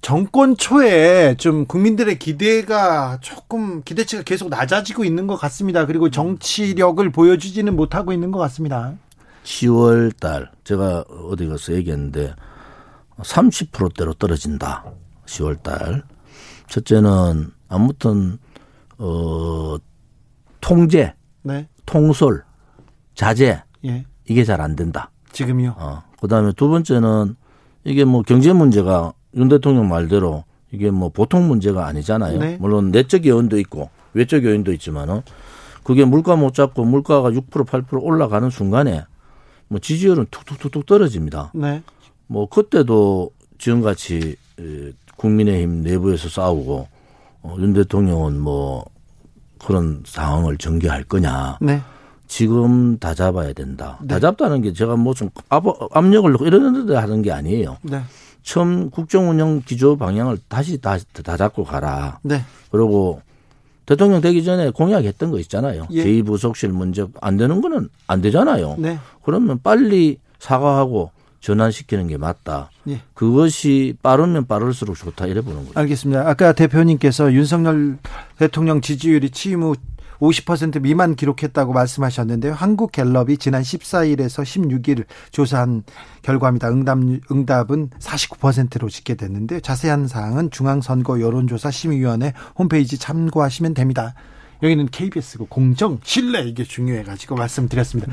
[0.00, 5.84] 정권 초에 좀 국민들의 기대가 조금 기대치가 계속 낮아지고 있는 것 같습니다.
[5.84, 8.94] 그리고 정치력을 보여주지는 못하고 있는 것 같습니다.
[9.42, 12.32] 10월 달 제가 어디 가서 얘기했는데
[13.18, 14.84] 30%대로 떨어진다.
[15.26, 16.04] 10월 달.
[16.68, 18.38] 첫째는 아무튼
[18.98, 19.76] 어
[20.60, 21.68] 통제, 네.
[21.86, 22.44] 통솔,
[23.14, 24.04] 자제 예.
[24.28, 25.10] 이게 잘 안 된다.
[25.32, 25.74] 지금요.
[25.76, 26.02] 어.
[26.20, 27.34] 그다음에 두 번째는
[27.88, 32.38] 이게 뭐 경제 문제가 윤 대통령 말대로 이게 뭐 보통 문제가 아니잖아요.
[32.38, 32.56] 네.
[32.60, 35.22] 물론 내적 요인도 있고 외적 요인도 있지만은
[35.82, 39.04] 그게 물가 못 잡고 물가가 6% 8% 올라가는 순간에
[39.68, 41.52] 뭐 지지율은 툭툭툭툭 떨어집니다.
[41.54, 41.82] 네.
[42.26, 46.88] 뭐 그때도 지금같이 에, 국민의힘 내부에서 싸우고
[47.42, 48.84] 어, 윤 대통령은 뭐
[49.58, 51.58] 그런 상황을 전개할 거냐.
[51.62, 51.80] 네.
[52.28, 53.98] 지금 다 잡아야 된다.
[54.02, 54.08] 네.
[54.08, 57.78] 다 잡다는 게 제가 뭐좀 압력을 넣고 이러는데 하는 게 아니에요.
[57.82, 58.02] 네.
[58.42, 62.20] 처음 국정 운영 기조 방향을 다시 다, 다 잡고 가라.
[62.22, 62.44] 네.
[62.70, 63.20] 그리고
[63.86, 65.88] 대통령 되기 전에 공약했던 거 있잖아요.
[65.90, 66.04] 예.
[66.04, 68.76] 제2부속실 문제 안 되는 거는 안 되잖아요.
[68.78, 68.98] 네.
[69.24, 71.10] 그러면 빨리 사과하고
[71.40, 72.70] 전환시키는 게 맞다.
[72.88, 73.00] 예.
[73.14, 75.80] 그것이 빠르면 빠를수록 좋다 이래 보는 거죠.
[75.80, 76.28] 알겠습니다.
[76.28, 77.96] 아까 대표님께서 윤석열
[78.38, 79.74] 대통령 지지율이 취임 후
[80.20, 82.54] 50% 미만 기록했다고 말씀하셨는데요.
[82.54, 85.84] 한국갤럽이 지난 14일에서 16일 조사한
[86.22, 86.68] 결과입니다.
[86.70, 86.98] 응답,
[87.30, 94.14] 응답은 49%로 집계됐는데 자세한 사항은 중앙선거 여론조사 심의위원회 홈페이지 참고하시면 됩니다.
[94.62, 98.12] 여기는 KBS고 공정, 신뢰 이게 중요해가지고 말씀드렸습니다.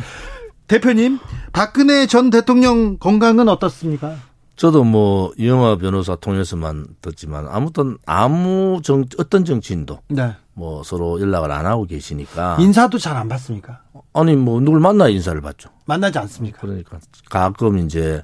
[0.68, 1.20] 대표님,
[1.54, 4.18] 박근혜 전 대통령 건강은 어떻습니까?
[4.56, 10.34] 저도 뭐 이영화 변호사 통해서만 듣지만 아무튼 아무 정 어떤 정치인도 네.
[10.54, 13.82] 뭐 서로 연락을 안 하고 계시니까 인사도 잘 안 받습니까?
[14.14, 15.70] 아니 뭐 누굴 만나 인사를 받죠.
[15.86, 16.60] 만나지 않습니까?
[16.62, 17.00] 그러니까
[17.30, 18.24] 가끔 이제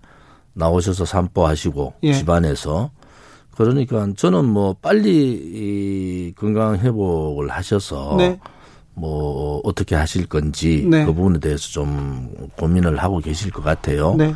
[0.54, 2.14] 나오셔서 산보하시고 예.
[2.14, 2.92] 집안에서
[3.56, 8.40] 그러니까 저는 뭐 빨리 이 건강 회복을 하셔서 네.
[8.94, 11.06] 뭐 어떻게 하실 건지 네.
[11.06, 14.16] 그 부분에 대해서 좀 고민을 하고 계실 것 같아요.
[14.16, 14.34] 네.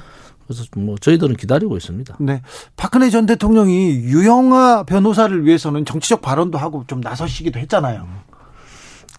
[0.47, 2.17] 그래서 뭐 저희들은 기다리고 있습니다.
[2.19, 2.41] 네.
[2.75, 8.07] 박근혜 전 대통령이 유영아 변호사를 위해서는 정치적 발언도 하고 좀 나서시기도 했잖아요.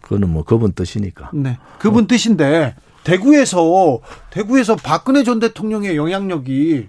[0.01, 1.31] 그거는 뭐 그분 뜻이니까.
[1.35, 1.59] 네.
[1.78, 4.01] 그분 뜻인데 대구에서
[4.31, 6.89] 대구에서 박근혜 전 대통령의 영향력이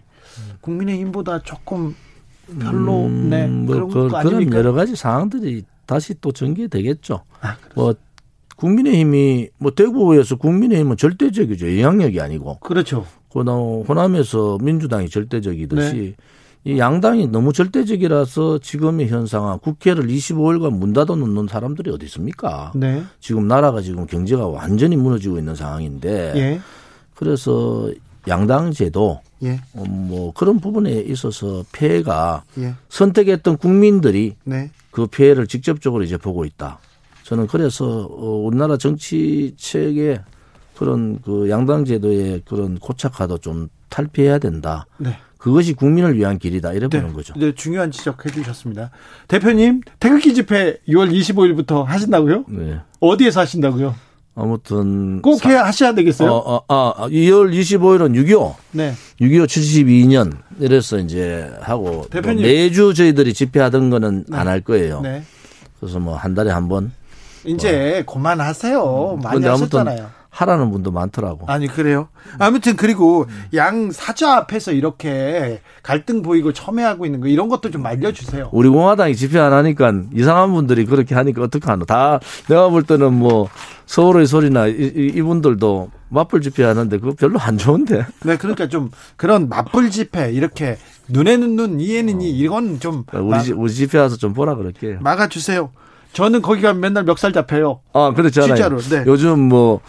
[0.61, 1.95] 국민의힘보다 조금
[2.59, 3.47] 별로 네.
[3.47, 4.57] 뭐 그런 그, 아닙니까?
[4.57, 7.23] 여러 가지 상황들이 다시 또 전개되겠죠.
[7.41, 7.95] 아, 뭐
[8.57, 11.79] 국민의힘이 뭐 대구에서 국민의힘은 절대적이죠.
[11.79, 12.59] 영향력이 아니고.
[12.59, 13.05] 그렇죠.
[13.31, 16.15] 그다음 호남에서 민주당이 절대적이듯이 네.
[16.65, 22.73] 이 양당이 너무 절대적이라서 지금의 현상은 국회를 25일간 문 닫아 놓는 사람들이 어디 있습니까?
[22.75, 23.03] 네.
[23.21, 26.59] 지금 나라가 지금 경제가 완전히 무너지고 있는 상황인데 예.
[27.15, 27.89] 그래서
[28.27, 29.61] 양당제도 예.
[29.73, 32.73] 어, 뭐 그런 부분에 있어서 피해가 예.
[32.89, 34.71] 선택했던 국민들이 네.
[34.91, 36.79] 그 피해를 직접적으로 이제 보고 있다.
[37.27, 40.21] 저는 그래서 어, 우리나라 정치체계
[40.77, 44.85] 그런 그 양당 제도의 그런 고착화도 좀 탈피해야 된다.
[44.97, 45.17] 네.
[45.37, 46.71] 그것이 국민을 위한 길이다.
[46.71, 47.01] 이래 네.
[47.01, 47.33] 보는 거죠.
[47.35, 48.91] 네, 중요한 지적해 주셨습니다.
[49.27, 52.45] 대표님, 태극기 집회 6월 25일부터 하신다고요?
[52.47, 52.79] 네.
[53.01, 53.93] 어디에서 하신다고요?
[54.33, 56.31] 아무튼 꼭 해야 하셔야 되겠어요?
[56.31, 58.55] 어, 어, 아, 2월 25일은 6.25.
[58.71, 58.93] 네.
[59.19, 62.37] 6.25 72년 이래서 이제 하고 대표님.
[62.37, 65.01] 뭐 매주 저희들이 집회하던 거는 안할 거예요.
[65.01, 65.23] 네.
[65.79, 66.91] 그래서 뭐 한 달에 한 번.
[67.47, 69.19] 이제 그만하세요.
[69.23, 70.17] 많이 근데 아무튼 하셨잖아요.
[70.29, 71.47] 하라는 분도 많더라고.
[71.47, 72.09] 아니 그래요.
[72.37, 73.25] 아무튼 그리고
[73.55, 78.49] 양 사자 앞에서 이렇게 갈등 보이고 첨예하고 있는 거 이런 것도 좀 알려주세요.
[78.51, 81.85] 우리 공화당이 집회 안 하니까 이상한 분들이 그렇게 하니까 어떡하노.
[81.85, 82.19] 다
[82.49, 83.49] 내가 볼 때는 뭐
[83.87, 88.05] 서울의 소리나 이, 이- 이 분들도 맞불 집회 하는데 그거 별로 안 좋은데.
[88.23, 93.57] 네, 그러니까 좀 그런 맞불 집회 이렇게 눈에는 눈, 이에는 이 이건 좀 우리, 집-
[93.57, 94.99] 우리 집회 와서 좀 보라 그럴게요.
[95.01, 95.71] 막아주세요.
[96.17, 97.81] 저는 거기 가면 맨날 멱살 잡혀요.
[97.93, 98.55] 아, 그렇잖아요.
[98.55, 99.03] 진짜로, 네.
[99.05, 99.81] 요즘 뭐,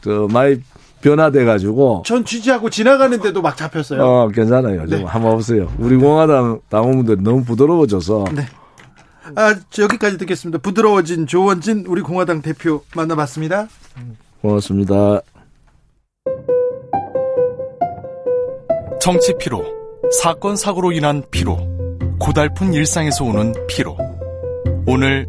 [0.00, 0.60] 저, 많이
[1.00, 2.02] 변화돼가지고.
[2.04, 4.02] 전 취재하고 지나가는데도 막 잡혔어요.
[4.02, 4.80] 어, 괜찮아요.
[4.88, 5.04] 좀 네.
[5.04, 5.72] 한번 오세요.
[5.78, 8.24] 우리 공화당 당원분들 너무 부드러워져서.
[8.34, 8.42] 네.
[9.36, 10.58] 아, 저 여기까지 듣겠습니다.
[10.58, 13.68] 부드러워진 조원진 우리 공화당 대표 만나봤습니다.
[14.42, 15.20] 고맙습니다.
[19.00, 19.64] 정치 피로,
[20.20, 21.56] 사건 사고로 인한 피로,
[22.18, 23.96] 고달픈 일상에서 오는 피로.
[24.88, 25.28] 오늘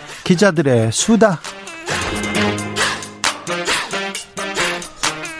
[0.23, 1.39] 기자들의 수다.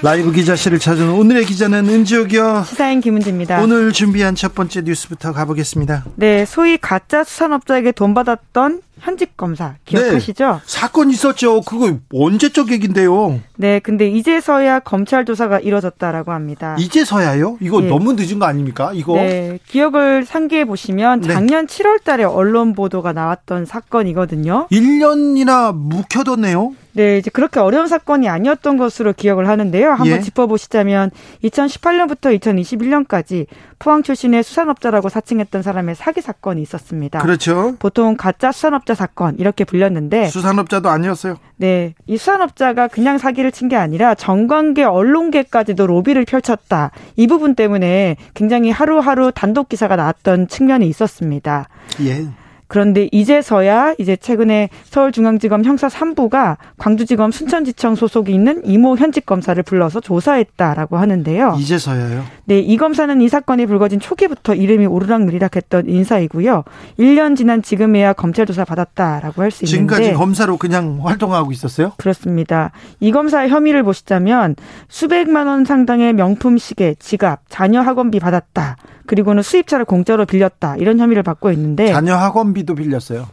[0.04, 2.64] 라이브 기자실을 찾은 오늘의 기자는 은지옥이요.
[2.68, 3.62] 시사인 김은지입니다.
[3.62, 6.06] 오늘 준비한 첫 번째 뉴스부터 가보겠습니다.
[6.16, 10.52] 네, 소위 가짜 수산업자에게 돈 받았던 현직 검사 기억하시죠?
[10.54, 11.62] 네, 사건 있었죠.
[11.62, 13.42] 그거 언제적 얘긴데요.
[13.58, 16.76] 네, 근데 이제서야 검찰 조사가 이뤄졌다라고 합니다.
[16.80, 17.58] 이제서야요?
[17.62, 17.88] 이거 예.
[17.88, 18.92] 너무 늦은 거 아닙니까?
[18.94, 21.34] 이거 네, 기억을 상기해 보시면 네.
[21.34, 24.68] 작년 7월 달에 언론 보도가 나왔던 사건이거든요.
[24.72, 26.74] 1년이나 묵혀뒀네요.
[26.94, 29.90] 네, 이제 그렇게 어려운 사건이 아니었던 것으로 기억을 하는데요.
[29.90, 30.20] 한번 예.
[30.20, 31.12] 짚어보시자면
[31.44, 33.48] 2018년부터 2021년까지
[33.80, 37.20] 포항 출신의 수산업자라고 사칭했던 사람의 사기 사건이 있었습니다.
[37.20, 37.76] 그렇죠.
[37.80, 41.38] 보통 가짜 수산업자 사건 이렇게 불렸는데 수산업자도 아니었어요.
[41.58, 46.92] 네, 이 수산업자가 그냥 사기를 친 게 아니라 정관계, 언론계까지도 로비를 펼쳤다.
[47.16, 51.70] 이 부분 때문에 굉장히 하루하루 단독 기사가 나왔던 측면이 있었습니다.
[52.02, 52.28] 예.
[52.72, 60.00] 그런데 이제서야 이제 최근에 서울중앙지검 형사 3부가 광주지검 순천지청 소속이 있는 이모 현직 검사를 불러서
[60.00, 61.58] 조사했다라고 하는데요.
[61.60, 62.24] 이제서야요.
[62.46, 66.64] 네, 이 검사는 이 사건이 불거진 초기부터 이름이 오르락내리락 했던 인사이고요.
[66.98, 71.92] 1년 지난 지금에야 검찰 조사 받았다라고 할 수 있는데 지금까지 검사로 그냥 활동하고 있었어요?
[71.98, 72.72] 그렇습니다.
[73.02, 74.56] 이 검사의 혐의를 보시자면
[74.88, 78.78] 수백만 원 상당의 명품 시계, 지갑, 자녀 학원비 받았다.
[79.06, 80.78] 그리고는 수입차를 공짜로 빌렸다.
[80.78, 83.28] 이런 혐의를 받고 있는데 자녀 학원비도 빌렸어요.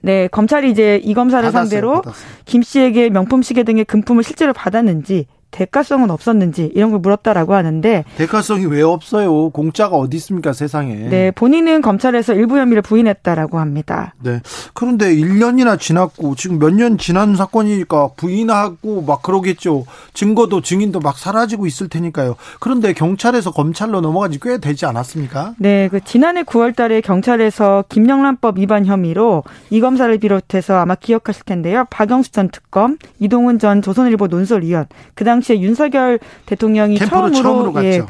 [0.00, 2.28] 네, 검찰이 이제 이 검사를 받았어요, 상대로 받았어요.
[2.44, 8.66] 김 씨에게 명품 시계 등의 금품을 실제로 받았는지 대가성은 없었는지 이런 걸 물었다라고 하는데 대가성이
[8.66, 9.50] 왜 없어요?
[9.50, 10.94] 공짜가 어디 있습니까, 세상에.
[10.94, 14.14] 네, 본인은 검찰에서 일부 혐의를 부인했다라고 합니다.
[14.22, 14.40] 네.
[14.74, 19.84] 그런데 1년이나 지났고 지금 몇 년 지난 사건이니까 부인하고 막 그러겠죠.
[20.14, 22.36] 증거도 증인도 막 사라지고 있을 테니까요.
[22.60, 25.54] 그런데 경찰에서 검찰로 넘어간 지 꽤 되지 않았습니까?
[25.58, 31.84] 네, 그 지난해 9월 달에 경찰에서 김영란법 위반 혐의로 이 검사를 비롯해서 아마 기억하실 텐데요.
[31.90, 37.86] 박영수 전 특검, 이동훈 전 조선일보 논설위원, 그당 시에 윤석열 대통령이 처음으로, 처음으로 갔죠.
[37.86, 38.02] 예,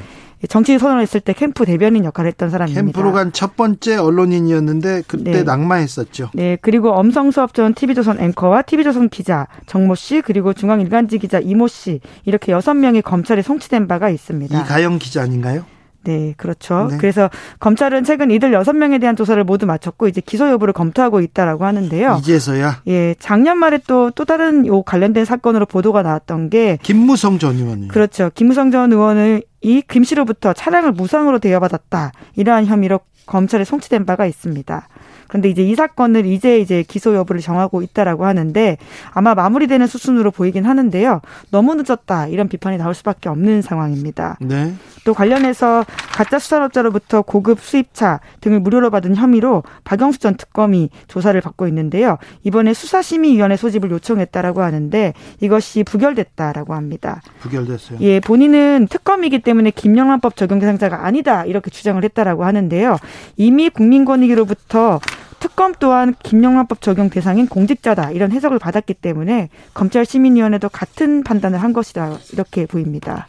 [0.49, 2.81] 정치 선언했을 때 캠프 대변인 역할을 했던 사람입니다.
[2.81, 5.43] 캠프로 간 첫 번째 언론인이었는데 그때 네.
[5.43, 6.31] 낙마했었죠.
[6.35, 12.01] 네, 그리고 엄성수업 전 TV조선 앵커와 TV조선 기자 정모 씨, 그리고 중앙일간지 기자 이모 씨
[12.25, 14.61] 이렇게 여섯 명이 검찰에 송치된 바가 있습니다.
[14.61, 15.65] 이가영 기자 아닌가요?
[16.05, 16.89] 네, 그렇죠.
[16.91, 16.97] 네.
[16.99, 17.29] 그래서
[17.61, 22.19] 검찰은 최근 이들 여섯 명에 대한 조사를 모두 마쳤고 이제 기소 여부를 검토하고 있다라고 하는데요.
[22.21, 27.89] 이제서야 예, 작년 말에 또또 다른 요 관련된 사건으로 보도가 나왔던 게 김무성 전 의원이
[27.89, 28.31] 그렇죠.
[28.35, 32.13] 김무성 전 의원을 이김 씨로부터 차량을 무상으로 대여받았다.
[32.37, 34.89] 이러한 혐의로 검찰에 송치된 바가 있습니다.
[35.29, 38.79] 그런데 이제 이 사건을 이제 이제 기소 여부를 정하고 있다라고 하는데
[39.13, 41.21] 아마 마무리되는 수순으로 보이긴 하는데요.
[41.51, 42.27] 너무 늦었다.
[42.27, 44.39] 이런 비판이 나올 수밖에 없는 상황입니다.
[44.41, 44.75] 네.
[45.05, 51.67] 또 관련해서 가짜 수산업자로부터 고급 수입차 등을 무료로 받은 혐의로 박영수 전 특검이 조사를 받고
[51.69, 52.19] 있는데요.
[52.45, 57.23] 이번에 수사심의위원회 소집을 요청했다라고 하는데 이것이 부결됐다라고 합니다.
[57.41, 57.99] 부결됐어요.
[58.01, 62.99] 예, 본인은 특검이기 때문에 김영란법 적용 대상자가 아니다 이렇게 주장을 했다라고 하는데요.
[63.37, 65.01] 이미 국민권익위로부터
[65.41, 71.73] 특검 또한 김영란법 적용 대상인 공직자다 이런 해석을 받았기 때문에 검찰 시민위원회도 같은 판단을 한
[71.73, 73.29] 것이다 이렇게 보입니다.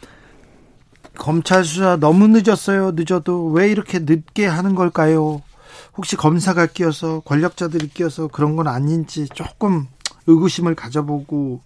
[1.16, 2.92] 검찰 수사 너무 늦었어요.
[2.92, 5.42] 늦어도 왜 이렇게 늦게 하는 걸까요?
[5.96, 9.86] 혹시 검사가 끼어서 권력자들이 끼어서 그런 건 아닌지 조금
[10.26, 11.60] 의구심을 가져보고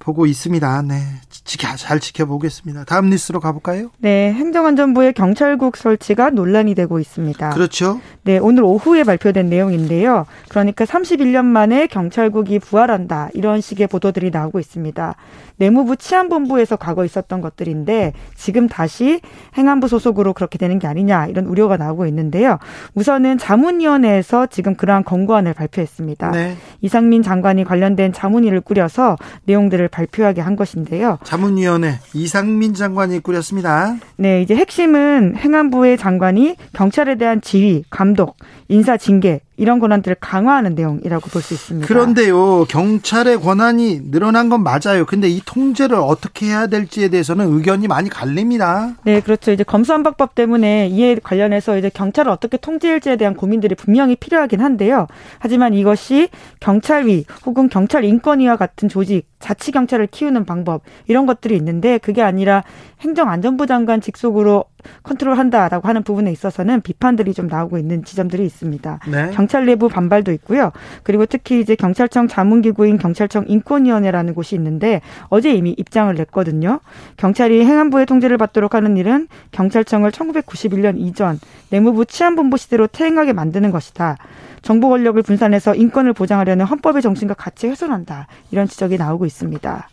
[0.00, 0.82] 보고 있습니다.
[0.82, 0.96] 네.
[1.28, 2.84] 지켜, 잘 지켜보겠습니다.
[2.84, 3.90] 다음 뉴스로 가볼까요?
[3.98, 7.50] 네, 행정안전부의 경찰국 설치가 논란이 되고 있습니다.
[7.50, 8.00] 그렇죠.
[8.24, 10.26] 네, 오늘 오후에 발표된 내용인데요.
[10.48, 13.28] 그러니까 31년 만에 경찰국이 부활한다.
[13.34, 15.14] 이런 식의 보도들이 나오고 있습니다.
[15.60, 19.20] 내무부 치안본부에서 과거 있었던 것들인데 지금 다시
[19.58, 22.58] 행안부 소속으로 그렇게 되는 게 아니냐 이런 우려가 나오고 있는데요.
[22.94, 26.30] 우선은 자문위원회에서 지금 그러한 권고안을 발표했습니다.
[26.30, 26.56] 네.
[26.80, 31.18] 이상민 장관이 관련된 자문위를 꾸려서 내용들을 발표하게 한 것인데요.
[31.24, 33.96] 자문위원회 이상민 장관이 꾸렸습니다.
[34.16, 38.36] 네, 이제 핵심은 행안부의 장관이 경찰에 대한 지휘, 감독,
[38.68, 41.86] 인사 징계 이런 권한들을 강화하는 내용이라고 볼 수 있습니다.
[41.86, 45.04] 그런데요, 경찰의 권한이 늘어난 건 맞아요.
[45.06, 48.94] 근데 이 통제를 어떻게 해야 될지에 대해서는 의견이 많이 갈립니다.
[49.04, 49.52] 네, 그렇죠.
[49.52, 55.06] 이제 검수완박법 때문에 이에 관련해서 이제 경찰을 어떻게 통제할지에 대한 고민들이 분명히 필요하긴 한데요.
[55.38, 56.28] 하지만 이것이
[56.60, 62.62] 경찰위 혹은 경찰 인권위와 같은 조직, 자치 경찰을 키우는 방법 이런 것들이 있는데 그게 아니라
[63.00, 64.64] 행정안전부 장관 직속으로
[65.02, 69.00] 컨트롤한다라고 하는 부분에 있어서는 비판들이 좀 나오고 있는 지점들이 있습니다.
[69.10, 69.30] 네.
[69.32, 70.72] 경찰 내부 반발도 있고요.
[71.02, 76.80] 그리고 특히 이제 경찰청 자문기구인 경찰청 인권위원회라는 곳이 있는데 어제 이미 입장을 냈거든요.
[77.16, 81.38] 경찰이 행안부의 통제를 받도록 하는 일은 경찰청을 1991년 이전
[81.70, 84.16] 내무부 치안본부 시대로 퇴행하게 만드는 것이다.
[84.62, 88.26] 정보 권력을 분산해서 인권을 보장하려는 헌법의 정신과 같이 훼손한다.
[88.50, 89.88] 이런 지적이 나오고 있습니다.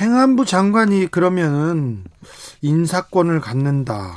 [0.00, 2.04] 행안부 장관이 그러면은
[2.62, 4.14] 인사권을 갖는다.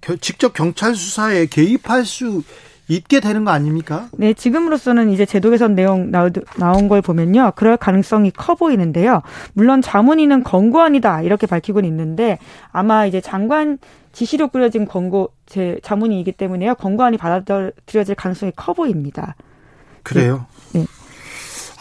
[0.00, 2.42] 겨- 직접 경찰 수사에 개입할 수
[2.88, 4.08] 있게 되는 거 아닙니까?
[4.18, 7.52] 네, 지금으로서는 이제 제도 개선 내용 나온 걸 보면요.
[7.56, 9.22] 그럴 가능성이 커 보이는데요.
[9.54, 11.22] 물론 자문위는 권고안이다.
[11.22, 12.38] 이렇게 밝히고는 있는데
[12.70, 13.78] 아마 이제 장관
[14.12, 16.74] 지시로 꾸려진 권고 제 자문위이기 때문에요.
[16.74, 19.36] 권고안이 받아들여질 가능성이 커 보입니다.
[20.02, 20.46] 그래요.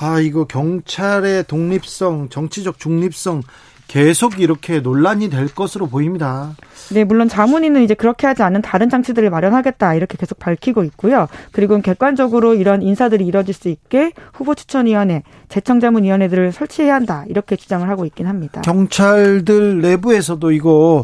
[0.01, 0.07] 네.
[0.07, 3.43] 아, 이거 경찰의 독립성, 정치적 중립성
[3.87, 6.55] 계속 이렇게 논란이 될 것으로 보입니다.
[6.93, 11.27] 네, 물론 자문위는 이제 그렇게 하지 않는 다른 장치들을 마련하겠다 이렇게 계속 밝히고 있고요.
[11.51, 18.05] 그리고 객관적으로 이런 인사들이 이뤄질 수 있게 후보 추천위원회, 재청자문위원회들을 설치해야 한다 이렇게 주장을 하고
[18.05, 18.61] 있긴 합니다.
[18.61, 21.03] 경찰들 내부에서도 이거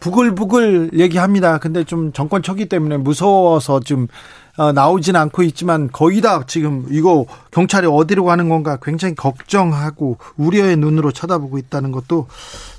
[0.00, 1.58] 부글부글 얘기합니다.
[1.58, 4.08] 근데 좀 정권 초기 때문에 무서워서 좀
[4.56, 10.76] 어, 나오진 않고 있지만 거의 다 지금 이거 경찰이 어디로 가는 건가 굉장히 걱정하고 우려의
[10.76, 12.26] 눈으로 쳐다보고 있다는 것도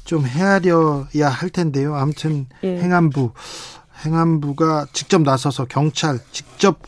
[0.03, 1.95] 좀 헤아려야 할 텐데요.
[1.95, 2.79] 아무튼 예.
[2.79, 3.31] 행안부
[4.05, 6.79] 행안부가 직접 나서서 경찰 직접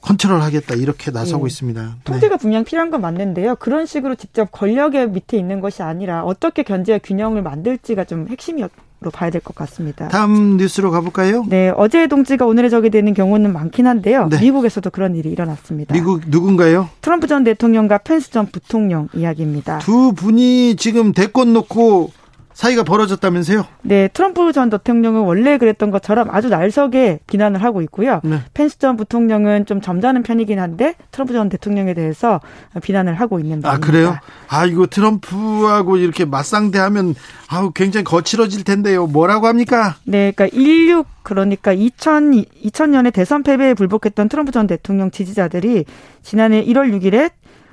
[0.00, 1.48] 컨트롤하겠다 이렇게 나서고 예.
[1.48, 1.82] 있습니다.
[1.82, 1.90] 네.
[2.04, 3.56] 통제가 분명 필요한 건 맞는데요.
[3.56, 8.68] 그런 식으로 직접 권력의 밑에 있는 것이 아니라 어떻게 견제와 균형을 만들지가 좀 핵심으
[9.00, 10.08] 로 봐야 될 것 같습니다.
[10.08, 11.44] 다음 뉴스로 가볼까요?
[11.48, 14.26] 네, 어제의 동지가 오늘의 적이 되는 경우는 많긴 한데요.
[14.28, 14.40] 네.
[14.40, 15.94] 미국에서도 그런 일이 일어났습니다.
[15.94, 16.88] 미국 누군가요?
[17.00, 19.78] 트럼프 전 대통령과 펜스 전 부통령 이야기입니다.
[19.78, 22.10] 두 분이 지금 대권 놓고
[22.58, 23.64] 사이가 벌어졌다면서요?
[23.82, 28.20] 네, 트럼프 전 대통령은 원래 그랬던 것처럼 아주 날석에 비난을 하고 있고요.
[28.24, 28.40] 네.
[28.52, 32.40] 펜스 전 부통령은 좀 점잖은 편이긴 한데 트럼프 전 대통령에 대해서
[32.82, 33.86] 비난을 하고 있는 아 바입니다.
[33.86, 34.16] 그래요?
[34.48, 37.14] 아 이거 트럼프하고 이렇게 맞상대하면
[37.46, 39.06] 아우 굉장히 거칠어질 텐데요.
[39.06, 39.94] 뭐라고 합니까?
[40.02, 45.84] 네, 그러니까 16 그러니까 2000 2000년에 대선 패배에 불복했던 트럼프 전 대통령 지지자들이
[46.22, 47.30] 지난해 1월 6일에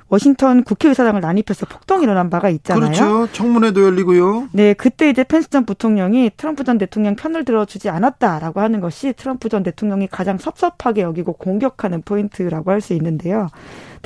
[0.08, 2.92] 워싱턴 국회의사당을 난입해서 폭동이 일어난 바가 있잖아요.
[2.92, 3.28] 그렇죠.
[3.32, 4.48] 청문회도 열리고요.
[4.52, 9.48] 네, 그때 이제 펜스 전 부통령이 트럼프 전 대통령 편을 들어주지 않았다라고 하는 것이 트럼프
[9.48, 13.48] 전 대통령이 가장 섭섭하게 여기고 공격하는 포인트라고 할 수 있는데요.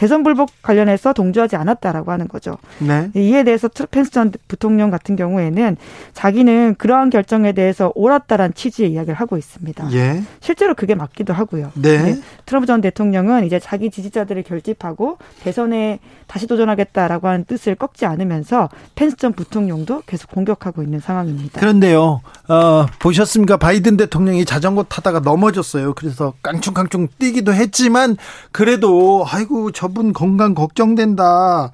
[0.00, 2.56] 대선 불복 관련해서 동조하지 않았다라고 하는 거죠.
[2.78, 3.10] 네.
[3.14, 5.76] 이에 대해서 트러- 펜스 전 부통령 같은 경우에는
[6.14, 9.92] 자기는 그러한 결정에 대해서 옳았다란 취지의 이야기를 하고 있습니다.
[9.92, 10.22] 예.
[10.40, 11.72] 실제로 그게 맞기도 하고요.
[11.74, 12.16] 네.
[12.46, 19.16] 트럼프 전 대통령은 이제 자기 지지자들을 결집하고 대선에 다시 도전하겠다라고 하는 뜻을 꺾지 않으면서 펜스
[19.18, 21.60] 전 부통령도 계속 공격하고 있는 상황입니다.
[21.60, 23.58] 그런데요, 어, 보셨습니까?
[23.58, 25.92] 바이든 대통령이 자전거 타다가 넘어졌어요.
[25.92, 28.16] 그래서 깡충깡충 뛰기도 했지만,
[28.50, 31.70] 그래도, 아이고, 저분 건강 걱정된다.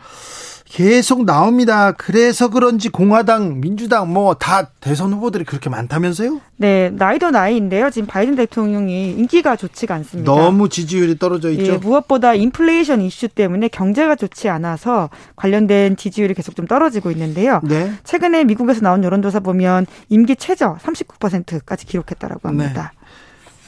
[0.68, 1.92] 계속 나옵니다.
[1.92, 6.40] 그래서 그런지 공화당, 민주당 뭐 다 대선 후보들이 그렇게 많다면서요?
[6.56, 7.88] 네, 나이도 나이인데요.
[7.90, 10.30] 지금 바이든 대통령이 인기가 좋지가 않습니다.
[10.30, 11.74] 너무 지지율이 떨어져 있죠.
[11.74, 17.60] 예, 무엇보다 인플레이션 이슈 때문에 경제가 좋지 않아서 관련된 지지율이 계속 좀 떨어지고 있는데요.
[17.62, 17.92] 네.
[18.04, 22.92] 최근에 미국에서 나온 여론조사 보면 임기 최저 39%까지 기록했다라고 합니다.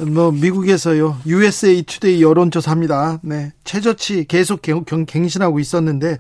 [0.07, 3.21] 뭐 미국에서요 USA 투데이 여론조사입니다.
[3.23, 4.63] 네 최저치 계속
[5.07, 6.19] 갱신하고 있었는데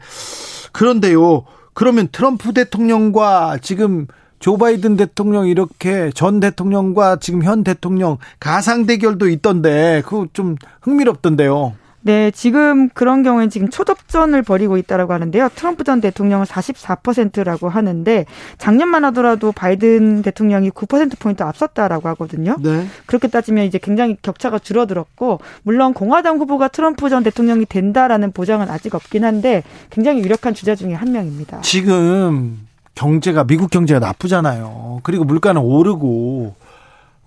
[0.72, 1.44] 그런데요
[1.74, 4.06] 그러면 트럼프 대통령과 지금
[4.40, 11.74] 조 바이든 대통령 이렇게 전 대통령과 지금 현 대통령 가상 대결도 있던데 그거 좀 흥미롭던데요.
[12.08, 15.50] 네, 지금 그런 경우엔 지금 초접전을 벌이고 있다라고 하는데요.
[15.54, 18.24] 트럼프 전 대통령은 44%라고 하는데
[18.56, 22.56] 작년만 하더라도 바이든 대통령이 9%포인트 앞섰다라고 하거든요.
[22.60, 22.86] 네.
[23.04, 28.94] 그렇게 따지면 이제 굉장히 격차가 줄어들었고 물론 공화당 후보가 트럼프 전 대통령이 된다라는 보장은 아직
[28.94, 31.60] 없긴 한데 굉장히 유력한 주자 중에 한 명입니다.
[31.60, 35.00] 지금 경제가 미국 경제가 나쁘잖아요.
[35.02, 36.54] 그리고 물가는 오르고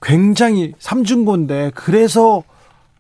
[0.01, 2.41] 굉장히 삼중고인데 그래서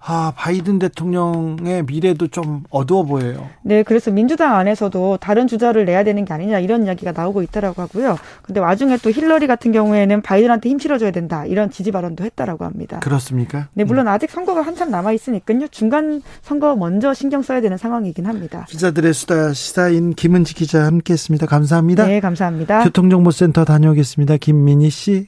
[0.03, 3.47] 아, 바이든 대통령의 미래도 좀 어두워 보여요.
[3.61, 8.17] 네, 그래서 민주당 안에서도 다른 주자를 내야 되는 게 아니냐 이런 이야기가 나오고 있다라고 하고요.
[8.41, 12.99] 근데 와중에 또 힐러리 같은 경우에는 바이든한테 힘 실어줘야 된다 이런 지지 발언도 했다라고 합니다.
[12.99, 13.67] 그렇습니까?
[13.73, 15.67] 네, 물론 아직 선거가 한참 남아 있으니까요.
[15.67, 18.65] 중간 선거 먼저 신경 써야 되는 상황이긴 합니다.
[18.69, 21.45] 기자들의 수다 시사인 김은지 기자 함께했습니다.
[21.45, 22.07] 감사합니다.
[22.07, 22.83] 네, 감사합니다.
[22.83, 24.37] 교통정보센터 다녀오겠습니다.
[24.37, 25.27] 김민희 씨.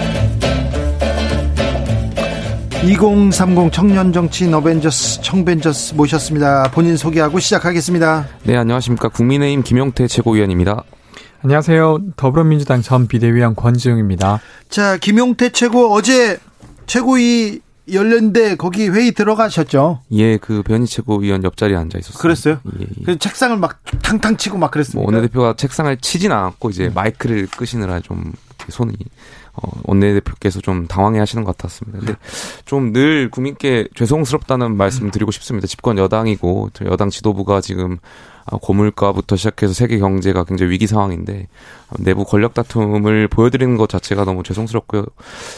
[2.83, 6.63] 2030 청년 정치인 어벤져스 청벤져스 모셨습니다.
[6.71, 8.27] 본인 소개하고 시작하겠습니다.
[8.43, 9.09] 네, 안녕하십니까.
[9.09, 10.83] 국민의힘 김용태 최고위원입니다.
[11.43, 11.99] 안녕하세요.
[12.15, 14.39] 더불어민주당 전 비대위원 권지웅입니다.
[14.69, 16.39] 자, 김용태 최고 어제
[16.87, 17.59] 최고위
[17.91, 20.01] 열렸는데 거기 회의 들어가셨죠?
[20.13, 22.19] 예, 그 변희 최고위원 옆자리에 앉아 있었어요.
[22.19, 22.59] 그랬어요?
[22.79, 23.03] 예, 예.
[23.05, 24.99] 그 책상을 막 탕탕 치고 막 그랬습니다.
[24.99, 26.93] 뭐 원내대표가 책상을 치진 않았고 이제 음.
[26.95, 28.33] 마이크를 끄시느라 좀
[28.69, 28.93] 손이
[29.53, 31.99] 어, 원내대표께서 좀 당황해 하시는 것 같았습니다.
[31.99, 32.15] 근데
[32.65, 35.67] 좀 늘 국민께 죄송스럽다는 말씀 을 드리고 싶습니다.
[35.67, 37.99] 집권 여당이고 저 여당 지도부가 지금 아,
[38.61, 41.47] 고물가부터 시작해서 세계 경제가 굉장히 위기 상황인데
[41.89, 45.05] 어, 내부 권력 다툼을 보여드리는 것 자체가 너무 죄송스럽고요.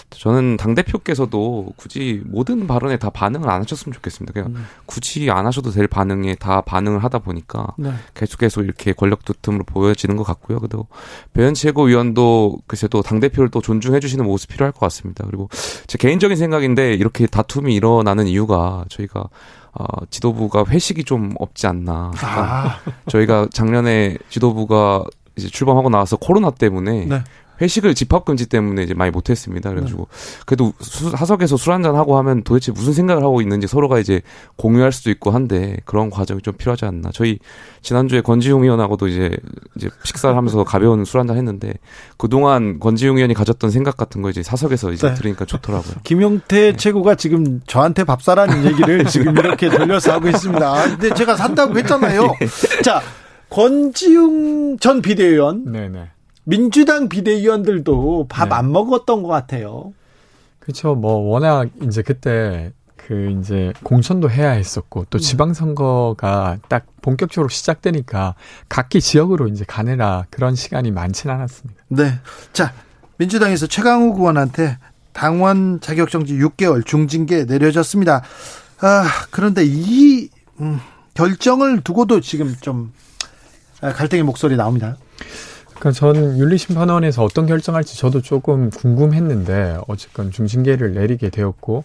[0.09, 4.33] 저는 당 대표께서도 굳이 모든 발언에 다 반응을 안 하셨으면 좋겠습니다.
[4.33, 4.65] 그냥 음.
[4.85, 7.93] 굳이 안 하셔도 될 반응에 다 반응을 하다 보니까 네.
[8.13, 10.59] 계속 계속 이렇게 권력 다툼으로 보여지는 것 같고요.
[10.59, 10.87] 그리고
[11.33, 15.25] 배현 최고위원도 글쎄 또당 대표를 또 존중해 주시는 모습 필요할 것 같습니다.
[15.25, 15.49] 그리고
[15.87, 19.29] 제 개인적인 생각인데 이렇게 다툼이 일어나는 이유가 저희가
[19.73, 22.11] 어, 지도부가 회식이 좀 없지 않나.
[22.21, 22.79] 아.
[23.07, 25.03] 저희가 작년에 지도부가
[25.35, 27.23] 이제 출범하고 나와서 코로나 때문에 네.
[27.61, 29.69] 회식을 집합 금지 때문에 이제 많이 못했습니다.
[29.69, 30.07] 그래가지고
[30.45, 34.21] 그래도 수, 사석에서 술 한잔 하고 하면 도대체 무슨 생각을 하고 있는지 서로가 이제
[34.55, 37.11] 공유할 수도 있고 한데 그런 과정이 좀 필요하지 않나.
[37.13, 37.39] 저희
[37.81, 39.37] 지난주에 권지용 의원하고도 이제
[39.75, 41.73] 이제 식사를 하면서 가벼운 술 한잔 했는데
[42.17, 45.13] 그 동안 권지용 의원이 가졌던 생각 같은 거 이제 사석에서 이제 네.
[45.13, 45.95] 들으니까 좋더라고요.
[46.03, 50.65] 김용태 최고가 지금 저한테 밥 사라는 얘기를 지금 이렇게 돌려서 하고 있습니다.
[50.65, 52.33] 아, 근데 제가 산다고 했잖아요.
[52.83, 53.01] 자,
[53.49, 56.12] 권지웅 전 비대위원, 네네.
[56.43, 58.55] 민주당 비대위원들도 밥 네.
[58.55, 59.93] 안 먹었던 것 같아요.
[60.59, 60.95] 그렇죠.
[60.95, 68.35] 뭐 워낙 이제 그때 그 이제 공천도 해야 했었고 또 지방선거가 딱 본격적으로 시작되니까
[68.69, 71.81] 각기 지역으로 이제 가느라 그런 시간이 많지는 않았습니다.
[71.89, 72.19] 네.
[72.53, 72.73] 자,
[73.17, 74.77] 민주당에서 최강욱 의원한테
[75.11, 78.23] 당원 자격정지 6개월 중징계 내려졌습니다.
[78.79, 80.29] 아, 그런데 이
[80.59, 80.79] 음,
[81.13, 82.93] 결정을 두고도 지금 좀
[83.81, 84.97] 아, 갈등의 목소리 나옵니다.
[85.75, 91.83] 그러니까 전 윤리심판원에서 어떤 결정할지 저도 조금 궁금했는데 어쨌건 중징계를 내리게 되었고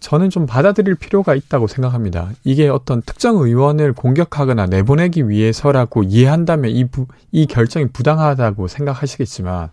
[0.00, 2.30] 저는 좀 받아들일 필요가 있다고 생각합니다.
[2.42, 9.70] 이게 어떤 특정 의원을 공격하거나 내보내기 위해서라고 이해한다면 이, 부, 이 결정이 부당하다고 생각하시겠지만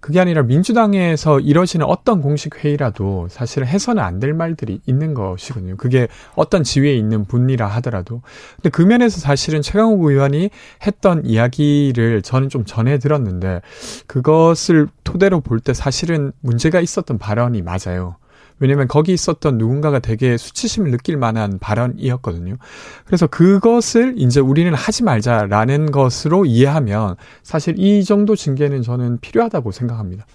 [0.00, 5.76] 그게 아니라 민주당에서 이뤄지는 어떤 공식 회의라도 사실은 해서는 안 될 말들이 있는 것이거든요.
[5.76, 8.20] 그게 어떤 지위에 있는 분이라 하더라도.
[8.56, 10.50] 근데 그 면에서 사실은 최강욱 의원이
[10.86, 13.62] 했던 이야기를 저는 좀 전해 들었는데
[14.06, 18.16] 그것을 토대로 볼 때 사실은 문제가 있었던 발언이 맞아요.
[18.60, 22.56] 왜냐면 거기 있었던 누군가가 되게 수치심을 느낄 만한 발언이었거든요.
[23.04, 30.26] 그래서 그것을 이제 우리는 하지 말자라는 것으로 이해하면 사실 이 정도 징계는 저는 필요하다고 생각합니다.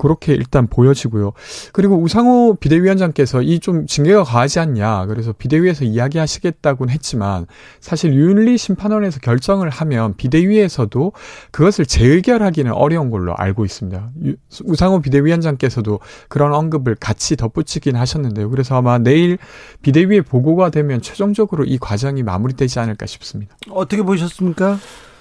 [0.00, 1.32] 그렇게 일단 보여지고요.
[1.72, 5.04] 그리고 우상호 비대위원장께서 이 좀 징계가 과하지 않냐.
[5.06, 7.44] 그래서 비대위에서 이야기하시겠다고는 했지만
[7.80, 11.12] 사실 윤리 심판원에서 결정을 하면 비대위에서도
[11.50, 14.08] 그것을 재의결하기는 어려운 걸로 알고 있습니다.
[14.24, 18.48] 유- 우상호 비대위원장께서도 그런 언급을 같이 덧붙이긴 하셨는데요.
[18.48, 19.36] 그래서 아마 내일
[19.82, 23.56] 비대위에 보고가 되면 최종적으로 이 과정이 마무리되지 않을까 싶습니다.
[23.70, 24.78] 어떻게 보셨습니까?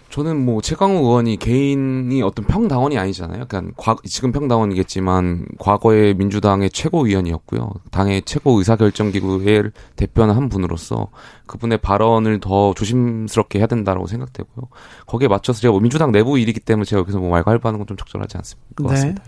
[0.10, 3.45] 저는 뭐 최강욱 의원이 개인이 어떤 평당원이 아니잖아요.
[3.48, 7.69] 그러니까 과, 지금 평당원이겠지만 과거의 민주당의 최고위원이었고요.
[7.91, 11.10] 당의 최고 의사결정기구의 대표는 한 분으로서
[11.45, 14.68] 그분의 발언을 더 조심스럽게 해야 된다고 생각되고요.
[15.06, 18.38] 거기에 맞춰서 제가 뭐 민주당 내부 일이기 때문에 제가 여기서 뭐 말갈바하는 건 좀 적절하지
[18.38, 18.68] 않습니다.
[18.76, 18.90] 것 네.
[18.90, 19.23] 같습니다.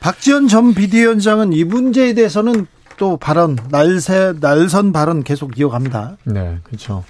[0.00, 2.66] 박지원 전 비대위원장은 이 문제에 대해서는
[2.96, 6.16] 또 발언, 날새, 날선 발언 계속 이어갑니다.
[6.24, 7.04] 네, 그렇죠.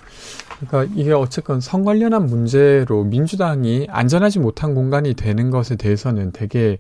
[0.60, 6.78] 그러니까 이게 어쨌건 성 관련한 문제로 민주당이 안전하지 못한 공간이 되는 것에 대해서는 되게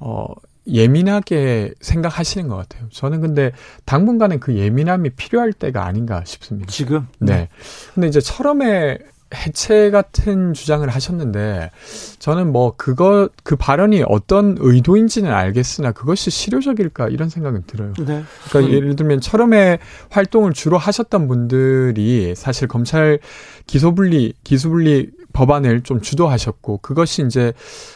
[0.00, 0.26] 어
[0.68, 2.88] 예민하게 생각하시는 것 같아요.
[2.90, 3.52] 저는 근데
[3.84, 6.70] 당분간은 그 예민함이 필요할 때가 아닌가 싶습니다.
[6.70, 7.06] 지금?
[7.20, 7.48] 네.
[7.94, 8.98] 근데 이제 철험의
[9.34, 11.70] 해체 같은 주장을 하셨는데
[12.18, 17.92] 저는 뭐 그거 그 발언이 어떤 의도인지는 알겠으나 그것이 실효적일까 이런 생각은 들어요.
[17.98, 18.22] 네.
[18.48, 19.78] 그러니까 예를 들면 철험의
[20.10, 23.18] 활동을 주로 하셨던 분들이 사실 검찰
[23.66, 27.52] 기소분리 기소분리 법안을 좀 주도하셨고 그것이 이제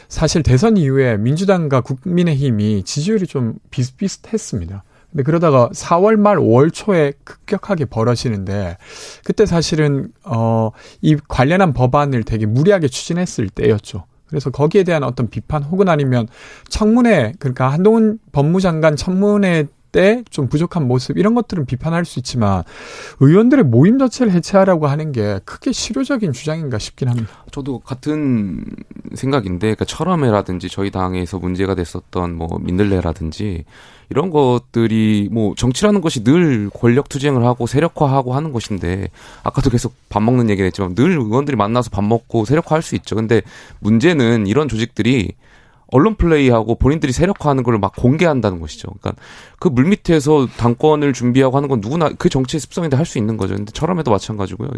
[0.09, 4.83] 사실 대선 이후에 민주당과 국민의힘이 지지율이 좀 비슷비슷했습니다.
[5.11, 8.77] 근데 그러다가 4월 말 5월 초에 급격하게 벌어지는데
[9.25, 14.05] 그때 사실은 어이 관련한 법안을 되게 무리하게 추진했을 때였죠.
[14.27, 16.27] 그래서 거기에 대한 어떤 비판 혹은 아니면
[16.69, 22.63] 청문회 그러니까 한동훈 법무장관 청문회 때 좀 부족한 모습 이런 것들은 비판할 수 있지만
[23.19, 27.29] 의원들의 모임 자체를 해체하라고 하는 게 크게 실효적인 주장인가 싶긴 합니다.
[27.51, 28.63] 저도 같은
[29.13, 33.65] 생각인데, 그러니까 철험회라든지 저희 당에서 문제가 됐었던 뭐 민들레라든지
[34.09, 39.09] 이런 것들이 뭐 정치라는 것이 늘 권력 투쟁을 하고 세력화하고 하는 것인데
[39.43, 43.15] 아까도 계속 밥 먹는 얘기를 했지만 늘 의원들이 만나서 밥 먹고 세력화할 수 있죠.
[43.15, 43.41] 근데
[43.79, 45.33] 문제는 이런 조직들이
[45.91, 48.89] 언론 플레이하고 본인들이 세력화하는 걸 막 공개한다는 것이죠.
[49.01, 49.21] 그러니까
[49.59, 53.55] 그 물밑에서 당권을 준비하고 하는 건 누구나 그 정치의 습성인데 할 수 있는 거죠.
[53.55, 54.69] 근데 철험에도 마찬가지고요.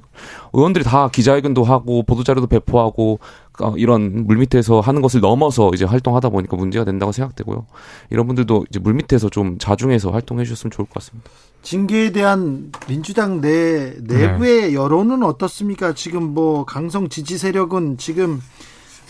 [0.54, 3.20] 의원들이 다 기자회견도 하고 보도자료도 배포하고
[3.60, 7.66] 어, 이런 물밑에서 하는 것을 넘어서 이제 활동하다 보니까 문제가 된다고 생각되고요.
[8.10, 11.30] 이런 분들도 이제 물밑에서 좀 자중해서 활동해 주셨으면 좋을 것 같습니다.
[11.62, 14.74] 징계에 대한 민주당 내 내부의 네.
[14.74, 15.94] 여론은 어떻습니까?
[15.94, 18.42] 지금 뭐 강성 지지 세력은 지금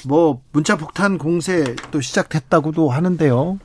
[0.07, 3.59] 뭐 문자 폭탄 공세 또 시작됐다고도 하는데요.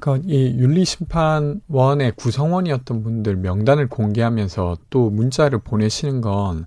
[0.00, 6.66] 그러니까 이 윤리심판원의 구성원이었던 분들 명단을 공개하면서 또 문자를 보내시는 건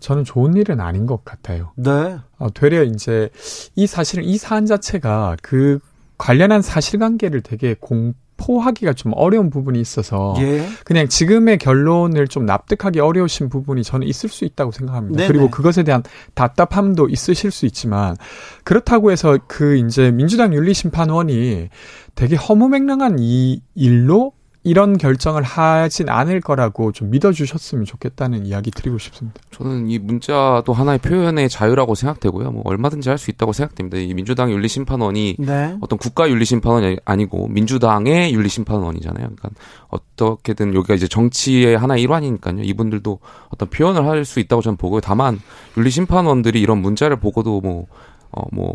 [0.00, 1.72] 저는 좋은 일은 아닌 것 같아요.
[1.76, 2.18] 네.
[2.38, 3.30] 어, 되려 이제
[3.74, 5.78] 이 사실은 이 사안 자체가 그
[6.18, 10.66] 관련한 사실관계를 되게 공 포하기가 좀 어려운 부분이 있어서 예.
[10.84, 15.16] 그냥 지금의 결론을 좀 납득하기 어려우신 부분이 저는 있을 수 있다고 생각합니다.
[15.16, 15.28] 네네.
[15.28, 16.02] 그리고 그것에 대한
[16.34, 18.16] 답답함도 있으실 수 있지만
[18.64, 21.68] 그렇다고 해서 그 이제 민주당 윤리심판원이
[22.14, 24.32] 되게 허무맹랑한 이 일로
[24.64, 29.38] 이런 결정을 하진 않을 거라고 좀 믿어주셨으면 좋겠다는 이야기 드리고 싶습니다.
[29.50, 32.50] 저는 이 문자도 하나의 표현의 자유라고 생각되고요.
[32.50, 33.98] 뭐 얼마든지 할 수 있다고 생각됩니다.
[33.98, 35.76] 이 민주당 윤리심판원이 네.
[35.80, 39.26] 어떤 국가 윤리심판원이 아니고 민주당의 윤리심판원이잖아요.
[39.36, 39.50] 그러니까
[39.88, 42.62] 어떻게든 여기가 이제 정치의 하나의 일환이니까요.
[42.62, 43.18] 이분들도
[43.50, 45.00] 어떤 표현을 할 수 있다고 저는 보고요.
[45.02, 45.38] 다만
[45.76, 47.86] 윤리심판원들이 이런 문자를 보고도 뭐,
[48.32, 48.72] 어, 뭐,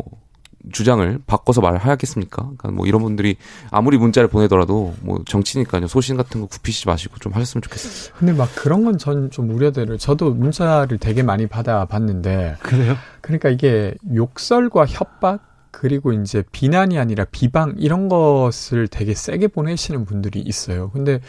[0.72, 2.36] 주장을 바꿔서 말하겠습니까?
[2.42, 3.36] 그러니까 뭐 이런 분들이
[3.70, 5.86] 아무리 문자를 보내더라도 뭐 정치니까요.
[5.86, 8.18] 소신 같은 거 굽히시지 마시고 좀 하셨으면 좋겠습니다.
[8.18, 12.96] 근데 막 그런 건 전 좀 우려대를 저도 문자를 되게 많이 받아 봤는데 그래요?
[13.20, 20.40] 그러니까 이게 욕설과 협박 그리고 이제 비난이 아니라 비방 이런 것을 되게 세게 보내시는 분들이
[20.40, 20.90] 있어요.
[20.90, 21.20] 근데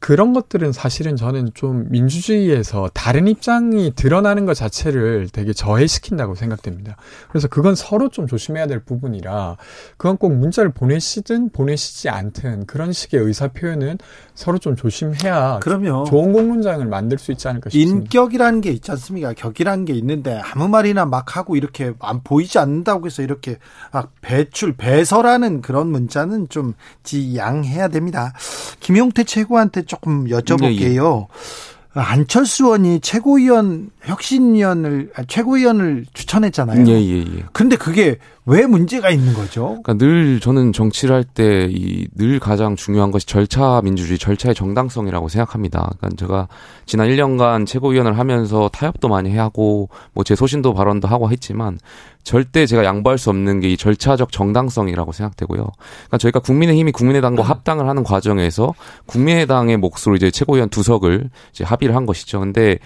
[0.00, 6.96] 그런 것들은 사실은 저는 좀 민주주의에서 다른 입장이 드러나는 것 자체를 되게 저해시킨다고 생각됩니다.
[7.28, 9.56] 그래서 그건 서로 좀 조심해야 될 부분이라
[9.96, 13.98] 그건 꼭 문자를 보내시든 보내시지 않든 그런 식의 의사 표현은
[14.34, 16.04] 서로 좀 조심해야 그럼요.
[16.04, 17.98] 좋은 공문장을 만들 수 있지 않을까 싶습니다.
[17.98, 19.32] 인격이라는 게 있지 않습니까?
[19.32, 23.58] 격이라는 게 있는데 아무 말이나 막 하고 이렇게 안 보이지 않는다고 해서 이렇게
[23.92, 28.32] 아, 배출, 배설하는 그런 문자는 좀 지양해야 됩니다.
[28.80, 31.26] 김용태 최고한테 조금 여쭤볼게요.
[31.28, 32.00] 네, 예.
[32.00, 36.86] 안철수 의원이 최고위원 혁신위원을 아, 최고위원을 추천했잖아요.
[36.88, 37.44] 예, 예, 예.
[37.52, 39.80] 근데 그게 왜 문제가 있는 거죠?
[39.82, 45.28] 그러니까 늘 저는 정치를 할 때 이 늘 가장 중요한 것이 절차 민주주의, 절차의 정당성이라고
[45.28, 45.90] 생각합니다.
[45.98, 46.48] 그러니까 제가
[46.86, 51.78] 지난 1년간 최고위원을 하면서 타협도 많이 하고 뭐 제 소신도 발언도 하고 했지만
[52.22, 55.66] 절대 제가 양보할 수 없는 게 이 절차적 정당성이라고 생각되고요.
[56.06, 57.48] 그러니까 저희가 국민의힘이 국민의당과 음.
[57.50, 58.74] 합당을 하는 과정에서
[59.06, 62.38] 국민의당의 몫으로 이제 최고위원 두 석을 이제 합의를 한 것이죠.
[62.40, 62.78] 근데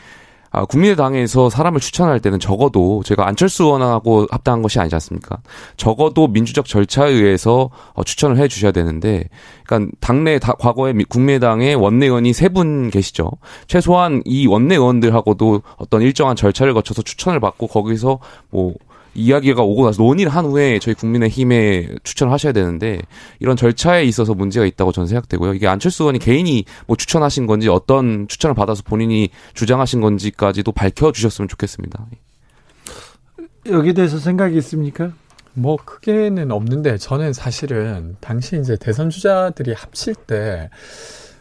[0.52, 5.38] 아, 국민의당에서 사람을 추천할 때는 적어도 제가 안철수 의원하고 합당한 것이 아니지 않습니까?
[5.76, 9.28] 적어도 민주적 절차에 의해서 어, 추천을 해 주셔야 되는데,
[9.64, 13.30] 그러니까 당내 다, 과거에 국민의당의 원내의원이 세 분 계시죠.
[13.68, 18.18] 최소한 이 원내의원들하고도 어떤 일정한 절차를 거쳐서 추천을 받고 거기서
[18.50, 18.74] 뭐
[19.14, 23.00] 이야기가 오고 나서 논의를 한 후에 저희 국민의힘에 추천을 하셔야 되는데
[23.38, 25.54] 이런 절차에 있어서 문제가 있다고 저는 생각되고요.
[25.54, 32.06] 이게 안철수 의원이 개인이 뭐 추천하신 건지 어떤 추천을 받아서 본인이 주장하신 건지까지도 밝혀주셨으면 좋겠습니다.
[33.66, 35.12] 여기에 대해서 생각이 있습니까?
[35.52, 40.70] 뭐 크게는 없는데 저는 사실은 당시 이제 대선 주자들이 합칠 때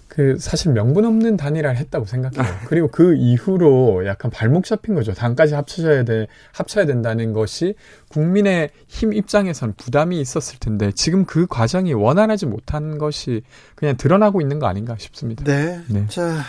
[0.10, 2.44] 그 사실 명분 없는 단일화를 했다고 생각해요.
[2.65, 5.14] 그리고 그 이후로 약간 발목 잡힌 거죠.
[5.14, 7.76] 당까지 합쳐져야 돼, 합쳐야 된다는 것이
[8.10, 13.44] 국민의 힘 입장에선 부담이 있었을 텐데 지금 그 과정이 원활하지 못한 것이
[13.76, 15.44] 그냥 드러나고 있는 거 아닌가 싶습니다.
[15.44, 15.80] 네.
[16.07, 16.40] 자.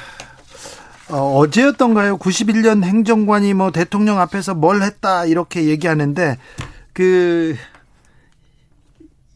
[1.11, 2.19] 어, 어제였던가요?
[2.19, 6.39] 91년 행정관이 뭐 대통령 앞에서 뭘 했다 이렇게 얘기하는데
[6.93, 7.57] 그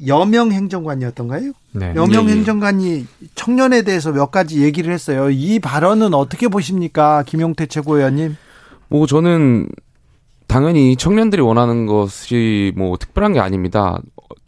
[0.06, 1.52] 여명 행정관이었던가요?
[1.72, 1.92] 네.
[1.96, 2.36] 여명 예, 예.
[2.36, 5.30] 행정관이 청년에 대해서 몇 가지 얘기를 했어요.
[5.30, 8.36] 이 발언은 어떻게 보십니까, 김용태 최고위원님?
[8.88, 9.68] 뭐 저는
[10.46, 14.00] 당연히 청년들이 원하는 것이 뭐 특별한 게 아닙니다.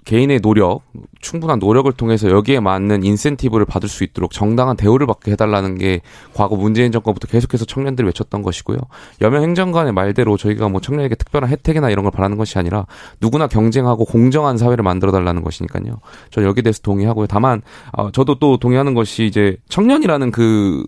[0.06, 0.82] 개인의 노력,
[1.20, 6.00] 충분한 노력을 통해서 여기에 맞는 인센티브를 받을 수 있도록 정당한 대우를 받게 해달라는 게
[6.32, 8.78] 과거 문재인 정권부터 계속해서 청년들이 외쳤던 것이고요.
[9.20, 12.86] 여명 행정관의 말대로 저희가 뭐 청년에게 특별한 혜택이나 이런 걸 바라는 것이 아니라
[13.20, 15.98] 누구나 경쟁하고 공정한 사회를 만들어 달라는 것이니까요.
[16.30, 17.26] 저는 여기에 대해서 동의하고요.
[17.26, 17.62] 다만
[17.92, 20.84] 어, 저도 또 동의하는 것이 이제 청년이라는 그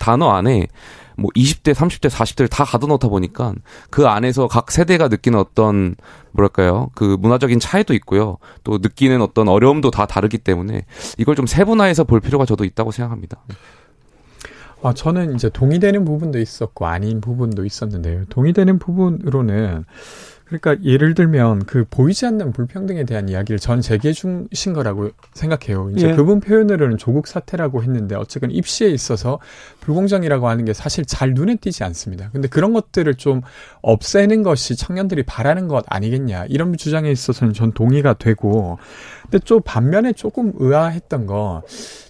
[0.00, 0.66] 단어 안에
[1.18, 3.52] 뭐 20대, 30대, 40대를 다 가둬놓다 보니까
[3.90, 5.96] 그 안에서 각 세대가 느끼는 어떤
[6.30, 10.84] 뭐랄까요 그 문화적인 차이도 있고요 또 느끼는 어떤 어려움도 다 다르기 때문에
[11.18, 13.42] 이걸 좀 세분화해서 볼 필요가 저도 있다고 생각합니다.
[14.80, 18.26] 아, 저는 이제 동의되는 부분도 있었고 아닌 부분도 있었는데요.
[18.26, 19.84] 동의되는 부분으로는
[20.48, 25.90] 그러니까 예를 들면 그 보이지 않는 불평등에 대한 이야기를 전 제기해 주신 거라고 생각해요.
[25.94, 26.14] 이제 예.
[26.14, 29.40] 그분 표현으로는 조국 사태라고 했는데 어쨌든 입시에 있어서
[29.88, 32.28] 불공정이라고 하는 게 사실 잘 눈에 띄지 않습니다.
[32.30, 33.40] 근데 그런 것들을 좀
[33.80, 38.78] 없애는 것이 청년들이 바라는 것 아니겠냐 이런 주장에 있어서는 전 동의가 되고
[39.22, 41.62] 근데 또 반면에 조금 의아했던 거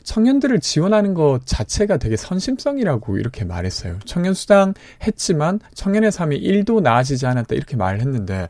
[0.02, 3.98] 청년들을 지원하는 것 자체가 되게 선심성이라고 이렇게 말했어요.
[4.04, 4.74] 청년 수당
[5.06, 8.48] 했지만 청년의 삶이 1도 나아지지 않았다 이렇게 말을 했는데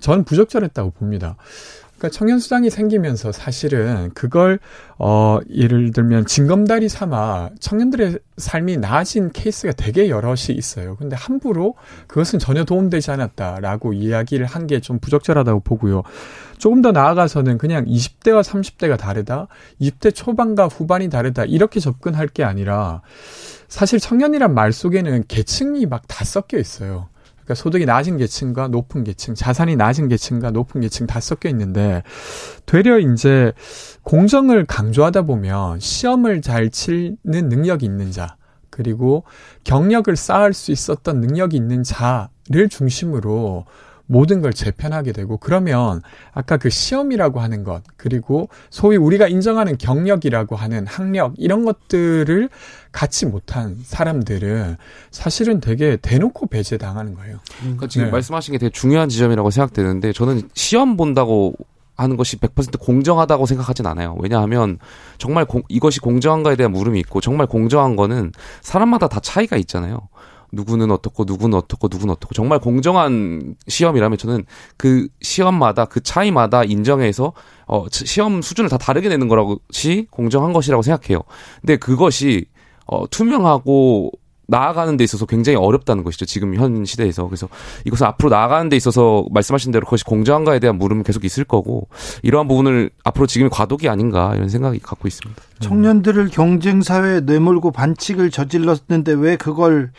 [0.00, 1.36] 전 부적절했다고 봅니다.
[1.98, 4.58] 그러니까 청년 수당이 생기면서 사실은 그걸
[4.98, 10.96] 어 예를 들면 징검다리 삼아 청년들의 삶이 나아진 케이스가 되게 여럿이 있어요.
[10.96, 11.74] 근데 함부로
[12.08, 16.02] 그것은 전혀 도움되지 않았다라고 이야기를 한 게 좀 부적절하다고 보고요.
[16.58, 19.46] 조금 더 나아가서는 그냥 20대와 30대가 다르다,
[19.80, 23.02] 20대 초반과 후반이 다르다 이렇게 접근할 게 아니라
[23.68, 27.08] 사실 청년이란 말 속에는 계층이 막 다 섞여 있어요.
[27.44, 32.02] 그러니까 소득이 낮은 계층과 높은 계층, 자산이 낮은 계층과 높은 계층 다 섞여 있는데
[32.66, 33.52] 되려 이제
[34.02, 38.36] 공정을 강조하다 보면 시험을 잘 치는 능력이 있는 자,
[38.70, 39.24] 그리고
[39.62, 43.66] 경력을 쌓을 수 있었던 능력이 있는 자를 중심으로
[44.06, 46.02] 모든 걸 재편하게 되고 그러면
[46.32, 52.48] 아까 그 시험이라고 하는 것 그리고 소위 우리가 인정하는 경력이라고 하는 학력 이런 것들을
[52.92, 54.76] 갖지 못한 사람들은
[55.10, 57.38] 사실은 되게 대놓고 배제당하는 거예요.
[57.60, 58.12] 그러니까 지금 네.
[58.12, 61.54] 말씀하신 게 되게 중요한 지점이라고 생각되는데 저는 시험 본다고
[61.96, 64.16] 하는 것이 100% 공정하다고 생각하진 않아요.
[64.18, 64.78] 왜냐하면
[65.16, 68.32] 정말 공- 이것이 공정한가에 대한 물음이 있고 정말 공정한 거는
[68.62, 70.08] 사람마다 다 차이가 있잖아요.
[70.54, 74.44] 누구는 어떻고 누구는 어떻고 누구는 어떻고 정말 공정한 시험이라면 저는
[74.76, 77.32] 그 시험마다 그 차이마다 인정해서
[77.66, 81.22] 어 시험 수준을 다 다르게 내는 거라고시 공정한 것이라고 생각해요.
[81.60, 82.46] 근데 그것이
[82.86, 84.12] 어 투명하고
[84.46, 86.26] 나아가는 데 있어서 굉장히 어렵다는 것이죠.
[86.26, 87.26] 지금 현 시대에서.
[87.26, 87.48] 그래서
[87.84, 91.88] 이것을 앞으로 나아가는 데 있어서 말씀하신 대로 그것이 공정한가에 대한 물음은 계속 있을 거고
[92.22, 95.40] 이러한 부분을 앞으로 지금이 과도기 아닌가 이런 생각이 갖고 있습니다.
[95.60, 99.92] 청년들을 경쟁 사회에 내몰고 반칙을 저질렀는데 왜 그걸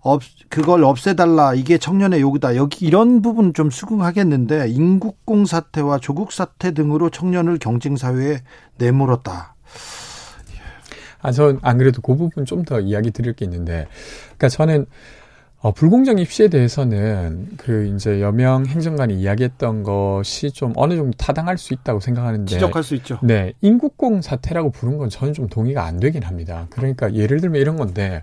[0.00, 6.72] 없 그걸 없애달라 이게 청년의 요구다 여기 이런 부분 좀 수긍하겠는데 인국공 사태와 조국 사태
[6.72, 8.38] 등으로 청년을 경쟁 사회에
[8.78, 9.54] 내몰았다.
[11.20, 13.88] 아, 전 안 그래도 그 부분 좀 더 이야기 드릴 게 있는데,
[14.36, 14.86] 그러니까 저는
[15.60, 21.74] 어, 불공정 입시에 대해서는 그 이제 여명 행정관이 이야기했던 것이 좀 어느 정도 타당할 수
[21.74, 23.18] 있다고 생각하는데, 지적할 수 있죠.
[23.24, 26.68] 네, 인국공 사태라고 부른 건 저는 좀 동의가 안 되긴 합니다.
[26.70, 28.22] 그러니까 예를 들면 이런 건데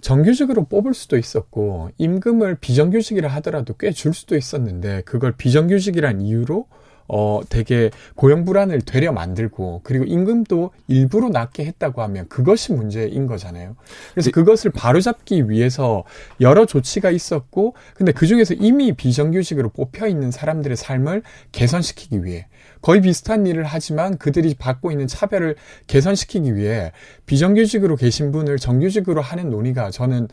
[0.00, 6.66] 정규직으로 뽑을 수도 있었고 임금을 비정규직이라 하더라도 꽤 줄 수도 있었는데 그걸 비정규직이란 이유로
[7.14, 13.76] 어, 되게 고용 불안을 되려 만들고 그리고 임금도 일부러 낮게 했다고 하면 그것이 문제인 거잖아요.
[14.14, 16.04] 그래서 그것을 바로잡기 위해서
[16.40, 21.22] 여러 조치가 있었고 근데 그 중에서 이미 비정규직으로 뽑혀 있는 사람들의 삶을
[21.52, 22.46] 개선시키기 위해
[22.80, 25.56] 거의 비슷한 일을 하지만 그들이 받고 있는 차별을
[25.88, 26.92] 개선시키기 위해
[27.26, 30.28] 비정규직으로 계신 분을 정규직으로 하는 논의가 저는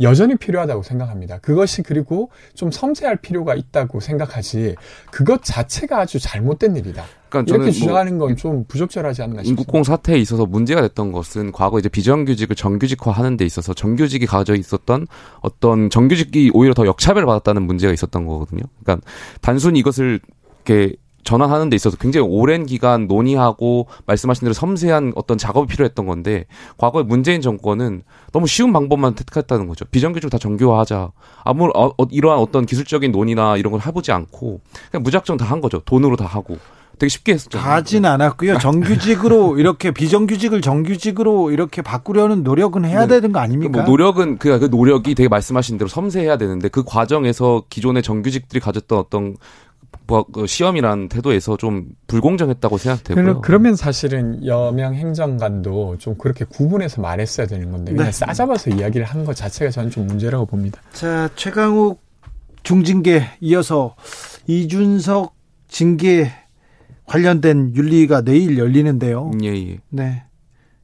[0.00, 1.38] 여전히 필요하다고 생각합니다.
[1.38, 4.74] 그것이 그리고 좀 섬세할 필요가 있다고 생각하지
[5.10, 7.04] 그것 자체가 아주 잘못된 일이다.
[7.28, 9.50] 그러니까 이렇게 저는 주장하는 건좀 부적절하지 않나 싶습니다.
[9.50, 14.54] 인국공 사태에 있어서 문제가 됐던 것은 과거 이제 비정규직을 정규직화 하는 데 있어서 정규직이 가져
[14.54, 15.06] 있었던
[15.40, 18.62] 어떤 정규직이 오히려 더 역차별을 받았다는 문제가 있었던 거거든요.
[18.82, 19.06] 그러니까
[19.40, 20.20] 단순히 이것을
[20.64, 26.44] 이렇게 전환하는 데 있어서 굉장히 오랜 기간 논의하고 말씀하신 대로 섬세한 어떤 작업이 필요했던 건데
[26.76, 28.02] 과거에 문재인 정권은
[28.32, 29.84] 너무 쉬운 방법만 택했다는 거죠.
[29.86, 31.12] 비정규직 다 정규화하자.
[31.44, 34.60] 아무 어, 어, 이러한 어떤 기술적인 논의나 이런 걸 해보지 않고
[34.90, 35.80] 그냥 무작정 다 한 거죠.
[35.84, 36.58] 돈으로 다 하고.
[36.98, 37.58] 되게 쉽게 했었죠.
[37.58, 38.58] 하진 않았고요.
[38.58, 43.16] 정규직으로 이렇게 비정규직을 정규직으로 이렇게 바꾸려는 노력은 해야 네.
[43.16, 43.72] 되는 거 아닙니까?
[43.72, 48.98] 뭐 노력은 그, 그 노력이 되게 말씀하신 대로 섬세해야 되는데 그 과정에서 기존의 정규직들이 가졌던
[48.98, 49.36] 어떤
[50.06, 53.24] 뭐, 그 시험이라는 태도에서 좀 불공정했다고 생각되고요.
[53.24, 58.12] 그러, 그러면 사실은 여명 행정관도 좀 그렇게 구분해서 말했어야 되는 건데 그냥 네.
[58.12, 60.80] 싸잡아서 이야기를 한 것 자체가 저는 좀 문제라고 봅니다.
[60.92, 62.02] 자, 최강욱
[62.62, 63.94] 중징계 이어서
[64.46, 65.34] 이준석
[65.68, 66.30] 징계
[67.06, 69.30] 관련된 윤리가 내일 열리는데요.
[69.42, 69.78] 예, 예.
[69.88, 70.24] 네.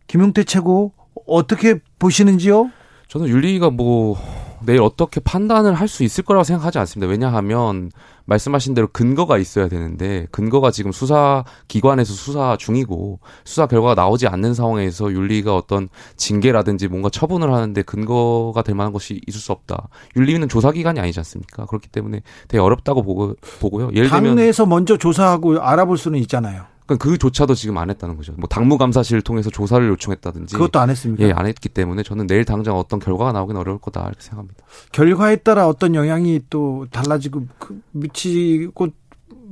[0.07, 0.93] 김용태 최고
[1.27, 2.71] 어떻게 보시는지요?
[3.09, 4.19] 저는 윤리가 뭐
[4.65, 7.11] 내일 어떻게 판단을 할 수 있을 거라고 생각하지 않습니다.
[7.11, 7.91] 왜냐하면
[8.27, 14.55] 말씀하신 대로 근거가 있어야 되는데 근거가 지금 수사 기관에서 수사 중이고 수사 결과가 나오지 않는
[14.55, 19.89] 상황에서 윤리가 어떤 징계라든지 뭔가 처분을 하는데 근거가 될 만한 것이 있을 수 없다.
[20.17, 21.67] 윤리는 조사 기관이 아니지 않습니까?
[21.67, 23.91] 그렇기 때문에 되게 어렵다고 보고 보고요.
[23.95, 26.63] 예를 들면 당내에서 먼저 조사하고 알아볼 수는 있잖아요.
[26.91, 28.33] 그러니까 그조차도 지금 안 했다는 거죠.
[28.37, 31.25] 뭐 당무감사실을 통해서 조사를 요청했다든지 그것도 안 했습니까?
[31.25, 34.65] 예, 안 했기 때문에 저는 내일 당장 어떤 결과가 나오긴 어려울 거다 이렇게 생각합니다.
[34.91, 38.89] 결과에 따라 어떤 영향이 또 달라지고 그 미치고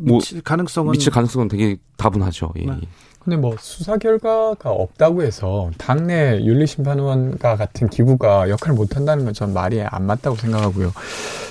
[0.01, 2.53] 뭐 미칠 가능성은 미칠 가능성은 되게 다분하죠.
[2.57, 2.65] 예.
[2.67, 2.73] 네.
[2.83, 2.89] 예.
[3.21, 9.53] 근데 뭐 수사 결과가 없다고 해서 당내 윤리심판원과 같은 기구가 역할을 못 한다는 건 전
[9.53, 10.93] 말이 안 맞다고 생각하고요.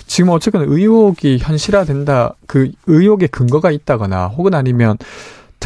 [0.07, 4.97] 지금 어쨌든 의혹이 현실화된다, 그 의혹의 근거가 있다거나 혹은 아니면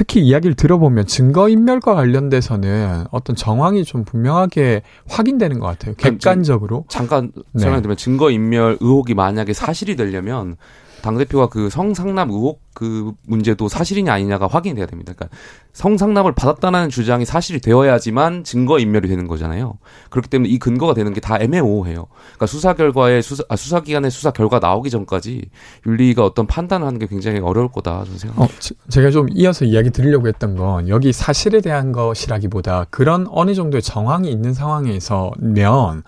[0.02, 5.94] 특히 이야기를 들어보면 증거인멸과 관련돼서는 어떤 정황이 좀 분명하게 확인되는 것 같아요.
[5.94, 6.86] 객관적으로.
[6.90, 7.61] 잠깐 네.
[7.61, 10.56] 설명드리면 증거인멸 의혹이 만약에 사실이 되려면
[11.02, 15.14] 당대표가 그 성상납 의혹 그 문제도 사실이냐 아니냐가 확인이 돼야 됩니다.
[15.15, 15.36] 그러니까
[15.73, 19.78] 성상납을 받았다는 주장이 사실이 되어야지만 증거 인멸이 되는 거잖아요.
[20.10, 22.07] 그렇기 때문에 이 근거가 되는 게 다 애매모호해요.
[22.11, 25.49] 그러니까 수사 결과에 수사, 아, 수사 기관의 수사 결과 나오기 전까지
[25.86, 28.56] 윤리가 어떤 판단을 하는 게 굉장히 어려울 거다 저는 생각합니다.
[28.56, 33.53] 어, 지- 제가 좀 이어서 이야기 드리려고 했던 건 여기 사실에 대한 것이라기보다 그런 어느
[33.53, 36.03] 정도의 정황이 있는 상황에서면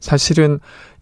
[0.00, 0.60] 사실은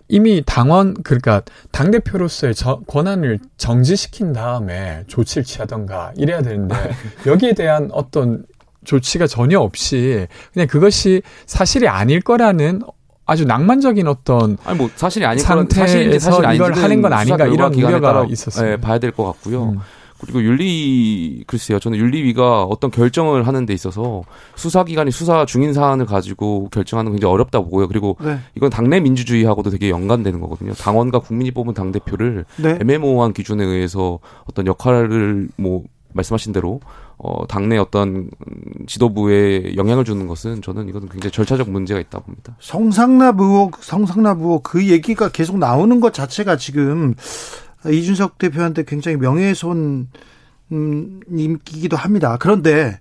[0.08, 2.54] 이미 당원 그러니까 당 대표로서의
[2.86, 6.74] 권한을 정지시킨 다음에 조치를 취하던가 이래야 되는데
[7.26, 8.44] 여기에 대한 어떤
[8.84, 12.82] 조치가 전혀 없이 그냥 그것이 사실이 아닐 거라는
[13.26, 17.72] 아주 낭만적인 어떤 아니 뭐 사실이 거란 상태에서 사실인지 사실 이걸 하는 건 아닌가 이런
[17.74, 18.72] 우려가 있었어요.
[18.72, 19.62] 예, 봐야 될 것 같고요.
[19.70, 19.78] 음.
[20.20, 21.78] 그리고 윤리 글쎄요.
[21.78, 24.22] 저는 윤리위가 어떤 결정을 하는 데 있어서
[24.54, 27.88] 수사기관이 수사 중인 사안을 가지고 결정하는 건 굉장히 어렵다고 보고요.
[27.88, 28.38] 그리고 네.
[28.56, 30.72] 이건 당내 민주주의하고도 되게 연관되는 거거든요.
[30.72, 32.78] 당원과 국민이 뽑은 당 대표를 네.
[32.80, 35.84] 애매모호한 기준에 의해서 어떤 역할을 뭐
[36.14, 36.80] 말씀하신 대로
[37.18, 38.30] 어 당내 어떤
[38.86, 42.56] 지도부에 영향을 주는 것은 저는 이건 굉장히 절차적 문제가 있다 고 봅니다.
[42.60, 47.14] 성상납 의혹, 성상납 의혹 그 얘기가 계속 나오는 것 자체가 지금
[47.90, 50.08] 이준석 대표한테 굉장히 명예훼손
[50.72, 51.20] 음,
[51.96, 52.36] 합니다.
[52.40, 52.98] 그런데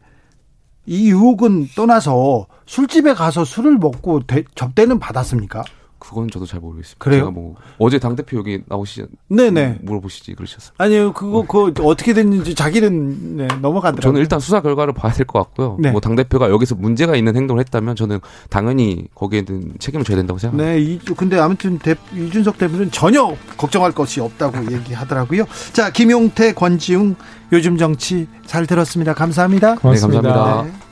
[0.85, 5.64] 이 의혹은 떠나서 술집에 가서 술을 먹고 대- 접대는 받았습니까?
[6.03, 7.01] 그건 저도 잘 모르겠습니다.
[7.01, 7.19] 그래요?
[7.21, 9.80] 제가 뭐 어제 당 대표 여기 나오시 네네.
[9.81, 10.73] 물어보시지 그러셨어요.
[10.77, 14.01] 아니요, 그거 그 어떻게 됐는지 자기는 네, 넘어가더라고요.
[14.01, 15.77] 저는 일단 수사 결과를 봐야 될 것 같고요.
[15.80, 15.91] 네.
[15.91, 18.19] 뭐당 대표가 여기서 문제가 있는 행동을 했다면 저는
[18.49, 20.71] 당연히 거기에 는 책임을 져야 된다고 생각합니다.
[20.73, 25.45] 네, 이, 근데 아무튼 대, 이준석 대표는 전혀 걱정할 것이 없다고 얘기하더라고요.
[25.71, 27.15] 자, 김용태, 권지웅,
[27.53, 29.13] 요즘 정치 잘 들었습니다.
[29.13, 29.75] 감사합니다.
[29.75, 30.21] 고맙습니다.
[30.21, 30.71] 네, 감사합니다.
[30.77, 30.84] 네.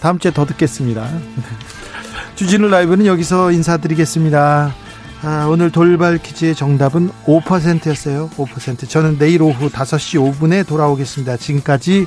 [0.00, 1.06] 다음 주에 더 듣겠습니다.
[2.34, 4.74] 주진우 라이브는 여기서 인사드리겠습니다.
[5.22, 8.28] 아, 오늘 돌발 퀴즈의 정답은 5%였어요.
[8.36, 8.88] 5%.
[8.88, 11.36] 저는 내일 오후 5시 5분에 돌아오겠습니다.
[11.36, 12.06] 지금까지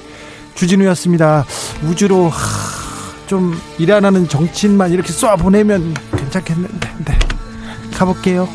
[0.53, 1.45] 주진우였습니다.
[1.83, 2.31] 우주로
[3.27, 6.89] 좀일안 하는 정치인만 이렇게 쏴 보내면 괜찮겠는데.
[7.05, 7.19] 네.
[7.93, 8.47] 가볼게요.